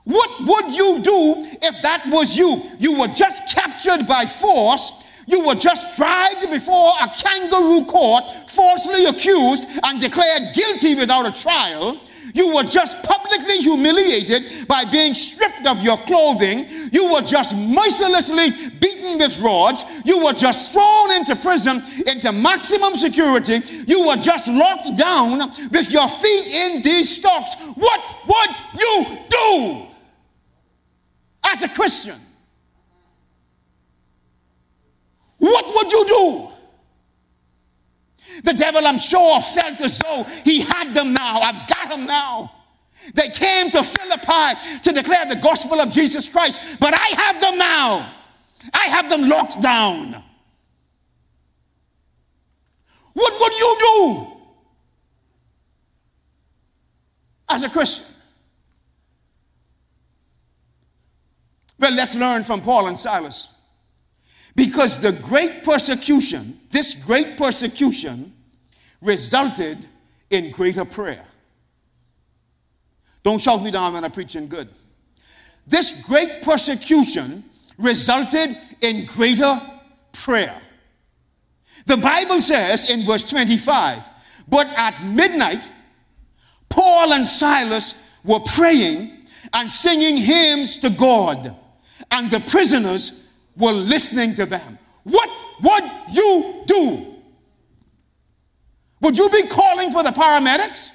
What 0.04 0.30
would 0.40 0.74
you 0.74 1.00
do 1.00 1.46
if 1.62 1.82
that 1.82 2.04
was 2.08 2.36
you? 2.36 2.60
You 2.78 3.00
were 3.00 3.08
just 3.08 3.54
captured 3.54 4.06
by 4.06 4.26
force. 4.26 5.02
You 5.26 5.46
were 5.46 5.54
just 5.54 5.96
dragged 5.96 6.50
before 6.50 6.92
a 7.00 7.08
kangaroo 7.08 7.86
court, 7.86 8.24
falsely 8.48 9.06
accused 9.06 9.66
and 9.82 10.00
declared 10.00 10.54
guilty 10.54 10.94
without 10.94 11.26
a 11.26 11.42
trial. 11.42 11.98
You 12.34 12.52
were 12.52 12.64
just 12.64 13.00
publicly 13.04 13.58
humiliated 13.58 14.66
by 14.66 14.84
being 14.84 15.14
stripped 15.14 15.68
of 15.68 15.80
your 15.82 15.96
clothing. 15.98 16.66
You 16.90 17.12
were 17.12 17.20
just 17.20 17.54
mercilessly 17.56 18.50
beaten 18.80 19.18
with 19.18 19.40
rods. 19.40 19.84
You 20.04 20.24
were 20.24 20.32
just 20.32 20.72
thrown 20.72 21.12
into 21.12 21.36
prison, 21.36 21.80
into 22.08 22.32
maximum 22.32 22.96
security. 22.96 23.60
You 23.86 24.08
were 24.08 24.16
just 24.16 24.48
locked 24.48 24.96
down 24.98 25.38
with 25.70 25.92
your 25.92 26.08
feet 26.08 26.54
in 26.56 26.82
these 26.82 27.18
stocks. 27.18 27.54
What 27.76 28.00
would 28.26 28.80
you 28.80 29.18
do 29.30 29.86
as 31.44 31.62
a 31.62 31.68
Christian? 31.68 32.18
What 35.38 35.66
would 35.76 35.92
you 35.92 36.06
do? 36.06 36.53
The 38.42 38.54
devil, 38.54 38.86
I'm 38.86 38.98
sure, 38.98 39.40
felt 39.40 39.80
as 39.80 39.98
though 39.98 40.24
he 40.44 40.60
had 40.60 40.94
them 40.94 41.12
now. 41.12 41.40
I've 41.40 41.68
got 41.68 41.88
them 41.88 42.06
now. 42.06 42.50
They 43.14 43.28
came 43.28 43.70
to 43.70 43.82
Philippi 43.82 44.80
to 44.82 44.92
declare 44.92 45.26
the 45.26 45.36
gospel 45.36 45.80
of 45.80 45.90
Jesus 45.90 46.26
Christ, 46.26 46.78
but 46.80 46.94
I 46.94 47.22
have 47.22 47.40
them 47.40 47.58
now. 47.58 48.12
I 48.72 48.84
have 48.86 49.10
them 49.10 49.28
locked 49.28 49.60
down. 49.60 50.22
What 53.12 53.40
would 53.40 53.58
you 53.58 53.76
do 53.78 54.26
as 57.50 57.62
a 57.62 57.68
Christian? 57.68 58.06
Well, 61.78 61.92
let's 61.92 62.14
learn 62.14 62.44
from 62.44 62.60
Paul 62.60 62.86
and 62.86 62.98
Silas. 62.98 63.53
Because 64.56 65.00
the 65.00 65.12
great 65.12 65.64
persecution, 65.64 66.56
this 66.70 66.94
great 66.94 67.36
persecution, 67.36 68.32
resulted 69.00 69.78
in 70.30 70.50
greater 70.52 70.84
prayer. 70.84 71.24
Don't 73.22 73.40
shout 73.40 73.62
me 73.62 73.70
down 73.70 73.94
when 73.94 74.04
I'm 74.04 74.12
preaching 74.12 74.48
good. 74.48 74.68
This 75.66 76.02
great 76.02 76.42
persecution 76.42 77.42
resulted 77.78 78.56
in 78.80 79.06
greater 79.06 79.60
prayer. 80.12 80.60
The 81.86 81.96
Bible 81.96 82.40
says 82.40 82.90
in 82.90 83.00
verse 83.00 83.28
25, 83.28 84.02
but 84.46 84.66
at 84.76 85.04
midnight, 85.04 85.66
Paul 86.68 87.12
and 87.12 87.26
Silas 87.26 88.08
were 88.24 88.40
praying 88.40 89.10
and 89.52 89.70
singing 89.70 90.16
hymns 90.16 90.78
to 90.78 90.90
God, 90.90 91.54
and 92.10 92.30
the 92.30 92.40
prisoners 92.40 93.23
were 93.56 93.72
listening 93.72 94.34
to 94.36 94.46
them. 94.46 94.78
What 95.04 95.30
would 95.62 95.84
you 96.12 96.64
do? 96.66 97.14
Would 99.00 99.18
you 99.18 99.28
be 99.30 99.46
calling 99.48 99.90
for 99.90 100.02
the 100.02 100.10
paramedics? 100.10 100.90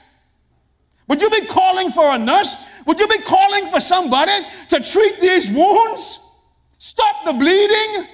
Would 1.07 1.21
you 1.21 1.29
be 1.29 1.45
calling 1.45 1.91
for 1.91 2.15
a 2.15 2.17
nurse? 2.17 2.55
Would 2.85 2.99
you 2.99 3.07
be 3.07 3.19
calling 3.19 3.67
for 3.67 3.79
somebody 3.79 4.31
to 4.69 4.79
treat 4.79 5.19
these 5.19 5.49
wounds? 5.49 6.19
Stop 6.77 7.25
the 7.25 7.33
bleeding? 7.33 8.05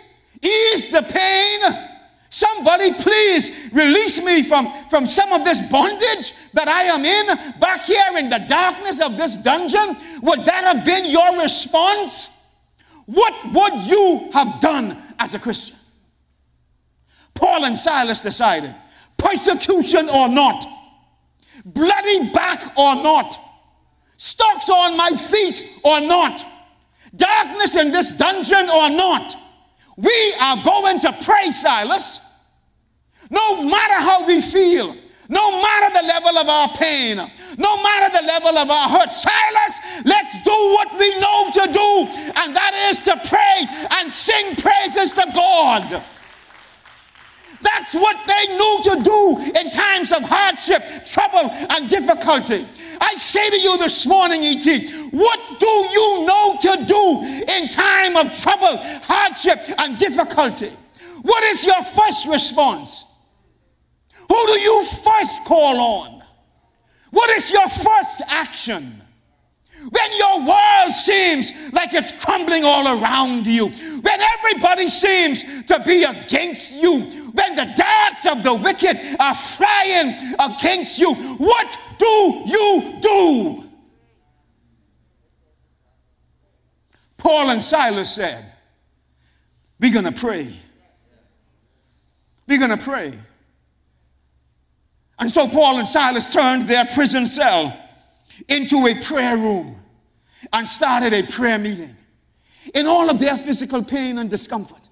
Ease 0.42 0.90
the 0.90 1.02
pain? 1.02 1.96
Somebody 2.30 2.92
please 2.94 3.70
release 3.72 4.24
me 4.24 4.44
from, 4.44 4.68
from 4.90 5.08
some 5.08 5.32
of 5.32 5.46
this 5.46 5.62
bondage 5.70 6.34
that 6.54 6.68
I 6.68 6.84
am 6.84 7.06
in 7.06 7.60
back 7.60 7.84
here 7.84 8.18
in 8.18 8.30
the 8.30 8.44
darkness 8.50 9.00
of 9.02 9.16
this 9.16 9.38
dungeon. 9.38 9.96
Would 10.22 10.42
that 10.42 10.64
have 10.66 10.86
been 10.86 11.06
your 11.06 11.42
response? 11.42 12.35
What 13.06 13.34
would 13.54 13.86
you 13.86 14.30
have 14.34 14.60
done 14.60 14.98
as 15.20 15.34
a 15.34 15.40
Christian? 15.40 15.78
Paul 17.34 17.66
and 17.66 17.78
Silas 17.78 18.22
decided 18.22 18.74
persecution 19.18 20.10
or 20.10 20.30
not, 20.30 20.66
bloody 21.66 22.32
back 22.32 22.62
or 22.78 22.96
not, 22.96 23.38
stocks 24.18 24.70
on 24.70 24.98
my 24.98 25.12
feet 25.12 25.80
or 25.84 26.02
not, 26.02 26.46
darkness 27.16 27.76
in 27.76 27.92
this 27.92 28.12
dungeon 28.12 28.70
or 28.70 28.90
not, 28.90 29.36
we 29.98 30.34
are 30.42 30.64
going 30.64 31.00
to 31.00 31.16
pray, 31.24 31.46
Silas. 31.52 32.20
No 33.30 33.64
matter 33.64 33.96
how 33.96 34.28
we 34.28 34.42
feel, 34.42 34.96
no 35.30 35.62
matter 35.62 36.02
the 36.02 36.08
level 36.08 36.38
of 36.38 36.48
our 36.48 36.70
pain, 36.78 37.18
no 37.58 37.84
matter 37.84 38.18
the 38.18 38.26
level 38.26 38.58
of 38.58 38.70
our 38.70 38.90
hurt. 38.90 39.12
Silas, 39.12 40.04
let's 40.06 40.44
do 40.44 40.52
what 40.52 40.92
we 41.00 41.10
know 41.20 41.50
to 41.54 41.74
do, 41.74 42.32
and 42.42 42.56
that 42.56 42.74
is 42.90 43.00
to 43.02 43.16
pray 43.28 43.88
and 44.00 44.12
sing 44.12 44.56
praises 44.56 45.12
to 45.12 45.26
God. 45.34 46.04
That's 47.62 47.96
what 47.96 48.18
they 48.28 48.54
knew 48.54 48.80
to 48.84 49.04
do 49.04 49.60
in 49.60 49.72
times 49.72 50.12
of 50.12 50.22
hardship, 50.24 50.84
trouble, 51.06 51.50
and 51.72 51.90
difficulty. 51.90 52.68
I 53.02 53.16
say 53.16 53.50
to 53.50 53.60
you 53.60 53.78
this 53.78 54.06
morning, 54.06 54.44
E.T., 54.44 55.10
what 55.12 55.40
do 55.60 55.66
you 55.66 56.26
know 56.26 56.58
to 56.62 56.86
do 56.86 57.54
in 57.54 57.68
time 57.70 58.18
of 58.18 58.38
trouble, 58.38 58.78
hardship, 59.04 59.60
and 59.80 59.98
difficulty? 59.98 60.72
What 61.24 61.44
is 61.46 61.66
your 61.66 61.82
first 61.84 62.28
response? 62.28 63.06
Who 64.30 64.46
do 64.48 64.60
you 64.60 64.86
first 64.86 65.46
call 65.46 65.80
on? 65.80 66.24
What 67.12 67.30
is 67.32 67.52
your 67.52 67.68
first 67.68 68.22
action? 68.28 69.02
When 69.90 70.18
your 70.18 70.40
world 70.40 70.92
seems 70.92 71.72
like 71.72 71.94
it's 71.94 72.24
crumbling 72.24 72.64
all 72.64 73.00
around 73.00 73.46
you, 73.46 73.68
when 73.68 74.20
everybody 74.38 74.88
seems 74.88 75.64
to 75.66 75.80
be 75.86 76.04
against 76.04 76.72
you, 76.72 77.02
when 77.34 77.56
the 77.56 77.66
darts 77.76 78.26
of 78.26 78.44
the 78.44 78.56
wicked 78.56 78.98
are 79.20 79.36
flying 79.36 80.16
against 80.40 80.98
you, 80.98 81.14
what 81.14 81.78
do 82.00 82.44
you 82.46 82.94
do? 83.02 83.64
Paul 87.18 87.50
and 87.50 87.64
Silas 87.64 88.14
said, 88.14 88.46
We're 89.80 89.94
going 89.94 90.06
to 90.06 90.12
pray. 90.12 90.48
We're 92.48 92.60
going 92.60 92.78
to 92.78 92.84
pray. 92.84 93.14
And 95.20 95.32
so 95.32 95.48
Paul 95.48 95.78
and 95.78 95.88
Silas 95.88 96.32
turned 96.32 96.64
their 96.64 96.86
prison 96.94 97.28
cell 97.28 97.78
into 98.50 98.86
a 98.88 99.04
prayer 99.04 99.38
room 99.38 99.78
and 100.52 100.68
started 100.68 101.14
a 101.14 101.24
prayer 101.24 101.58
meeting. 101.58 101.96
In 102.74 102.86
all 102.88 103.10
of 103.10 103.20
their 103.20 103.38
physical 103.38 103.84
pain 103.84 104.18
and 104.18 104.30
discomfort, 104.30 104.90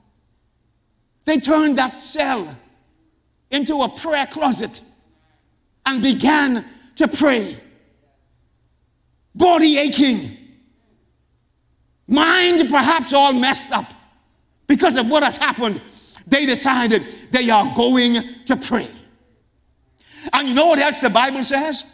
they 1.25 1.37
turned 1.39 1.77
that 1.77 1.93
cell 1.95 2.55
into 3.51 3.81
a 3.81 3.89
prayer 3.89 4.27
closet 4.27 4.81
and 5.85 6.01
began 6.01 6.63
to 6.95 7.07
pray. 7.07 7.55
Body 9.35 9.77
aching, 9.77 10.31
mind 12.07 12.69
perhaps 12.69 13.13
all 13.13 13.33
messed 13.33 13.71
up 13.71 13.91
because 14.67 14.95
of 14.97 15.09
what 15.09 15.23
has 15.23 15.37
happened. 15.37 15.81
They 16.27 16.45
decided 16.45 17.03
they 17.31 17.49
are 17.49 17.73
going 17.75 18.21
to 18.45 18.55
pray. 18.55 18.87
And 20.31 20.47
you 20.47 20.53
know 20.53 20.67
what 20.67 20.79
else 20.79 21.01
the 21.01 21.09
Bible 21.09 21.43
says? 21.43 21.93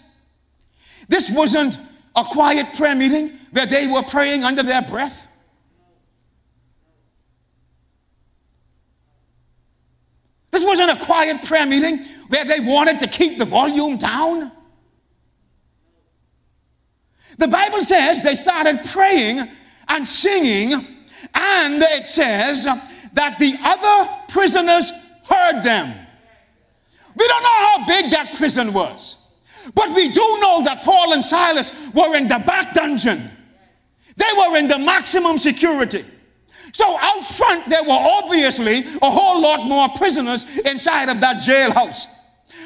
This 1.08 1.32
wasn't 1.32 1.78
a 2.16 2.24
quiet 2.24 2.68
prayer 2.76 2.96
meeting 2.96 3.32
where 3.52 3.66
they 3.66 3.88
were 3.88 4.04
praying 4.04 4.44
under 4.44 4.62
their 4.62 4.82
breath. 4.82 5.28
This 10.52 10.64
wasn't 10.64 10.92
a 10.92 11.06
quiet 11.06 11.44
prayer 11.44 11.66
meeting 11.66 12.00
where 12.28 12.46
they 12.46 12.60
wanted 12.60 13.00
to 13.00 13.08
keep 13.08 13.38
the 13.38 13.46
volume 13.46 13.98
down. 13.98 14.52
The 17.38 17.48
Bible 17.48 17.82
says 17.82 18.22
they 18.22 18.36
started 18.36 18.82
praying 18.92 19.48
and 19.88 20.08
singing, 20.08 20.74
and 21.34 21.82
it 21.82 22.06
says 22.06 22.66
that 23.14 23.40
the 23.40 23.54
other 23.64 24.12
prisoners 24.28 24.92
heard 25.24 25.64
them. 25.64 25.94
We 27.16 27.28
don't 27.28 27.43
know 27.43 27.49
how 27.49 27.86
big 27.88 28.12
that 28.12 28.36
prison 28.36 28.74
was. 28.74 29.18
But 29.74 29.89
we 29.89 30.10
do 30.10 30.38
know 30.41 30.64
that 30.64 30.82
Paul 30.84 31.14
and 31.14 31.24
Silas 31.24 31.72
were 31.93 32.16
in 32.16 32.28
the 32.28 32.41
back 32.45 32.74
dungeon. 32.74 33.30
They 34.16 34.38
were 34.38 34.57
in 34.57 34.68
the 34.68 34.80
maximum 34.80 35.38
security. 35.38 36.03
So 36.74 36.97
out 36.99 37.26
front, 37.26 37.70
there 37.70 37.84
were 37.84 37.89
obviously 37.91 38.80
a 39.01 39.10
whole 39.10 39.41
lot 39.41 39.68
more 39.68 39.88
prisoners 39.97 40.45
inside 40.60 41.10
of 41.10 41.20
that 41.22 41.43
jailhouse. 41.43 42.16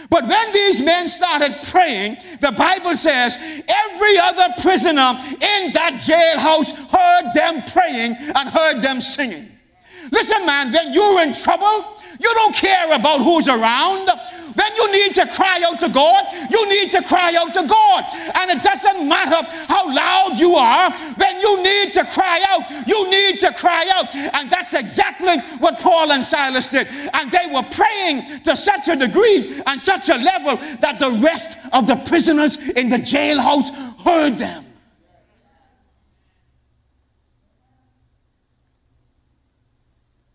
But 0.10 0.28
when 0.28 0.54
these 0.54 0.82
men 0.82 1.08
started 1.08 1.56
praying, 1.64 2.18
the 2.42 2.52
Bible 2.52 2.96
says 2.96 3.38
every 3.40 4.18
other 4.18 4.48
prisoner 4.62 5.14
in 5.34 5.74
that 5.74 6.02
jailhouse 6.04 6.72
heard 6.92 7.34
them 7.34 7.64
praying 7.72 8.16
and 8.36 8.50
heard 8.50 8.82
them 8.82 9.02
singing. 9.02 9.50
Listen, 10.12 10.46
man, 10.46 10.74
when 10.74 10.94
you're 10.94 11.22
in 11.22 11.34
trouble, 11.34 11.98
you 12.20 12.34
don't 12.34 12.56
care 12.56 12.94
about 12.94 13.22
who's 13.22 13.48
around. 13.48 14.10
When 14.56 14.76
you 14.76 14.92
need 14.92 15.16
to 15.16 15.26
cry 15.28 15.62
out 15.66 15.80
to 15.80 15.90
God, 15.90 16.26
you 16.52 16.70
need 16.70 16.92
to 16.92 17.02
cry 17.04 17.34
out 17.36 17.54
to 17.54 17.66
God. 17.68 18.04
And 18.36 18.52
it 18.52 18.62
doesn't 18.62 19.08
matter 19.08 19.42
how 19.68 19.94
loud 19.94 20.38
you 20.38 20.54
are, 20.54 20.92
when 20.92 21.40
you 21.40 21.64
need 21.64 21.94
to 21.94 22.06
cry 22.06 22.44
out, 22.50 22.88
you 22.88 23.10
need 23.10 23.40
to 23.40 23.52
cry 23.54 23.86
out. 23.96 24.14
And 24.16 24.50
that's 24.50 24.74
exactly 24.74 25.40
what 25.58 25.80
Paul 25.80 26.12
and 26.12 26.24
Silas 26.24 26.70
did. 26.70 26.88
And 27.14 27.32
they 27.32 27.52
were 27.52 27.64
praying 27.64 28.42
to 28.44 28.56
such 28.56 28.88
a 28.90 28.96
degree 28.96 29.62
and 29.66 29.82
such 29.82 30.10
a 30.10 30.18
level 30.18 30.58
that 30.82 31.00
the 31.00 31.20
rest 31.24 31.58
of 31.72 31.88
the 31.88 31.96
prisoners 31.96 32.58
in 32.70 32.90
the 32.90 32.98
jailhouse 32.98 33.72
heard 34.04 34.34
them. 34.34 34.64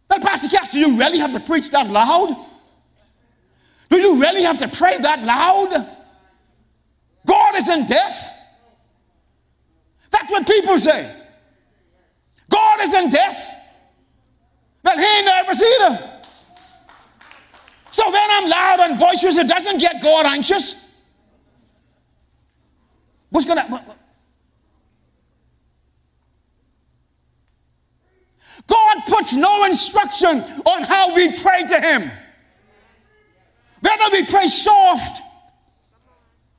But 0.09 0.23
Pastor 0.23 0.49
Cash, 0.49 0.71
do 0.71 0.79
you 0.79 0.99
really 0.99 1.19
have 1.19 1.33
to 1.33 1.41
preach 1.41 1.71
that 1.71 1.89
loud? 1.89 2.35
Do 3.91 3.99
you 3.99 4.21
really 4.21 4.43
have 4.43 4.59
to 4.59 4.69
pray 4.69 4.99
that 4.99 5.23
loud? 5.23 5.87
God 7.27 7.55
isn't 7.57 7.89
deaf. 7.89 8.31
That's 10.11 10.31
what 10.31 10.47
people 10.47 10.79
say. 10.79 11.15
God 12.51 12.81
isn't 12.81 13.11
deaf. 13.11 13.55
But 14.83 14.99
he 14.99 15.05
ain't 15.05 15.27
nervous 15.27 15.63
either. 15.63 16.11
So 17.91 18.11
when 18.11 18.31
I'm 18.31 18.49
loud 18.49 18.81
and 18.81 18.99
boisterous, 18.99 19.37
it 19.37 19.49
doesn't 19.49 19.79
get 19.79 20.03
God 20.03 20.25
anxious. 20.27 20.87
What's 23.31 23.47
gonna 23.47 23.85
God 28.69 29.03
puts 29.07 29.33
no 29.33 29.65
instruction 29.65 30.43
on 30.65 30.83
how 30.83 31.15
we 31.15 31.37
pray 31.41 31.65
to 31.65 31.81
him. 31.81 32.11
Whether 33.81 34.05
we 34.13 34.25
pray 34.25 34.49
soft 34.49 35.23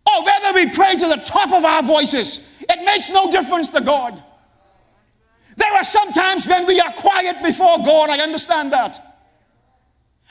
or 0.07 0.25
whether 0.25 0.53
we 0.53 0.69
pray 0.73 0.95
to 0.95 1.07
the 1.07 1.21
top 1.25 1.51
of 1.53 1.63
our 1.63 1.83
voices, 1.83 2.63
it 2.67 2.83
makes 2.83 3.09
no 3.09 3.31
difference 3.31 3.69
to 3.69 3.81
God. 3.81 4.21
There 5.55 5.73
are 5.73 5.83
some 5.83 6.11
times 6.11 6.47
when 6.47 6.65
we 6.65 6.79
are 6.79 6.91
quiet 6.93 7.43
before 7.43 7.77
God, 7.79 8.09
I 8.09 8.19
understand 8.19 8.73
that. 8.73 8.99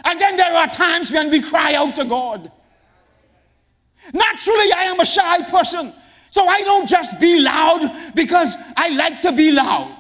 And 0.05 0.21
then 0.21 0.37
there 0.37 0.53
are 0.53 0.69
times 0.69 1.13
when 1.13 1.31
we 1.31 1.41
cry 1.41 1.75
out 1.75 1.95
to 1.97 2.05
God. 2.05 2.51
Naturally, 4.13 4.73
I 4.77 4.85
am 4.85 5.01
a 5.01 5.07
shy 5.07 5.43
person, 5.51 5.93
so 6.31 6.47
I 6.47 6.63
don't 6.63 6.89
just 6.89 7.21
be 7.21 7.39
loud 7.41 8.15
because 8.15 8.57
I 8.77 8.89
like 8.91 9.21
to 9.23 9.33
be 9.33 9.53
loud. 9.53 9.98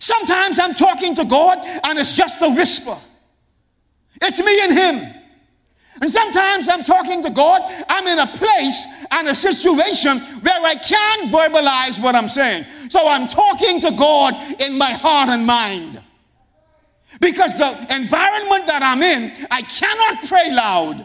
Sometimes 0.00 0.58
I'm 0.58 0.74
talking 0.74 1.14
to 1.16 1.24
God 1.24 1.58
and 1.84 1.98
it's 1.98 2.12
just 2.12 2.42
a 2.42 2.48
whisper. 2.48 2.96
It's 4.22 4.38
me 4.38 4.60
and 4.62 4.72
Him. 4.72 5.14
And 6.00 6.10
sometimes 6.10 6.68
I'm 6.68 6.84
talking 6.84 7.24
to 7.24 7.30
God, 7.30 7.60
I'm 7.88 8.06
in 8.06 8.18
a 8.20 8.26
place 8.26 8.86
and 9.10 9.28
a 9.28 9.34
situation 9.34 10.18
where 10.18 10.62
I 10.64 10.76
can't 10.76 11.30
verbalize 11.30 12.00
what 12.00 12.14
I'm 12.14 12.28
saying. 12.28 12.64
So 12.88 13.06
I'm 13.08 13.28
talking 13.28 13.80
to 13.80 13.90
God 13.92 14.34
in 14.60 14.78
my 14.78 14.92
heart 14.92 15.28
and 15.28 15.44
mind. 15.44 16.00
Because 17.20 17.58
the 17.58 17.70
environment 17.96 18.66
that 18.68 18.80
I'm 18.82 19.02
in, 19.02 19.32
I 19.50 19.62
cannot 19.62 20.28
pray 20.28 20.52
loud. 20.52 21.04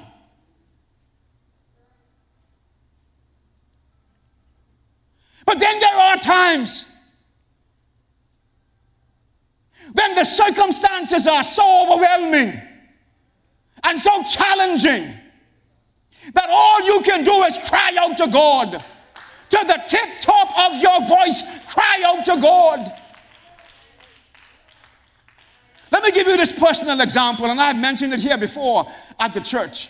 But 5.45 5.59
then 5.59 5.79
there 5.79 5.95
are 5.95 6.17
times 6.17 6.92
when 9.93 10.15
the 10.15 10.23
circumstances 10.23 11.27
are 11.27 11.43
so 11.43 11.83
overwhelming 11.83 12.53
and 13.83 13.99
so 13.99 14.23
challenging 14.23 15.13
that 16.33 16.47
all 16.49 16.81
you 16.83 17.01
can 17.01 17.23
do 17.23 17.43
is 17.43 17.57
cry 17.69 17.95
out 17.99 18.17
to 18.17 18.27
God. 18.27 18.83
To 19.49 19.59
the 19.67 19.83
tip 19.87 20.09
top 20.21 20.71
of 20.71 20.81
your 20.81 20.99
voice, 21.01 21.43
cry 21.67 22.01
out 22.05 22.25
to 22.25 22.41
God. 22.41 22.91
Let 25.91 26.03
me 26.03 26.11
give 26.11 26.27
you 26.27 26.37
this 26.37 26.51
personal 26.51 26.99
example, 27.01 27.45
and 27.45 27.61
I've 27.61 27.79
mentioned 27.79 28.13
it 28.13 28.19
here 28.19 28.37
before 28.37 28.87
at 29.19 29.35
the 29.35 29.41
church. 29.41 29.89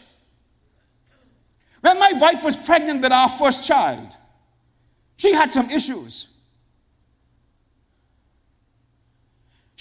When 1.79 1.97
my 1.97 2.11
wife 2.13 2.43
was 2.43 2.57
pregnant 2.57 3.01
with 3.01 3.13
our 3.13 3.29
first 3.29 3.65
child, 3.65 4.07
she 5.15 5.33
had 5.33 5.49
some 5.49 5.69
issues. 5.69 6.32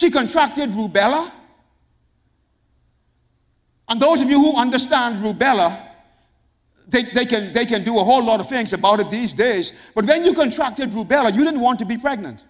She 0.02 0.10
contracted 0.10 0.70
rubella. 0.70 1.30
And 3.88 4.00
those 4.00 4.20
of 4.20 4.28
you 4.28 4.40
who 4.40 4.58
understand 4.58 5.24
rubella, 5.24 5.78
they, 6.88 7.04
they, 7.04 7.24
can, 7.24 7.52
they 7.52 7.64
can 7.64 7.84
do 7.84 8.00
a 8.00 8.02
whole 8.02 8.24
lot 8.24 8.40
of 8.40 8.48
things 8.48 8.72
about 8.72 8.98
it 8.98 9.12
these 9.12 9.32
days. 9.32 9.72
But 9.94 10.06
when 10.06 10.24
you 10.24 10.34
contracted 10.34 10.90
rubella, 10.90 11.32
you 11.32 11.44
didn't 11.44 11.60
want 11.60 11.78
to 11.78 11.84
be 11.84 11.96
pregnant 11.98 12.42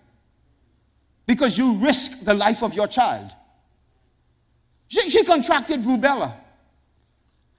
because 1.27 1.59
you 1.59 1.75
risk 1.75 2.25
the 2.25 2.33
life 2.33 2.63
of 2.63 2.73
your 2.73 2.87
child. 2.87 3.31
She, 4.89 5.11
she 5.11 5.23
contracted 5.23 5.83
rubella 5.83 6.33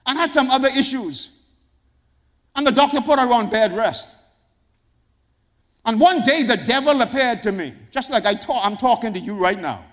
and 0.06 0.18
had 0.18 0.32
some 0.32 0.50
other 0.50 0.70
issues. 0.76 1.40
And 2.56 2.66
the 2.66 2.72
doctor 2.72 3.00
put 3.00 3.20
her 3.20 3.32
on 3.32 3.48
bed 3.48 3.76
rest. 3.76 4.12
And 5.86 6.00
one 6.00 6.22
day 6.22 6.42
the 6.42 6.56
devil 6.56 7.00
appeared 7.00 7.42
to 7.42 7.52
me, 7.52 7.74
just 7.90 8.10
like 8.10 8.24
I 8.24 8.34
talk, 8.34 8.64
I'm 8.64 8.76
talking 8.76 9.12
to 9.12 9.20
you 9.20 9.34
right 9.34 9.58
now. 9.58 9.84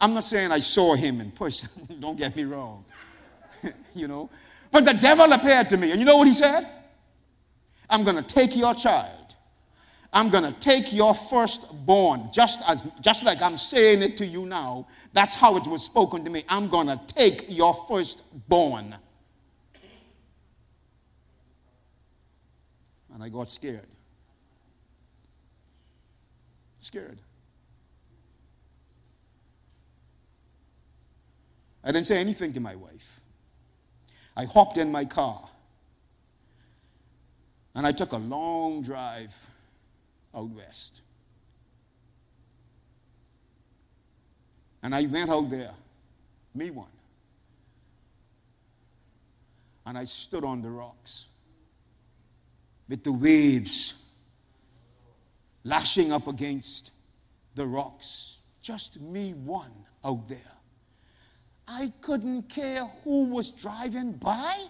I'm 0.00 0.14
not 0.14 0.24
saying 0.24 0.50
I 0.50 0.58
saw 0.58 0.94
him 0.94 1.20
in 1.20 1.30
person, 1.30 1.70
don't 2.00 2.18
get 2.18 2.34
me 2.36 2.44
wrong. 2.44 2.84
you 3.94 4.08
know, 4.08 4.28
but 4.70 4.84
the 4.84 4.94
devil 4.94 5.32
appeared 5.32 5.70
to 5.70 5.76
me, 5.76 5.90
and 5.90 6.00
you 6.00 6.04
know 6.04 6.16
what 6.16 6.26
he 6.26 6.34
said? 6.34 6.66
I'm 7.88 8.04
going 8.04 8.16
to 8.16 8.22
take 8.22 8.56
your 8.56 8.74
child 8.74 9.22
I'm 10.12 10.28
going 10.28 10.44
to 10.44 10.52
take 10.60 10.92
your 10.92 11.14
firstborn, 11.14 12.28
just 12.32 12.60
as 12.68 12.82
just 13.00 13.24
like 13.24 13.40
I'm 13.40 13.56
saying 13.56 14.02
it 14.02 14.18
to 14.18 14.26
you 14.26 14.44
now. 14.44 14.86
That's 15.14 15.34
how 15.34 15.56
it 15.56 15.66
was 15.66 15.84
spoken 15.84 16.22
to 16.24 16.30
me. 16.30 16.44
I'm 16.48 16.68
going 16.68 16.88
to 16.88 17.00
take 17.06 17.46
your 17.48 17.74
firstborn. 17.88 18.94
And 23.22 23.32
I 23.32 23.38
got 23.38 23.52
scared. 23.52 23.86
Scared. 26.80 27.20
I 31.84 31.92
didn't 31.92 32.06
say 32.06 32.18
anything 32.18 32.52
to 32.54 32.58
my 32.58 32.74
wife. 32.74 33.20
I 34.36 34.44
hopped 34.44 34.76
in 34.76 34.90
my 34.90 35.04
car 35.04 35.48
and 37.76 37.86
I 37.86 37.92
took 37.92 38.10
a 38.10 38.16
long 38.16 38.82
drive 38.82 39.32
out 40.34 40.50
west. 40.50 41.00
And 44.82 44.96
I 44.96 45.06
went 45.06 45.30
out 45.30 45.48
there, 45.48 45.70
me 46.56 46.72
one. 46.72 46.86
And 49.86 49.96
I 49.96 50.06
stood 50.06 50.44
on 50.44 50.60
the 50.60 50.70
rocks 50.70 51.26
with 52.92 53.04
the 53.04 53.12
waves 53.12 53.94
lashing 55.64 56.12
up 56.12 56.28
against 56.28 56.90
the 57.54 57.66
rocks. 57.66 58.36
Just 58.60 59.00
me 59.00 59.32
one 59.32 59.72
out 60.04 60.28
there. 60.28 60.52
I 61.66 61.90
couldn't 62.02 62.50
care 62.50 62.84
who 63.02 63.28
was 63.28 63.50
driving 63.50 64.12
by. 64.12 64.66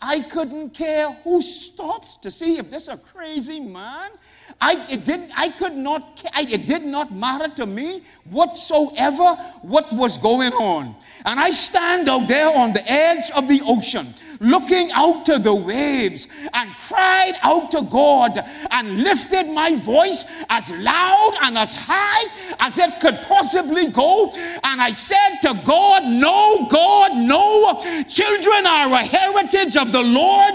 I 0.00 0.20
couldn't 0.20 0.70
care 0.70 1.10
who 1.24 1.42
stopped 1.42 2.22
to 2.22 2.30
see 2.30 2.56
if 2.56 2.70
this 2.70 2.88
a 2.88 2.96
crazy 2.96 3.60
man. 3.60 4.12
I 4.58 4.86
it 4.90 5.04
didn't 5.04 5.30
I 5.36 5.50
could 5.50 5.74
not 5.74 6.02
I, 6.34 6.40
it 6.42 6.66
did 6.66 6.84
not 6.84 7.12
matter 7.12 7.54
to 7.56 7.66
me 7.66 8.00
whatsoever 8.30 9.34
what 9.60 9.92
was 9.92 10.16
going 10.16 10.52
on. 10.54 10.94
And 11.26 11.38
I 11.38 11.50
stand 11.50 12.08
out 12.08 12.28
there 12.28 12.48
on 12.48 12.72
the 12.72 12.90
edge 12.90 13.30
of 13.36 13.46
the 13.46 13.60
ocean 13.66 14.06
looking 14.40 14.90
out 14.94 15.26
to 15.26 15.38
the 15.38 15.54
waves 15.54 16.28
and 16.54 16.70
cried 16.88 17.32
out 17.42 17.70
to 17.70 17.82
God 17.82 18.38
and 18.70 19.02
lifted 19.02 19.52
my 19.52 19.74
voice 19.76 20.24
as 20.50 20.70
loud 20.70 21.32
and 21.42 21.58
as 21.58 21.72
high 21.74 22.24
as 22.60 22.78
it 22.78 23.00
could 23.00 23.18
possibly 23.22 23.88
go. 23.88 24.32
And 24.64 24.80
I 24.80 24.90
said 24.92 25.38
to 25.42 25.60
God, 25.64 26.02
No, 26.04 26.66
God, 26.70 27.12
no. 27.16 27.82
Children 28.08 28.66
are 28.66 28.92
a 28.92 29.04
heritage 29.04 29.76
of 29.76 29.92
the 29.92 30.02
Lord, 30.02 30.54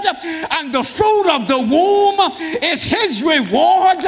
and 0.51 0.73
the 0.73 0.83
fruit 0.83 1.29
of 1.29 1.47
the 1.47 1.57
womb 1.57 2.19
is 2.63 2.83
his 2.83 3.23
reward. 3.23 3.99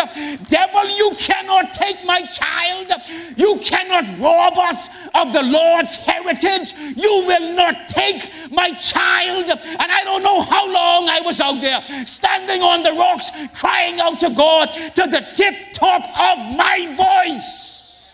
Devil, 0.47 0.89
you 0.89 1.11
cannot 1.17 1.73
take 1.73 2.03
my 2.05 2.21
child. 2.21 2.91
You 3.37 3.59
cannot 3.63 4.19
rob 4.19 4.57
us 4.57 4.89
of 5.13 5.33
the 5.33 5.43
Lord's 5.43 5.95
heritage. 5.97 6.73
You 6.95 7.25
will 7.27 7.55
not 7.55 7.87
take 7.87 8.29
my 8.51 8.71
child. 8.71 9.49
And 9.65 9.91
I 9.91 10.03
don't 10.03 10.23
know 10.23 10.41
how 10.41 10.65
long 10.65 11.09
I 11.09 11.21
was 11.21 11.39
out 11.39 11.61
there 11.61 11.81
standing 12.05 12.61
on 12.61 12.83
the 12.83 12.93
rocks 12.93 13.31
crying 13.55 13.99
out 13.99 14.19
to 14.19 14.29
God 14.29 14.69
to 14.95 15.07
the 15.07 15.25
tip 15.33 15.55
top 15.73 16.03
of 16.03 16.55
my 16.55 17.25
voice. 17.29 18.11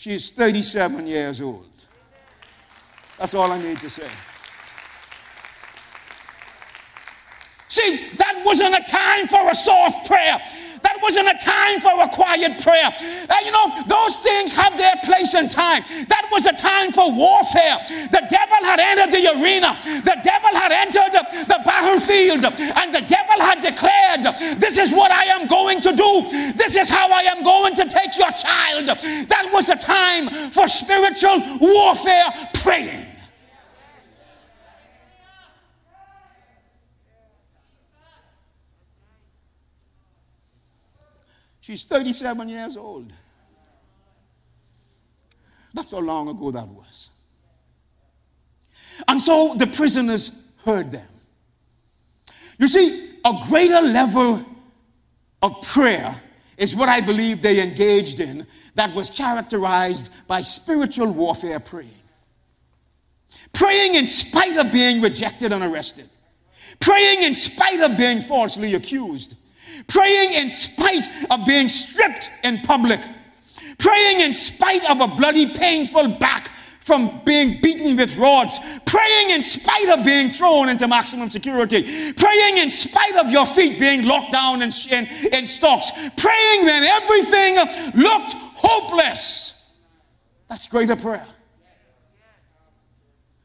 She's 0.00 0.30
37 0.30 1.06
years 1.06 1.42
old. 1.42 1.66
That's 3.18 3.34
all 3.34 3.52
I 3.52 3.60
need 3.60 3.78
to 3.80 3.90
say. 3.90 4.08
See, 7.68 8.16
that 8.16 8.42
wasn't 8.44 8.74
a 8.74 8.82
time 8.90 9.28
for 9.28 9.50
a 9.50 9.54
soft 9.54 10.08
prayer. 10.08 10.40
That 10.82 10.98
wasn't 11.02 11.28
a 11.28 11.38
time 11.38 11.80
for 11.80 11.94
a 12.00 12.08
quiet 12.08 12.60
prayer. 12.62 12.90
Uh, 12.90 13.34
you 13.44 13.52
know, 13.52 13.66
those 13.86 14.18
things 14.20 14.52
have 14.52 14.76
their 14.76 14.94
place 15.04 15.34
and 15.34 15.50
time. 15.50 15.82
That 16.08 16.28
was 16.32 16.46
a 16.46 16.52
time 16.52 16.92
for 16.92 17.12
warfare. 17.12 17.78
The 18.10 18.24
devil 18.28 18.60
had 18.64 18.80
entered 18.80 19.12
the 19.12 19.24
arena, 19.36 19.76
the 19.84 20.18
devil 20.22 20.52
had 20.54 20.72
entered 20.72 21.14
the 21.46 21.60
battlefield, 21.64 22.44
and 22.44 22.94
the 22.94 23.02
devil 23.02 23.38
had 23.40 23.62
declared, 23.62 24.24
This 24.58 24.78
is 24.78 24.92
what 24.92 25.10
I 25.10 25.24
am 25.36 25.46
going 25.46 25.80
to 25.80 25.92
do. 25.92 26.52
This 26.54 26.76
is 26.76 26.88
how 26.88 27.10
I 27.10 27.22
am 27.22 27.42
going 27.42 27.74
to 27.76 27.84
take 27.88 28.16
your 28.18 28.30
child. 28.32 28.86
That 29.28 29.50
was 29.52 29.68
a 29.68 29.76
time 29.76 30.28
for 30.50 30.68
spiritual 30.68 31.40
warfare 31.60 32.24
praying. 32.54 32.99
She's 41.60 41.84
37 41.84 42.48
years 42.48 42.76
old. 42.76 43.12
That's 45.72 45.92
how 45.92 45.98
long 45.98 46.28
ago 46.28 46.50
that 46.50 46.66
was. 46.66 47.10
And 49.06 49.20
so 49.20 49.54
the 49.54 49.66
prisoners 49.66 50.52
heard 50.64 50.90
them. 50.90 51.06
You 52.58 52.68
see, 52.68 53.10
a 53.24 53.32
greater 53.48 53.80
level 53.80 54.44
of 55.42 55.62
prayer 55.62 56.14
is 56.56 56.74
what 56.74 56.88
I 56.88 57.00
believe 57.00 57.40
they 57.40 57.62
engaged 57.62 58.20
in 58.20 58.46
that 58.74 58.94
was 58.94 59.08
characterized 59.08 60.10
by 60.26 60.42
spiritual 60.42 61.10
warfare 61.12 61.60
praying. 61.60 61.90
Praying 63.52 63.94
in 63.94 64.06
spite 64.06 64.56
of 64.56 64.72
being 64.72 65.00
rejected 65.00 65.52
and 65.52 65.62
arrested. 65.64 66.08
Praying 66.78 67.22
in 67.22 67.34
spite 67.34 67.80
of 67.80 67.96
being 67.96 68.20
falsely 68.22 68.74
accused 68.74 69.34
praying 69.86 70.32
in 70.32 70.50
spite 70.50 71.06
of 71.30 71.46
being 71.46 71.68
stripped 71.68 72.30
in 72.44 72.58
public, 72.58 73.00
praying 73.78 74.20
in 74.20 74.32
spite 74.32 74.88
of 74.90 75.00
a 75.00 75.08
bloody, 75.16 75.46
painful 75.46 76.08
back 76.18 76.48
from 76.80 77.20
being 77.24 77.60
beaten 77.60 77.96
with 77.96 78.16
rods, 78.16 78.58
praying 78.86 79.30
in 79.30 79.42
spite 79.42 79.88
of 79.90 80.04
being 80.04 80.28
thrown 80.28 80.68
into 80.68 80.88
maximum 80.88 81.28
security, 81.28 81.82
praying 82.14 82.58
in 82.58 82.70
spite 82.70 83.16
of 83.16 83.30
your 83.30 83.46
feet 83.46 83.78
being 83.78 84.06
locked 84.06 84.32
down 84.32 84.62
in, 84.62 84.70
in, 84.90 85.06
in 85.32 85.46
stocks, 85.46 85.90
praying 86.16 86.64
when 86.64 86.82
everything 86.82 87.54
looked 87.94 88.32
hopeless. 88.34 89.72
That's 90.48 90.66
greater 90.66 90.96
prayer. 90.96 91.26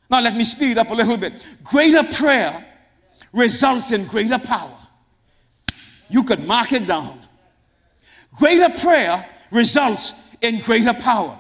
Now, 0.10 0.22
let 0.22 0.36
me 0.36 0.44
speed 0.44 0.78
up 0.78 0.90
a 0.90 0.94
little 0.94 1.18
bit. 1.18 1.46
Greater 1.64 2.04
prayer 2.04 2.66
results 3.34 3.92
in 3.92 4.06
greater 4.06 4.40
power 4.40 4.75
you 6.10 6.24
could 6.24 6.46
mark 6.46 6.72
it 6.72 6.88
down. 6.88 7.20
Greater 8.38 8.70
prayer 8.80 9.26
results 9.52 10.36
in 10.42 10.60
greater 10.60 10.94
power. 10.94 11.38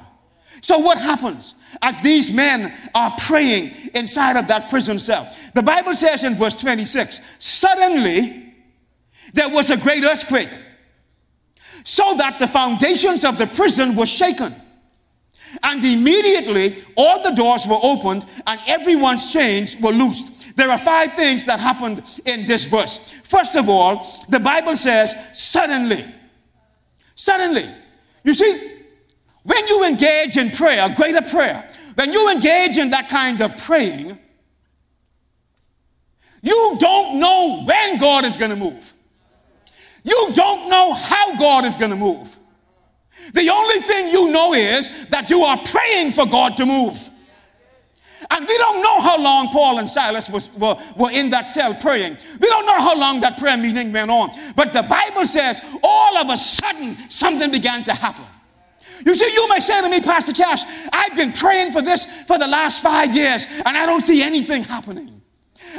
So, 0.61 0.79
what 0.79 0.97
happens 0.97 1.55
as 1.81 2.01
these 2.01 2.33
men 2.33 2.73
are 2.95 3.11
praying 3.19 3.71
inside 3.93 4.37
of 4.37 4.47
that 4.47 4.69
prison 4.69 4.99
cell? 4.99 5.29
The 5.53 5.61
Bible 5.61 5.93
says 5.93 6.23
in 6.23 6.35
verse 6.35 6.55
26 6.55 7.21
suddenly 7.43 8.53
there 9.33 9.49
was 9.49 9.69
a 9.69 9.77
great 9.77 10.03
earthquake, 10.03 10.49
so 11.83 12.15
that 12.17 12.39
the 12.39 12.47
foundations 12.47 13.25
of 13.25 13.37
the 13.37 13.47
prison 13.47 13.95
were 13.95 14.05
shaken. 14.05 14.53
And 15.63 15.83
immediately 15.83 16.73
all 16.95 17.23
the 17.23 17.31
doors 17.31 17.65
were 17.67 17.79
opened 17.81 18.25
and 18.45 18.59
everyone's 18.67 19.31
chains 19.31 19.79
were 19.79 19.91
loosed. 19.91 20.34
There 20.55 20.69
are 20.69 20.77
five 20.77 21.13
things 21.13 21.45
that 21.45 21.59
happened 21.59 22.01
in 22.25 22.47
this 22.47 22.65
verse. 22.65 23.11
First 23.23 23.55
of 23.55 23.69
all, 23.69 24.07
the 24.29 24.39
Bible 24.39 24.75
says, 24.75 25.13
suddenly. 25.33 26.03
Suddenly. 27.15 27.65
You 28.23 28.33
see, 28.33 28.71
when 29.43 29.67
you 29.67 29.83
engage 29.85 30.37
in 30.37 30.49
prayer, 30.51 30.87
greater 30.95 31.21
prayer, 31.21 31.69
when 31.95 32.11
you 32.11 32.31
engage 32.31 32.77
in 32.77 32.89
that 32.91 33.09
kind 33.09 33.41
of 33.41 33.57
praying, 33.57 34.17
You 36.45 36.77
don't 36.79 37.19
know 37.19 37.63
when 37.65 37.97
God 37.97 38.23
is 38.23 38.37
going 38.37 38.51
to 38.51 38.55
move. 38.55 38.93
You 40.03 40.29
don't 40.35 40.69
know 40.69 40.93
how 40.93 41.35
God 41.37 41.65
is 41.65 41.75
going 41.75 41.89
to 41.89 41.97
move. 41.97 42.37
The 43.33 43.49
only 43.49 43.79
thing 43.79 44.09
you 44.09 44.29
know 44.29 44.53
is 44.53 45.07
that 45.07 45.31
you 45.31 45.41
are 45.41 45.57
praying 45.57 46.11
for 46.11 46.27
God 46.27 46.55
to 46.57 46.67
move. 46.67 47.09
And 48.31 48.47
we 48.47 48.57
don't 48.57 48.81
know 48.81 49.01
how 49.01 49.21
long 49.21 49.49
Paul 49.49 49.79
and 49.79 49.89
Silas 49.89 50.29
was, 50.29 50.53
were, 50.55 50.77
were 50.97 51.11
in 51.11 51.29
that 51.31 51.47
cell 51.47 51.73
praying. 51.73 52.17
We 52.41 52.47
don't 52.47 52.65
know 52.65 52.79
how 52.79 52.97
long 52.99 53.21
that 53.21 53.37
prayer 53.37 53.57
meeting 53.57 53.91
went 53.91 54.11
on. 54.11 54.31
But 54.55 54.73
the 54.73 54.83
Bible 54.83 55.25
says 55.25 55.61
all 55.83 56.17
of 56.17 56.29
a 56.29 56.37
sudden 56.37 56.95
something 57.09 57.51
began 57.51 57.83
to 57.85 57.93
happen. 57.93 58.25
You 59.05 59.13
see, 59.13 59.31
you 59.33 59.47
may 59.49 59.59
say 59.59 59.81
to 59.81 59.89
me, 59.89 59.99
Pastor 60.01 60.33
Cash, 60.33 60.63
I've 60.91 61.15
been 61.15 61.33
praying 61.33 61.71
for 61.71 61.81
this 61.81 62.05
for 62.23 62.37
the 62.37 62.47
last 62.47 62.81
five 62.81 63.15
years 63.15 63.45
and 63.65 63.77
I 63.77 63.85
don't 63.85 64.01
see 64.01 64.23
anything 64.23 64.63
happening. 64.63 65.14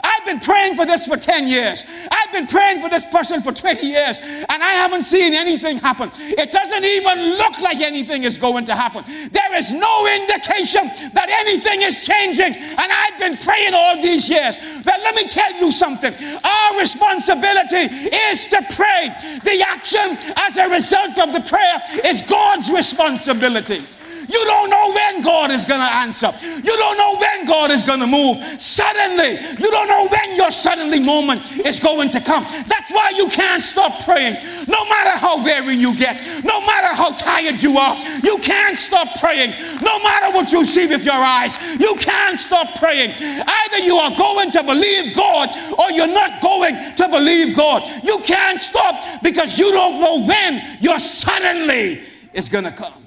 I've 0.03 0.25
been 0.25 0.41
praying 0.41 0.77
for 0.77 0.87
this 0.87 1.07
for 1.07 1.17
10 1.17 1.49
years. 1.49 1.85
I've 2.11 2.33
been 2.33 2.47
praying 2.47 2.83
for 2.83 2.89
this 2.89 3.05
person 3.07 3.43
for 3.43 3.53
20 3.53 3.87
years, 3.87 4.19
and 4.19 4.63
I 4.63 4.73
haven't 4.73 5.03
seen 5.03 5.35
anything 5.35 5.79
happen. 5.79 6.11
It 6.15 6.53
doesn't 6.53 6.85
even 6.85 7.39
look 7.39 7.61
like 7.61 7.81
anything 7.81 8.25
is 8.25 8.39
going 8.39 8.65
to 8.67 8.75
happen. 8.75 9.05
There 9.31 9.55
is 9.55 9.73
no 9.73 10.07
indication 10.07 10.91
that 11.15 11.29
anything 11.47 11.83
is 11.83 12.05
changing, 12.05 12.55
and 12.55 12.93
I've 12.93 13.19
been 13.19 13.37
praying 13.39 13.75
all 13.75 13.97
these 14.03 14.29
years. 14.29 14.59
But 14.85 15.01
let 15.01 15.15
me 15.15 15.29
tell 15.29 15.53
you 15.55 15.71
something 15.73 16.15
our 16.45 16.79
responsibility 16.79 17.87
is 18.31 18.47
to 18.49 18.63
pray. 18.75 19.09
The 19.45 19.65
action 19.67 20.19
as 20.37 20.57
a 20.57 20.69
result 20.69 21.19
of 21.19 21.33
the 21.33 21.41
prayer 21.41 21.81
is 22.05 22.23
God's 22.23 22.71
responsibility. 22.71 23.85
You 24.29 24.45
don't 24.45 24.71
know 24.71 24.93
when 24.93 25.23
God 25.23 25.51
is 25.51 25.65
going 25.65 25.81
to 25.81 25.93
answer. 26.05 26.33
You 26.43 26.77
don't 26.77 26.99
know 26.99 27.17
when 27.19 27.47
God 27.47 27.71
is 27.71 27.83
going 27.83 28.01
to 28.01 28.07
move. 28.07 28.39
Suddenly, 28.61 29.39
you 29.59 29.71
don't 29.71 29.89
know 29.89 30.09
when 30.09 30.37
your 30.37 30.51
suddenly 30.51 31.01
moment 31.01 31.43
is 31.65 31.79
going 31.81 32.11
to 32.11 32.21
come. 32.21 32.45
That's 32.67 32.91
why 32.91 33.13
you 33.17 33.29
can't 33.29 33.63
stop 33.63 34.05
praying. 34.05 34.37
No 34.69 34.85
matter 34.87 35.19
how 35.19 35.43
weary 35.43 35.75
you 35.75 35.97
get, 35.97 36.17
no 36.45 36.61
matter 36.61 36.95
how 36.95 37.11
tired 37.17 37.63
you 37.63 37.79
are, 37.79 37.97
you 38.23 38.39
can't 38.39 38.77
stop 38.77 39.19
praying. 39.19 39.51
No 39.83 39.99
matter 40.01 40.35
what 40.35 40.53
you 40.53 40.65
see 40.65 40.87
with 40.87 41.05
your 41.05 41.15
eyes, 41.15 41.59
you 41.79 41.95
can't 41.97 42.39
stop 42.39 42.77
praying. 42.77 43.13
Either 43.21 43.79
you 43.79 43.97
are 43.97 44.17
going 44.17 44.51
to 44.51 44.63
believe 44.63 45.15
God 45.15 45.51
or 45.79 45.91
you're 45.93 46.07
not 46.07 46.41
going 46.43 46.75
to 46.97 47.09
believe 47.09 47.57
God. 47.57 47.83
You 48.05 48.19
can't 48.25 48.61
stop 48.61 49.23
because 49.23 49.59
you 49.59 49.71
don't 49.71 50.01
know 50.01 50.27
when 50.27 50.63
your 50.81 50.99
suddenly 50.99 52.01
is 52.33 52.49
going 52.49 52.65
to 52.65 52.71
come. 52.71 53.06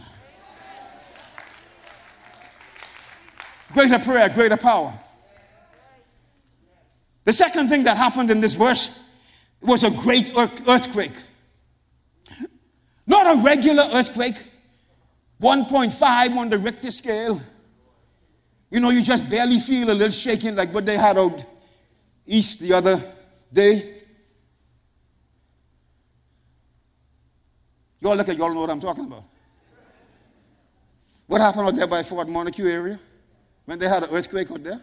Greater 3.74 3.99
prayer, 3.99 4.30
greater 4.30 4.57
power. 4.57 4.93
The 7.26 7.34
second 7.34 7.70
thing 7.70 7.84
that 7.84 7.97
happened 7.97 8.32
in 8.32 8.41
this 8.41 8.53
verse 8.53 8.99
was 9.61 9.84
a 9.84 9.91
great 9.91 10.34
earthquake. 10.36 11.11
Not 13.05 13.38
a 13.38 13.41
regular 13.41 13.88
earthquake, 13.93 14.36
1.5 15.41 16.38
on 16.38 16.49
the 16.49 16.57
Richter 16.57 16.91
scale. 16.91 17.41
You 18.72 18.80
know, 18.80 18.89
you 18.89 19.01
just 19.01 19.30
barely 19.30 19.59
feel 19.59 19.89
a 19.89 19.93
little 19.93 20.11
shaking 20.11 20.55
like 20.55 20.74
what 20.74 20.86
they 20.86 20.97
had 20.97 21.17
out 21.17 21.43
east 22.26 22.59
the 22.59 22.74
other 22.74 23.01
day. 23.51 23.95
Y'all 27.99 28.15
look 28.15 28.30
at 28.30 28.38
y'all 28.38 28.53
know 28.53 28.61
what 28.61 28.70
I'm 28.70 28.80
talking 28.80 29.05
about. 29.05 29.24
What 31.28 31.41
happened 31.41 31.67
out 31.67 31.76
there 31.76 31.88
by 31.88 32.03
Fort 32.03 32.30
Montague 32.30 32.67
area? 32.67 32.99
When 33.70 33.78
they 33.78 33.88
had 33.88 34.01
an 34.01 34.09
earthquake 34.09 34.49
out 34.49 34.63
there. 34.63 34.82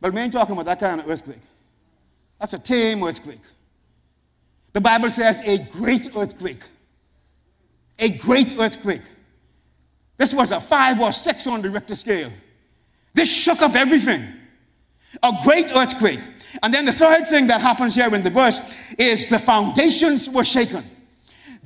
But 0.00 0.12
we 0.12 0.20
ain't 0.20 0.32
talking 0.32 0.52
about 0.52 0.66
that 0.66 0.78
kind 0.78 1.00
of 1.00 1.10
earthquake. 1.10 1.40
That's 2.38 2.52
a 2.52 2.58
tame 2.60 3.02
earthquake. 3.02 3.40
The 4.72 4.80
Bible 4.80 5.10
says 5.10 5.40
a 5.40 5.58
great 5.72 6.16
earthquake. 6.16 6.62
A 7.98 8.10
great 8.18 8.56
earthquake. 8.60 9.00
This 10.18 10.32
was 10.32 10.52
a 10.52 10.60
five 10.60 11.00
or 11.00 11.10
six 11.10 11.48
on 11.48 11.62
the 11.62 11.68
Richter 11.68 11.96
scale. 11.96 12.30
This 13.12 13.28
shook 13.28 13.60
up 13.60 13.74
everything. 13.74 14.22
A 15.24 15.32
great 15.42 15.74
earthquake. 15.74 16.20
And 16.62 16.72
then 16.72 16.84
the 16.84 16.92
third 16.92 17.26
thing 17.26 17.48
that 17.48 17.60
happens 17.60 17.96
here 17.96 18.14
in 18.14 18.22
the 18.22 18.30
verse 18.30 18.60
is 19.00 19.26
the 19.26 19.40
foundations 19.40 20.30
were 20.30 20.44
shaken. 20.44 20.84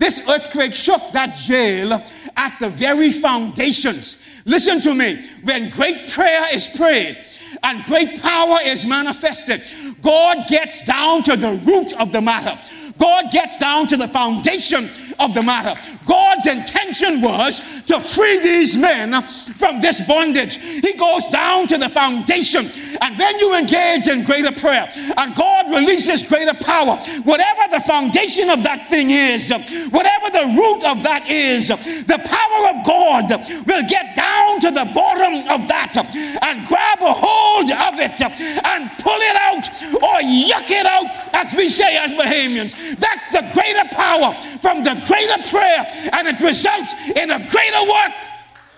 This 0.00 0.26
earthquake 0.26 0.74
shook 0.74 1.12
that 1.12 1.36
jail 1.36 1.92
at 2.36 2.58
the 2.58 2.70
very 2.70 3.12
foundations. 3.12 4.16
Listen 4.46 4.80
to 4.80 4.94
me. 4.94 5.22
When 5.44 5.68
great 5.68 6.08
prayer 6.08 6.46
is 6.54 6.66
prayed 6.66 7.18
and 7.62 7.84
great 7.84 8.20
power 8.22 8.56
is 8.64 8.86
manifested, 8.86 9.62
God 10.00 10.48
gets 10.48 10.82
down 10.84 11.22
to 11.24 11.36
the 11.36 11.52
root 11.52 11.92
of 12.00 12.12
the 12.12 12.20
matter. 12.22 12.58
God 12.98 13.30
gets 13.30 13.58
down 13.58 13.88
to 13.88 13.98
the 13.98 14.08
foundation 14.08 14.88
of 15.18 15.34
the 15.34 15.42
matter. 15.42 15.78
God's 16.10 16.46
intention 16.46 17.22
was 17.22 17.60
to 17.86 18.00
free 18.00 18.40
these 18.40 18.76
men 18.76 19.22
from 19.54 19.80
this 19.80 20.00
bondage. 20.00 20.56
He 20.56 20.92
goes 20.94 21.26
down 21.28 21.68
to 21.68 21.78
the 21.78 21.88
foundation. 21.88 22.68
And 23.00 23.16
when 23.16 23.38
you 23.38 23.54
engage 23.54 24.08
in 24.08 24.24
greater 24.24 24.50
prayer 24.50 24.90
and 25.16 25.34
God 25.36 25.70
releases 25.70 26.24
greater 26.24 26.54
power, 26.54 26.96
whatever 27.22 27.62
the 27.70 27.80
foundation 27.86 28.50
of 28.50 28.64
that 28.64 28.90
thing 28.90 29.10
is, 29.10 29.52
whatever 29.90 30.26
the 30.34 30.50
root 30.58 30.82
of 30.82 31.04
that 31.04 31.30
is, 31.30 31.68
the 31.68 32.18
power 32.18 32.60
of 32.74 32.84
God 32.84 33.30
will 33.70 33.86
get 33.86 34.16
down 34.16 34.58
to 34.66 34.70
the 34.74 34.90
bottom 34.92 35.46
of 35.46 35.68
that 35.70 35.94
and 35.94 36.66
grab 36.66 36.98
a 37.06 37.14
hold 37.14 37.70
of 37.70 37.94
it 38.02 38.18
and 38.18 38.90
pull 38.98 39.20
it 39.22 39.36
out 39.46 39.64
or 40.02 40.18
yuck 40.26 40.70
it 40.74 40.86
out, 40.86 41.06
as 41.34 41.54
we 41.54 41.68
say 41.68 41.96
as 41.96 42.12
Bahamians. 42.14 42.74
That's 42.98 43.30
the 43.30 43.46
greater 43.54 43.86
power 43.94 44.34
from 44.58 44.82
the 44.82 44.98
greater 45.06 45.38
prayer, 45.48 45.86
and 46.12 46.28
it 46.28 46.40
results 46.40 46.94
in 47.10 47.30
a 47.30 47.38
greater 47.38 47.82
work 47.88 48.12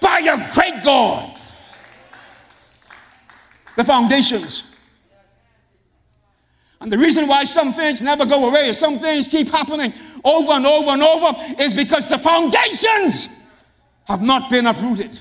by 0.00 0.18
a 0.20 0.52
great 0.54 0.82
God. 0.84 1.38
The 3.76 3.84
foundations. 3.84 4.70
And 6.80 6.90
the 6.90 6.98
reason 6.98 7.28
why 7.28 7.44
some 7.44 7.72
things 7.72 8.02
never 8.02 8.26
go 8.26 8.48
away, 8.48 8.70
or 8.70 8.74
some 8.74 8.98
things 8.98 9.28
keep 9.28 9.48
happening 9.48 9.92
over 10.24 10.52
and 10.52 10.66
over 10.66 10.90
and 10.90 11.02
over, 11.02 11.62
is 11.62 11.72
because 11.72 12.08
the 12.08 12.18
foundations 12.18 13.28
have 14.06 14.20
not 14.20 14.50
been 14.50 14.66
uprooted. 14.66 15.18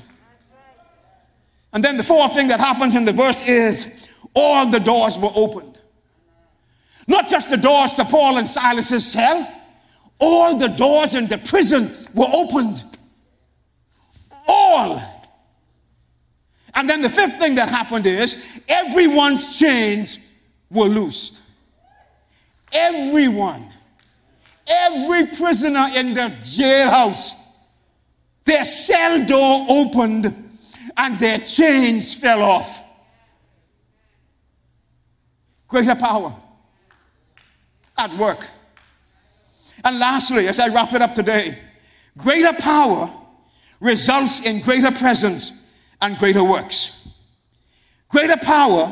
And 1.71 1.83
then 1.83 1.97
the 1.97 2.03
fourth 2.03 2.33
thing 2.33 2.47
that 2.47 2.59
happens 2.59 2.95
in 2.95 3.05
the 3.05 3.13
verse 3.13 3.47
is 3.47 4.09
all 4.33 4.69
the 4.69 4.79
doors 4.79 5.17
were 5.17 5.31
opened. 5.35 5.79
Not 7.07 7.29
just 7.29 7.49
the 7.49 7.57
doors 7.57 7.93
to 7.95 8.05
Paul 8.05 8.37
and 8.37 8.47
Silas's 8.47 9.09
cell, 9.09 9.47
all 10.21 10.57
the 10.57 10.67
doors 10.67 11.15
in 11.15 11.27
the 11.27 11.39
prison 11.39 11.91
were 12.13 12.29
opened. 12.31 12.83
All. 14.47 15.01
And 16.75 16.89
then 16.89 17.01
the 17.01 17.09
fifth 17.09 17.39
thing 17.39 17.55
that 17.55 17.69
happened 17.69 18.05
is 18.05 18.61
everyone's 18.69 19.57
chains 19.57 20.19
were 20.69 20.85
loosed. 20.85 21.41
Everyone. 22.71 23.67
Every 24.69 25.25
prisoner 25.25 25.87
in 25.95 26.13
the 26.13 26.31
jailhouse, 26.43 27.33
their 28.45 28.63
cell 28.63 29.25
door 29.25 29.65
opened 29.69 30.59
and 30.95 31.17
their 31.17 31.39
chains 31.39 32.13
fell 32.13 32.43
off. 32.43 32.83
Greater 35.67 35.95
power 35.95 36.33
at 37.97 38.13
work. 38.17 38.47
And 39.83 39.99
lastly, 39.99 40.47
as 40.47 40.59
I 40.59 40.73
wrap 40.73 40.93
it 40.93 41.01
up 41.01 41.15
today, 41.15 41.57
greater 42.17 42.53
power 42.53 43.11
results 43.79 44.45
in 44.45 44.61
greater 44.61 44.91
presence 44.91 45.71
and 46.01 46.17
greater 46.17 46.43
works. 46.43 47.25
Greater 48.09 48.37
power 48.37 48.91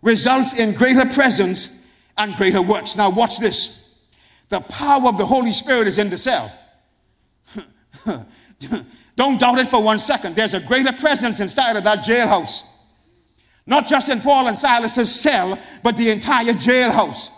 results 0.00 0.58
in 0.58 0.72
greater 0.74 1.04
presence 1.06 1.92
and 2.16 2.34
greater 2.36 2.62
works. 2.62 2.96
Now, 2.96 3.10
watch 3.10 3.38
this. 3.38 4.00
The 4.48 4.60
power 4.60 5.08
of 5.08 5.18
the 5.18 5.26
Holy 5.26 5.52
Spirit 5.52 5.86
is 5.86 5.98
in 5.98 6.10
the 6.10 6.18
cell. 6.18 6.52
Don't 9.16 9.38
doubt 9.40 9.58
it 9.58 9.68
for 9.68 9.82
one 9.82 9.98
second. 9.98 10.36
There's 10.36 10.54
a 10.54 10.60
greater 10.60 10.92
presence 10.92 11.40
inside 11.40 11.76
of 11.76 11.84
that 11.84 12.00
jailhouse. 12.00 12.68
Not 13.66 13.86
just 13.86 14.08
in 14.08 14.20
Paul 14.20 14.48
and 14.48 14.58
Silas's 14.58 15.14
cell, 15.14 15.58
but 15.82 15.96
the 15.96 16.10
entire 16.10 16.52
jailhouse. 16.52 17.30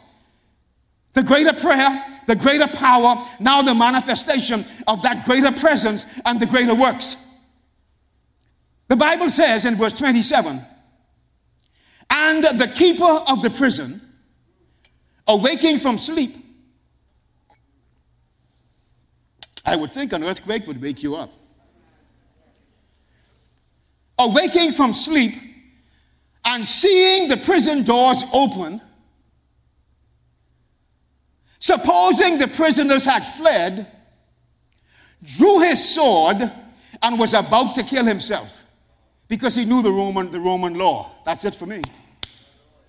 The 1.13 1.23
greater 1.23 1.53
prayer 1.53 2.14
the 2.27 2.37
greater 2.37 2.67
power, 2.67 3.25
now 3.41 3.63
the 3.63 3.75
manifestation 3.75 4.65
of 4.87 5.03
that 5.03 5.25
greater 5.25 5.53
presence 5.53 6.07
and 6.25 6.41
the 6.41 6.47
greater 6.47 6.75
works. 6.75 7.17
The 8.89 8.97
Bible 8.97 9.31
says 9.31 9.65
in 9.65 9.75
verse 9.77 9.93
27 9.95 10.61
And 12.11 12.45
the 12.45 12.71
keeper 12.75 13.05
of 13.05 13.43
the 13.43 13.51
prison, 13.51 14.01
awaking 15.27 15.79
from 15.79 15.99
sleep, 15.99 16.37
I 19.65 19.77
would 19.77 19.93
think 19.93 20.13
an 20.13 20.23
earthquake 20.25 20.67
would 20.67 20.81
wake 20.81 21.03
you 21.03 21.17
up. 21.17 21.33
Awaking 24.19 24.73
from 24.73 24.93
sleep 24.93 25.35
And 26.45 26.65
seeing 26.65 27.29
the 27.29 27.39
prison 27.39 27.85
doors 27.85 28.23
open, 28.33 28.81
supposing 31.65 32.37
the 32.37 32.47
prisoners 32.47 33.07
had 33.07 33.21
fled, 33.21 33.87
drew 35.23 35.61
his 35.61 35.83
sword 35.95 36.37
and 37.03 37.19
was 37.19 37.33
about 37.33 37.75
to 37.75 37.83
kill 37.83 38.05
himself 38.05 38.65
because 39.29 39.55
he 39.55 39.65
knew 39.65 39.81
the 39.81 39.91
Roman, 39.91 40.31
the 40.31 40.41
Roman 40.41 40.75
law. 40.75 41.11
That's 41.25 41.43
it 41.47 41.55
for 41.55 41.65
me. 41.65 41.81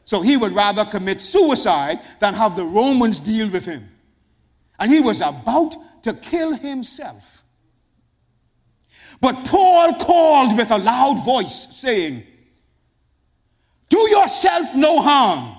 So 0.04 0.22
he 0.22 0.36
would 0.36 0.52
rather 0.52 0.84
commit 0.84 1.22
suicide 1.22 2.02
than 2.20 2.34
have 2.34 2.58
the 2.58 2.66
Romans 2.66 3.22
deal 3.22 3.50
with 3.50 3.66
him. 3.66 3.90
And 4.78 4.92
he 4.92 5.00
was 5.00 5.22
about 5.22 5.74
to 6.04 6.14
kill 6.14 6.54
himself. 6.54 7.46
But 9.22 9.36
Paul 9.46 9.94
called 9.94 10.58
with 10.58 10.70
a 10.72 10.78
loud 10.78 11.24
voice, 11.24 11.78
saying, 11.78 12.24
Do 13.88 14.00
yourself 14.10 14.76
no 14.76 15.02
harm, 15.02 15.56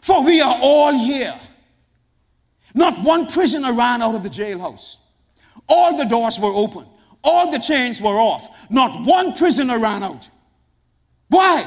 for 0.00 0.24
we 0.24 0.40
are 0.40 0.58
all 0.60 0.98
here. 0.98 1.32
Not 2.74 3.02
one 3.02 3.26
prisoner 3.26 3.72
ran 3.72 4.02
out 4.02 4.14
of 4.14 4.22
the 4.22 4.30
jailhouse. 4.30 4.96
All 5.68 5.96
the 5.96 6.04
doors 6.04 6.38
were 6.38 6.52
open, 6.52 6.86
all 7.22 7.50
the 7.50 7.58
chains 7.58 8.00
were 8.00 8.18
off. 8.18 8.70
Not 8.70 9.06
one 9.06 9.34
prisoner 9.34 9.78
ran 9.78 10.02
out. 10.02 10.28
Why? 11.28 11.64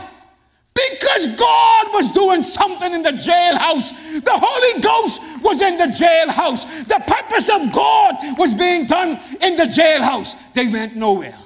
Because 0.74 1.28
God 1.38 1.94
was 1.94 2.12
doing 2.12 2.44
something 2.44 2.94
in 2.94 3.02
the 3.02 3.12
jailhouse. 3.12 4.24
The 4.24 4.34
Holy 4.34 4.82
Ghost 4.82 5.22
was 5.42 5.62
in 5.62 5.78
the 5.78 5.86
jailhouse. 5.86 6.86
The 6.88 7.02
purpose 7.08 7.50
of 7.50 7.74
God 7.74 8.16
was 8.38 8.54
being 8.54 8.86
done 8.86 9.18
in 9.42 9.56
the 9.56 9.64
jailhouse. 9.64 10.36
They 10.54 10.68
went 10.68 10.96
nowhere. 10.96 11.38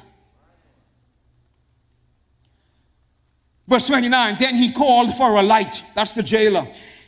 Verse 3.68 3.86
29 3.86 4.38
Then 4.40 4.56
he 4.56 4.72
called 4.72 5.14
for 5.14 5.36
a 5.36 5.44
light. 5.44 5.84
That's 5.94 6.16
the 6.16 6.24
jailer. 6.24 6.66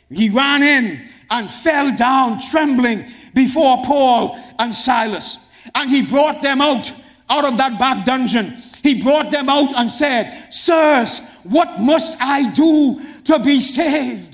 He 0.08 0.28
ran 0.28 0.62
in 0.62 1.00
and 1.32 1.50
fell 1.50 1.96
down 1.96 2.38
trembling 2.38 3.04
before 3.34 3.78
Paul 3.84 4.38
and 4.58 4.72
Silas. 4.74 5.50
And 5.74 5.90
he 5.90 6.02
brought 6.02 6.42
them 6.42 6.60
out, 6.60 6.92
out 7.30 7.46
of 7.50 7.56
that 7.56 7.78
back 7.78 8.04
dungeon. 8.04 8.52
He 8.82 9.02
brought 9.02 9.32
them 9.32 9.48
out 9.48 9.74
and 9.76 9.90
said, 9.90 10.52
Sirs, 10.52 11.26
what 11.44 11.80
must 11.80 12.18
I 12.20 12.52
do 12.52 13.00
to 13.24 13.38
be 13.38 13.60
saved? 13.60 14.31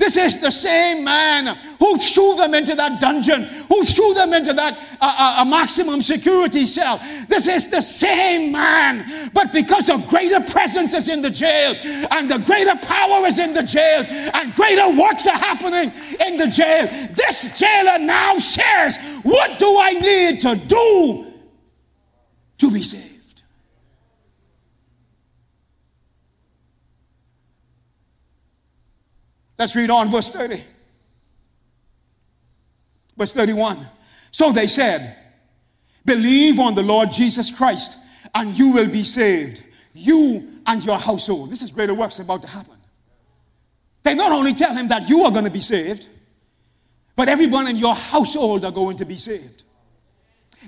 This 0.00 0.16
is 0.16 0.40
the 0.40 0.50
same 0.50 1.04
man 1.04 1.58
who 1.78 1.98
threw 1.98 2.34
them 2.34 2.54
into 2.54 2.74
that 2.74 3.02
dungeon, 3.02 3.42
who 3.42 3.84
threw 3.84 4.14
them 4.14 4.32
into 4.32 4.54
that 4.54 4.78
uh, 4.98 5.36
uh, 5.40 5.44
maximum 5.44 6.00
security 6.00 6.64
cell. 6.64 6.96
This 7.28 7.46
is 7.46 7.68
the 7.68 7.82
same 7.82 8.50
man, 8.50 9.30
but 9.34 9.52
because 9.52 9.90
a 9.90 9.98
greater 9.98 10.40
presence 10.40 10.94
is 10.94 11.10
in 11.10 11.20
the 11.20 11.28
jail, 11.28 11.74
and 12.12 12.30
the 12.30 12.38
greater 12.38 12.76
power 12.76 13.26
is 13.26 13.38
in 13.38 13.52
the 13.52 13.62
jail, 13.62 14.06
and 14.32 14.54
greater 14.54 14.88
works 14.98 15.26
are 15.26 15.36
happening 15.36 15.92
in 16.26 16.38
the 16.38 16.46
jail, 16.46 16.86
this 17.12 17.58
jailer 17.58 17.98
now 17.98 18.38
says, 18.38 18.96
What 19.22 19.58
do 19.58 19.78
I 19.78 19.92
need 19.92 20.40
to 20.40 20.56
do 20.56 21.26
to 22.56 22.70
be 22.70 22.82
saved? 22.82 23.09
Let's 29.60 29.76
read 29.76 29.90
on, 29.90 30.10
verse 30.10 30.30
30. 30.30 30.58
Verse 33.14 33.34
31. 33.34 33.78
So 34.30 34.52
they 34.52 34.66
said, 34.66 35.14
Believe 36.06 36.58
on 36.58 36.74
the 36.74 36.82
Lord 36.82 37.12
Jesus 37.12 37.54
Christ, 37.54 37.98
and 38.34 38.58
you 38.58 38.72
will 38.72 38.90
be 38.90 39.02
saved, 39.02 39.62
you 39.92 40.48
and 40.64 40.82
your 40.82 40.96
household. 40.96 41.50
This 41.50 41.60
is 41.60 41.70
greater 41.70 41.92
works 41.92 42.20
about 42.20 42.40
to 42.40 42.48
happen. 42.48 42.72
They 44.02 44.14
not 44.14 44.32
only 44.32 44.54
tell 44.54 44.74
him 44.74 44.88
that 44.88 45.10
you 45.10 45.24
are 45.24 45.30
going 45.30 45.44
to 45.44 45.50
be 45.50 45.60
saved, 45.60 46.08
but 47.14 47.28
everyone 47.28 47.68
in 47.68 47.76
your 47.76 47.94
household 47.94 48.64
are 48.64 48.72
going 48.72 48.96
to 48.96 49.04
be 49.04 49.18
saved. 49.18 49.64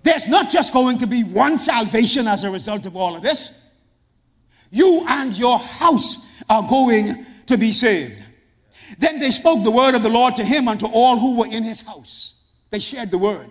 There's 0.02 0.28
not 0.28 0.50
just 0.50 0.70
going 0.74 0.98
to 0.98 1.06
be 1.06 1.24
one 1.24 1.56
salvation 1.56 2.26
as 2.26 2.44
a 2.44 2.50
result 2.50 2.84
of 2.84 2.94
all 2.94 3.16
of 3.16 3.22
this. 3.22 3.74
You 4.70 5.02
and 5.08 5.32
your 5.32 5.58
house 5.58 6.44
are 6.50 6.68
going 6.68 7.24
to 7.46 7.56
be 7.56 7.72
saved. 7.72 8.21
Then 8.98 9.20
they 9.20 9.30
spoke 9.30 9.62
the 9.62 9.70
word 9.70 9.94
of 9.94 10.02
the 10.02 10.08
Lord 10.08 10.36
to 10.36 10.44
him 10.44 10.68
and 10.68 10.78
to 10.80 10.86
all 10.86 11.18
who 11.18 11.38
were 11.38 11.46
in 11.46 11.62
his 11.62 11.80
house. 11.80 12.42
They 12.70 12.78
shared 12.78 13.10
the 13.10 13.18
word. 13.18 13.50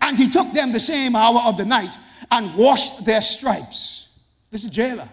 And 0.00 0.16
he 0.16 0.28
took 0.28 0.52
them 0.52 0.72
the 0.72 0.80
same 0.80 1.14
hour 1.14 1.40
of 1.44 1.56
the 1.56 1.64
night 1.64 1.94
and 2.30 2.54
washed 2.54 3.04
their 3.04 3.22
stripes. 3.22 4.18
This 4.50 4.64
is 4.64 4.70
jailer. 4.70 5.08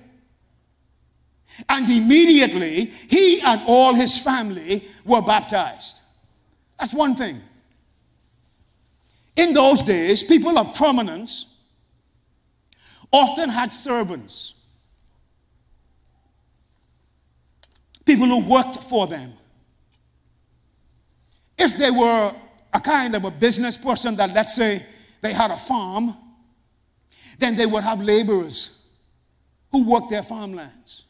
And 1.69 1.89
immediately 1.89 2.85
he 2.85 3.41
and 3.41 3.61
all 3.67 3.93
his 3.93 4.17
family 4.17 4.83
were 5.05 5.21
baptized. 5.21 6.01
That's 6.79 6.93
one 6.93 7.15
thing. 7.15 7.39
In 9.35 9.53
those 9.53 9.83
days, 9.83 10.23
people 10.23 10.57
of 10.57 10.75
prominence 10.75 11.55
often 13.11 13.49
had 13.49 13.71
servants 13.71 14.55
people 18.05 18.27
who 18.27 18.39
worked 18.47 18.77
for 18.83 19.07
them. 19.07 19.33
If 21.57 21.77
they 21.77 21.91
were 21.91 22.33
a 22.73 22.79
kind 22.79 23.15
of 23.15 23.25
a 23.25 23.31
business 23.31 23.77
person 23.77 24.15
that, 24.17 24.33
let's 24.33 24.55
say, 24.55 24.85
they 25.21 25.33
had 25.33 25.51
a 25.51 25.57
farm, 25.57 26.15
then 27.39 27.55
they 27.55 27.65
would 27.65 27.83
have 27.83 28.01
laborers 28.01 28.87
who 29.71 29.87
worked 29.87 30.09
their 30.09 30.23
farmlands. 30.23 31.05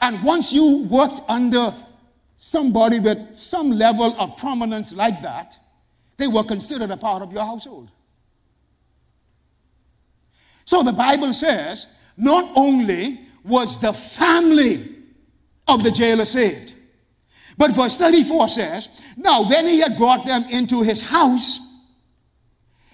And 0.00 0.22
once 0.22 0.52
you 0.52 0.86
worked 0.90 1.20
under 1.28 1.74
somebody 2.36 2.98
with 3.00 3.34
some 3.34 3.70
level 3.70 4.14
of 4.18 4.36
prominence 4.36 4.92
like 4.92 5.22
that, 5.22 5.56
they 6.16 6.26
were 6.26 6.44
considered 6.44 6.90
a 6.90 6.96
part 6.96 7.22
of 7.22 7.32
your 7.32 7.44
household. 7.44 7.90
So 10.64 10.82
the 10.82 10.92
Bible 10.92 11.32
says 11.32 11.86
not 12.16 12.50
only 12.54 13.20
was 13.44 13.80
the 13.80 13.92
family 13.92 14.97
of 15.68 15.84
the 15.84 15.90
jailer 15.90 16.24
saved. 16.24 16.74
But 17.56 17.72
verse 17.72 17.96
34 17.98 18.48
says, 18.48 18.88
Now 19.16 19.48
when 19.48 19.66
he 19.66 19.80
had 19.80 19.96
brought 19.96 20.24
them 20.26 20.44
into 20.50 20.82
his 20.82 21.02
house, 21.02 21.68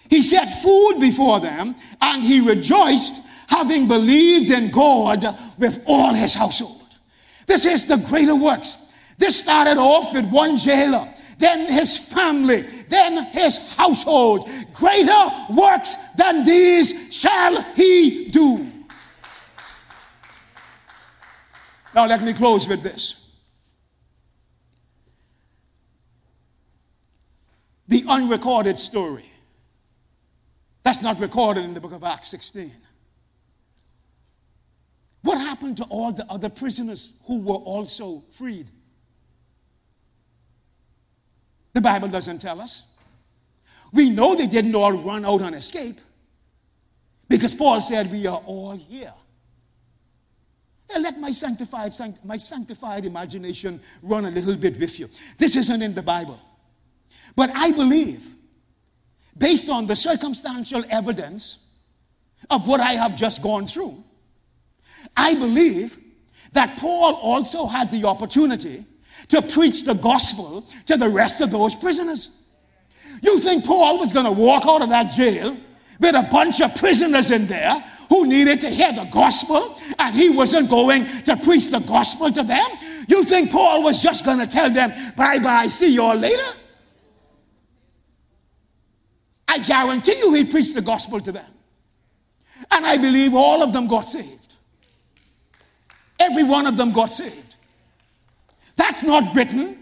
he 0.09 0.23
set 0.23 0.63
food 0.63 1.01
before 1.01 1.41
them, 1.41 1.75
and 2.01 2.23
he 2.23 2.41
rejoiced, 2.41 3.21
having 3.49 3.89
believed 3.89 4.51
in 4.51 4.71
God 4.71 5.25
with 5.59 5.83
all 5.87 6.13
his 6.13 6.35
household. 6.35 6.83
This 7.47 7.65
is 7.65 7.87
the 7.87 7.97
greater 7.97 8.35
works. 8.35 8.79
This 9.19 9.39
started 9.39 9.79
off 9.79 10.13
with 10.13 10.27
one 10.31 10.59
jailer, 10.59 11.09
then 11.39 11.71
his 11.71 11.97
family, 11.97 12.63
then 12.89 13.27
his 13.33 13.75
household. 13.75 14.49
Greater 14.73 15.31
works 15.51 15.95
than 16.17 16.45
these 16.45 17.15
shall 17.15 17.63
he 17.75 18.29
do. 18.31 18.71
Now, 21.95 22.07
let 22.07 22.23
me 22.23 22.33
close 22.33 22.67
with 22.67 22.83
this. 22.83 23.21
The 27.87 28.03
unrecorded 28.09 28.79
story. 28.79 29.31
That's 30.83 31.03
not 31.03 31.21
recorded 31.21 31.65
in 31.65 31.73
the 31.73 31.81
book 31.81 31.93
of 31.93 32.03
Acts 32.03 32.29
16. 32.31 32.73
What 35.23 35.39
happened 35.39 35.77
to 35.79 35.85
all 35.85 36.13
the 36.13 36.27
other 36.29 36.49
prisoners 36.49 37.15
who 37.27 37.41
were 37.41 37.55
also 37.55 38.25
freed? 38.33 38.69
The 41.73 41.81
Bible 41.81 42.09
doesn't 42.09 42.41
tell 42.41 42.61
us. 42.61 42.95
We 43.93 44.11
know 44.11 44.35
they 44.35 44.47
didn't 44.47 44.75
all 44.75 44.93
run 44.93 45.25
out 45.25 45.43
and 45.43 45.55
escape 45.55 46.01
because 47.29 47.55
Paul 47.55 47.81
said, 47.81 48.11
We 48.11 48.27
are 48.27 48.43
all 48.45 48.77
here 48.77 49.15
let 50.99 51.19
my 51.19 51.31
sanctified, 51.31 51.93
my 52.25 52.37
sanctified 52.37 53.05
imagination 53.05 53.81
run 54.03 54.25
a 54.25 54.31
little 54.31 54.57
bit 54.57 54.79
with 54.79 54.99
you. 54.99 55.09
This 55.39 55.57
isn't 55.57 55.83
in 55.83 55.95
the 55.95 56.03
Bible. 56.03 56.41
But 57.37 57.51
I 57.55 57.73
believe, 57.73 58.25
based 59.37 59.69
on 59.69 59.87
the 59.87 59.97
circumstantial 59.97 60.85
evidence 60.91 61.67
of 62.51 62.67
what 62.67 62.81
I 62.81 62.93
have 62.93 63.17
just 63.17 63.43
gone 63.43 63.67
through, 63.67 64.03
I 65.17 65.35
believe 65.35 65.99
that 66.53 66.79
Paul 66.79 67.15
also 67.17 67.67
had 67.67 67.91
the 67.91 68.05
opportunity 68.07 68.85
to 69.29 69.43
preach 69.43 69.85
the 69.85 69.95
gospel 69.95 70.67
to 70.87 70.97
the 70.97 71.09
rest 71.09 71.41
of 71.41 71.51
those 71.51 71.75
prisoners. 71.75 72.41
You 73.23 73.39
think 73.41 73.65
Paul 73.65 73.99
was 73.99 74.13
going 74.13 74.27
to 74.27 74.33
walk 74.33 74.65
out 74.67 74.83
of 74.83 74.89
that 74.91 75.13
jail 75.13 75.57
with 75.99 76.15
a 76.15 76.29
bunch 76.31 76.61
of 76.61 76.75
prisoners 76.77 77.31
in 77.31 77.47
there 77.47 77.83
who 78.15 78.27
needed 78.29 78.61
to 78.61 78.71
hear 78.71 78.93
the 78.93 79.05
gospel 79.05 79.77
and 79.99 80.15
he 80.15 80.31
wasn't 80.31 80.71
going 80.71 81.05
to 81.25 81.37
preach 81.39 81.71
the 81.71 81.81
gospel 81.81 82.31
to 82.31 82.45
them? 82.45 82.67
You 83.09 83.25
think 83.25 83.51
Paul 83.51 83.83
was 83.83 83.99
just 83.99 84.25
going 84.25 84.39
to 84.39 84.47
tell 84.47 84.71
them, 84.71 84.93
bye 85.17 85.41
bye, 85.41 85.67
see 85.67 85.93
you 85.95 86.03
all 86.03 86.15
later? 86.15 86.53
I 89.49 89.59
guarantee 89.59 90.17
you 90.19 90.33
he 90.35 90.45
preached 90.45 90.75
the 90.75 90.81
gospel 90.81 91.21
to 91.21 91.33
them. 91.33 91.51
And 92.71 92.87
I 92.87 92.99
believe 92.99 93.35
all 93.35 93.63
of 93.65 93.73
them 93.73 93.89
got 93.89 94.03
saved. 94.03 94.55
every 96.21 96.45
one 96.45 96.67
of 96.67 96.77
them 96.77 96.93
got 96.93 97.13
saved. 97.13 97.57
That's 98.77 99.03
not 99.03 99.35
written. 99.35 99.79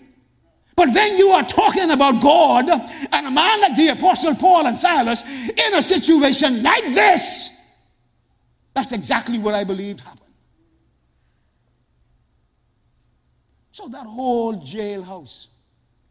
But 0.74 0.88
when 0.94 1.18
you 1.18 1.28
are 1.28 1.42
talking 1.44 1.90
about 1.90 2.22
God 2.22 2.68
and 2.68 3.26
a 3.26 3.30
man 3.30 3.60
like 3.60 3.76
the 3.76 3.88
Apostle 3.88 4.34
Paul 4.34 4.66
and 4.66 4.76
Silas 4.76 5.22
in 5.50 5.74
a 5.74 5.82
situation 5.82 6.62
like 6.62 6.94
this, 6.94 7.51
that's 8.74 8.92
exactly 8.92 9.38
what 9.38 9.54
I 9.54 9.64
believed 9.64 10.00
happened. 10.00 10.20
So 13.72 13.88
that 13.88 14.06
whole 14.06 14.54
jailhouse, 14.60 15.46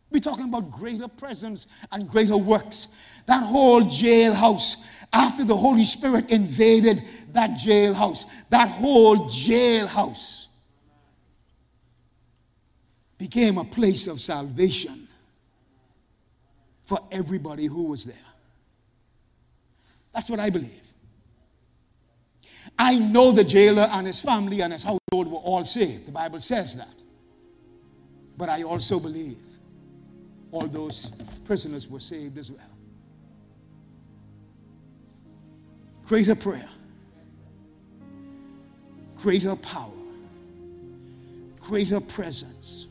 we're 0.09 0.19
talking 0.19 0.45
about 0.45 0.71
greater 0.71 1.07
presence 1.07 1.67
and 1.91 2.09
greater 2.09 2.37
works. 2.37 2.95
That 3.27 3.43
whole 3.43 3.83
jailhouse, 3.83 4.85
after 5.13 5.45
the 5.45 5.55
Holy 5.55 5.85
Spirit 5.85 6.31
invaded 6.31 7.01
that 7.33 7.51
jailhouse, 7.51 8.25
that 8.49 8.67
whole 8.67 9.29
jailhouse 9.29 10.47
became 13.17 13.59
a 13.59 13.63
place 13.63 14.07
of 14.07 14.19
salvation 14.19 15.07
for 16.85 16.99
everybody 17.11 17.67
who 17.67 17.83
was 17.83 18.03
there. 18.03 18.15
That's 20.11 20.29
what 20.29 20.39
I 20.39 20.49
believe. 20.49 20.80
I 22.83 22.97
know 22.97 23.31
the 23.31 23.43
jailer 23.43 23.87
and 23.91 24.07
his 24.07 24.19
family 24.19 24.61
and 24.61 24.73
his 24.73 24.81
household 24.81 25.27
were 25.27 25.37
all 25.37 25.63
saved. 25.63 26.07
The 26.07 26.11
Bible 26.11 26.39
says 26.39 26.75
that. 26.77 26.89
But 28.35 28.49
I 28.49 28.63
also 28.63 28.99
believe 28.99 29.37
all 30.51 30.65
those 30.65 31.11
prisoners 31.45 31.87
were 31.87 31.99
saved 31.99 32.39
as 32.39 32.49
well. 32.49 32.71
Greater 36.07 36.33
prayer, 36.33 36.67
greater 39.13 39.55
power, 39.57 39.91
greater 41.59 41.99
presence, 41.99 42.87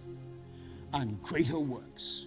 and 0.94 1.20
greater 1.20 1.58
works. 1.58 2.26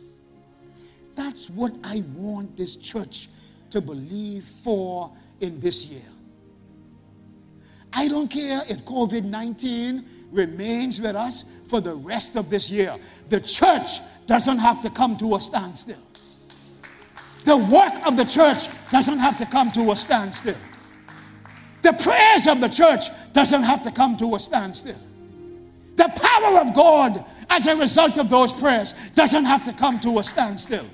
That's 1.16 1.49
what 1.49 1.72
I 1.86 2.03
want 2.14 2.57
this 2.57 2.76
church 2.76 3.30
to 3.70 3.80
believe 3.80 4.43
for 4.66 5.14
in 5.39 5.61
this 5.61 5.86
year. 5.86 6.01
I 7.96 8.08
don't 8.08 8.28
care 8.28 8.62
if 8.68 8.86
COVID 8.86 9.24
19 9.24 10.04
remains 10.32 11.00
with 11.00 11.16
us 11.16 11.46
for 11.68 11.80
the 11.80 11.94
rest 11.94 12.36
of 12.36 12.50
this 12.50 12.70
year. 12.70 12.96
The 13.30 13.39
church 13.39 14.00
doesn't 14.26 14.58
have 14.58 14.82
to 14.82 14.89
come 14.89 15.18
to 15.18 15.36
a 15.36 15.39
standstill. 15.39 16.02
The 17.46 17.58
work 17.58 17.94
of 18.06 18.18
the 18.18 18.26
church 18.26 18.68
doesn't 18.91 19.20
have 19.20 19.38
to 19.38 19.46
come 19.46 19.72
to 19.72 19.91
a 19.91 19.96
standstill. 19.96 20.58
The 21.82 21.94
prayers 21.94 22.48
of 22.48 22.62
the 22.62 22.70
church 22.70 23.06
doesn't 23.34 23.64
have 23.64 23.84
to 23.84 23.91
come 23.91 24.16
to 24.18 24.36
a 24.36 24.39
standstill. 24.39 25.00
The 25.96 26.10
power 26.16 26.60
of 26.60 26.74
God 26.74 27.24
as 27.50 27.68
a 27.68 27.76
result 27.76 28.18
of 28.18 28.30
those 28.30 28.54
prayers 28.54 28.94
doesn't 29.16 29.46
have 29.46 29.66
to 29.66 29.74
come 29.74 30.00
to 30.00 30.20
a 30.20 30.24
standstill. 30.24 30.86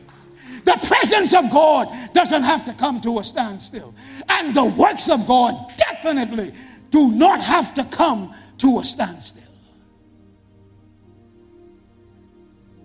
The 0.65 0.77
presence 0.87 1.33
of 1.33 1.49
God 1.51 1.87
doesn't 2.13 2.43
have 2.43 2.65
to 2.65 2.73
come 2.73 2.99
to 3.01 3.19
a 3.19 3.23
standstill. 3.23 3.93
And 4.27 4.53
the 4.53 4.65
works 4.65 5.09
of 5.09 5.25
God 5.25 5.71
definitely 5.77 6.51
do 6.89 7.11
not 7.11 7.41
have 7.41 7.73
to 7.75 7.83
come 7.85 8.33
to 8.59 8.79
a 8.79 8.83
standstill. 8.83 9.43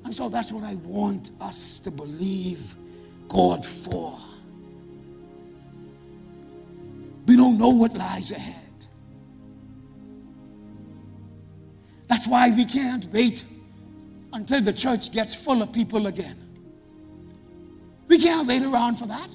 And 0.05 0.15
so 0.15 0.29
that's 0.29 0.53
what 0.53 0.65
I 0.65 0.75
want 0.77 1.31
us 1.41 1.81
to 1.81 1.91
believe 1.91 2.75
God 3.29 3.65
for. 3.65 4.19
We 7.27 7.37
don't 7.37 7.59
know 7.59 7.71
what 7.71 7.95
lies 7.95 8.31
ahead. 8.31 8.61
That's 12.09 12.27
why 12.27 12.51
we 12.51 12.67
can't 12.67 13.07
wait 13.13 13.45
until 14.33 14.61
the 14.61 14.73
church 14.73 15.11
gets 15.11 15.35
full 15.35 15.63
of 15.63 15.73
people 15.73 16.07
again. 16.07 16.37
We 18.09 18.19
can't 18.19 18.47
wait 18.47 18.63
around 18.63 18.97
for 18.97 19.07
that. 19.07 19.35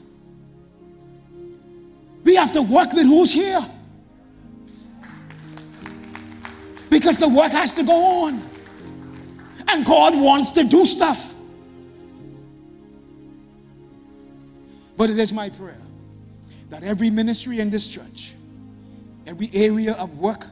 We 2.23 2.35
have 2.35 2.53
to 2.53 2.61
work 2.61 2.93
with 2.93 3.07
who's 3.07 3.33
here. 3.33 3.65
Because 6.89 7.19
the 7.19 7.29
work 7.29 7.51
has 7.51 7.73
to 7.75 7.83
go 7.83 8.25
on. 8.25 8.41
And 9.67 9.85
God 9.85 10.19
wants 10.19 10.51
to 10.51 10.63
do 10.63 10.85
stuff. 10.85 11.33
But 14.97 15.09
it 15.09 15.17
is 15.17 15.31
my 15.31 15.49
prayer 15.49 15.79
that 16.69 16.83
every 16.83 17.09
ministry 17.09 17.59
in 17.59 17.69
this 17.69 17.87
church, 17.87 18.33
every 19.25 19.49
area 19.53 19.93
of 19.93 20.17
work 20.17 20.45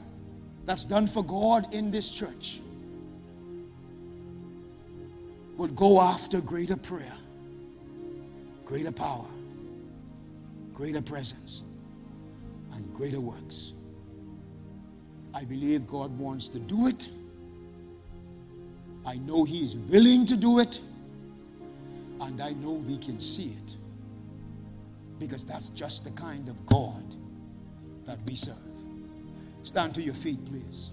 that's 0.65 0.85
done 0.85 1.07
for 1.07 1.23
God 1.23 1.73
in 1.73 1.91
this 1.91 2.09
church, 2.09 2.59
would 5.57 5.75
go 5.75 5.99
after 5.99 6.39
greater 6.39 6.77
prayer, 6.77 7.15
greater 8.63 8.91
power, 8.91 9.27
greater 10.73 11.01
presence, 11.01 11.63
and 12.73 12.93
greater 12.93 13.19
works. 13.19 13.73
I 15.38 15.45
believe 15.45 15.85
God 15.85 16.17
wants 16.17 16.47
to 16.49 16.57
do 16.57 16.88
it. 16.88 17.09
I 19.05 19.17
know 19.17 19.43
He 19.43 19.63
is 19.63 19.77
willing 19.77 20.25
to 20.25 20.35
do 20.35 20.57
it. 20.57 20.79
And 22.19 22.41
I 22.41 22.53
know 22.53 22.71
we 22.71 22.97
can 22.97 23.19
see 23.19 23.51
it. 23.51 23.75
Because 25.19 25.45
that's 25.45 25.69
just 25.69 26.03
the 26.03 26.09
kind 26.09 26.49
of 26.49 26.65
God 26.65 27.03
that 28.05 28.17
we 28.25 28.33
serve. 28.33 28.55
Stand 29.61 29.93
to 29.93 30.01
your 30.01 30.15
feet, 30.15 30.43
please. 30.43 30.89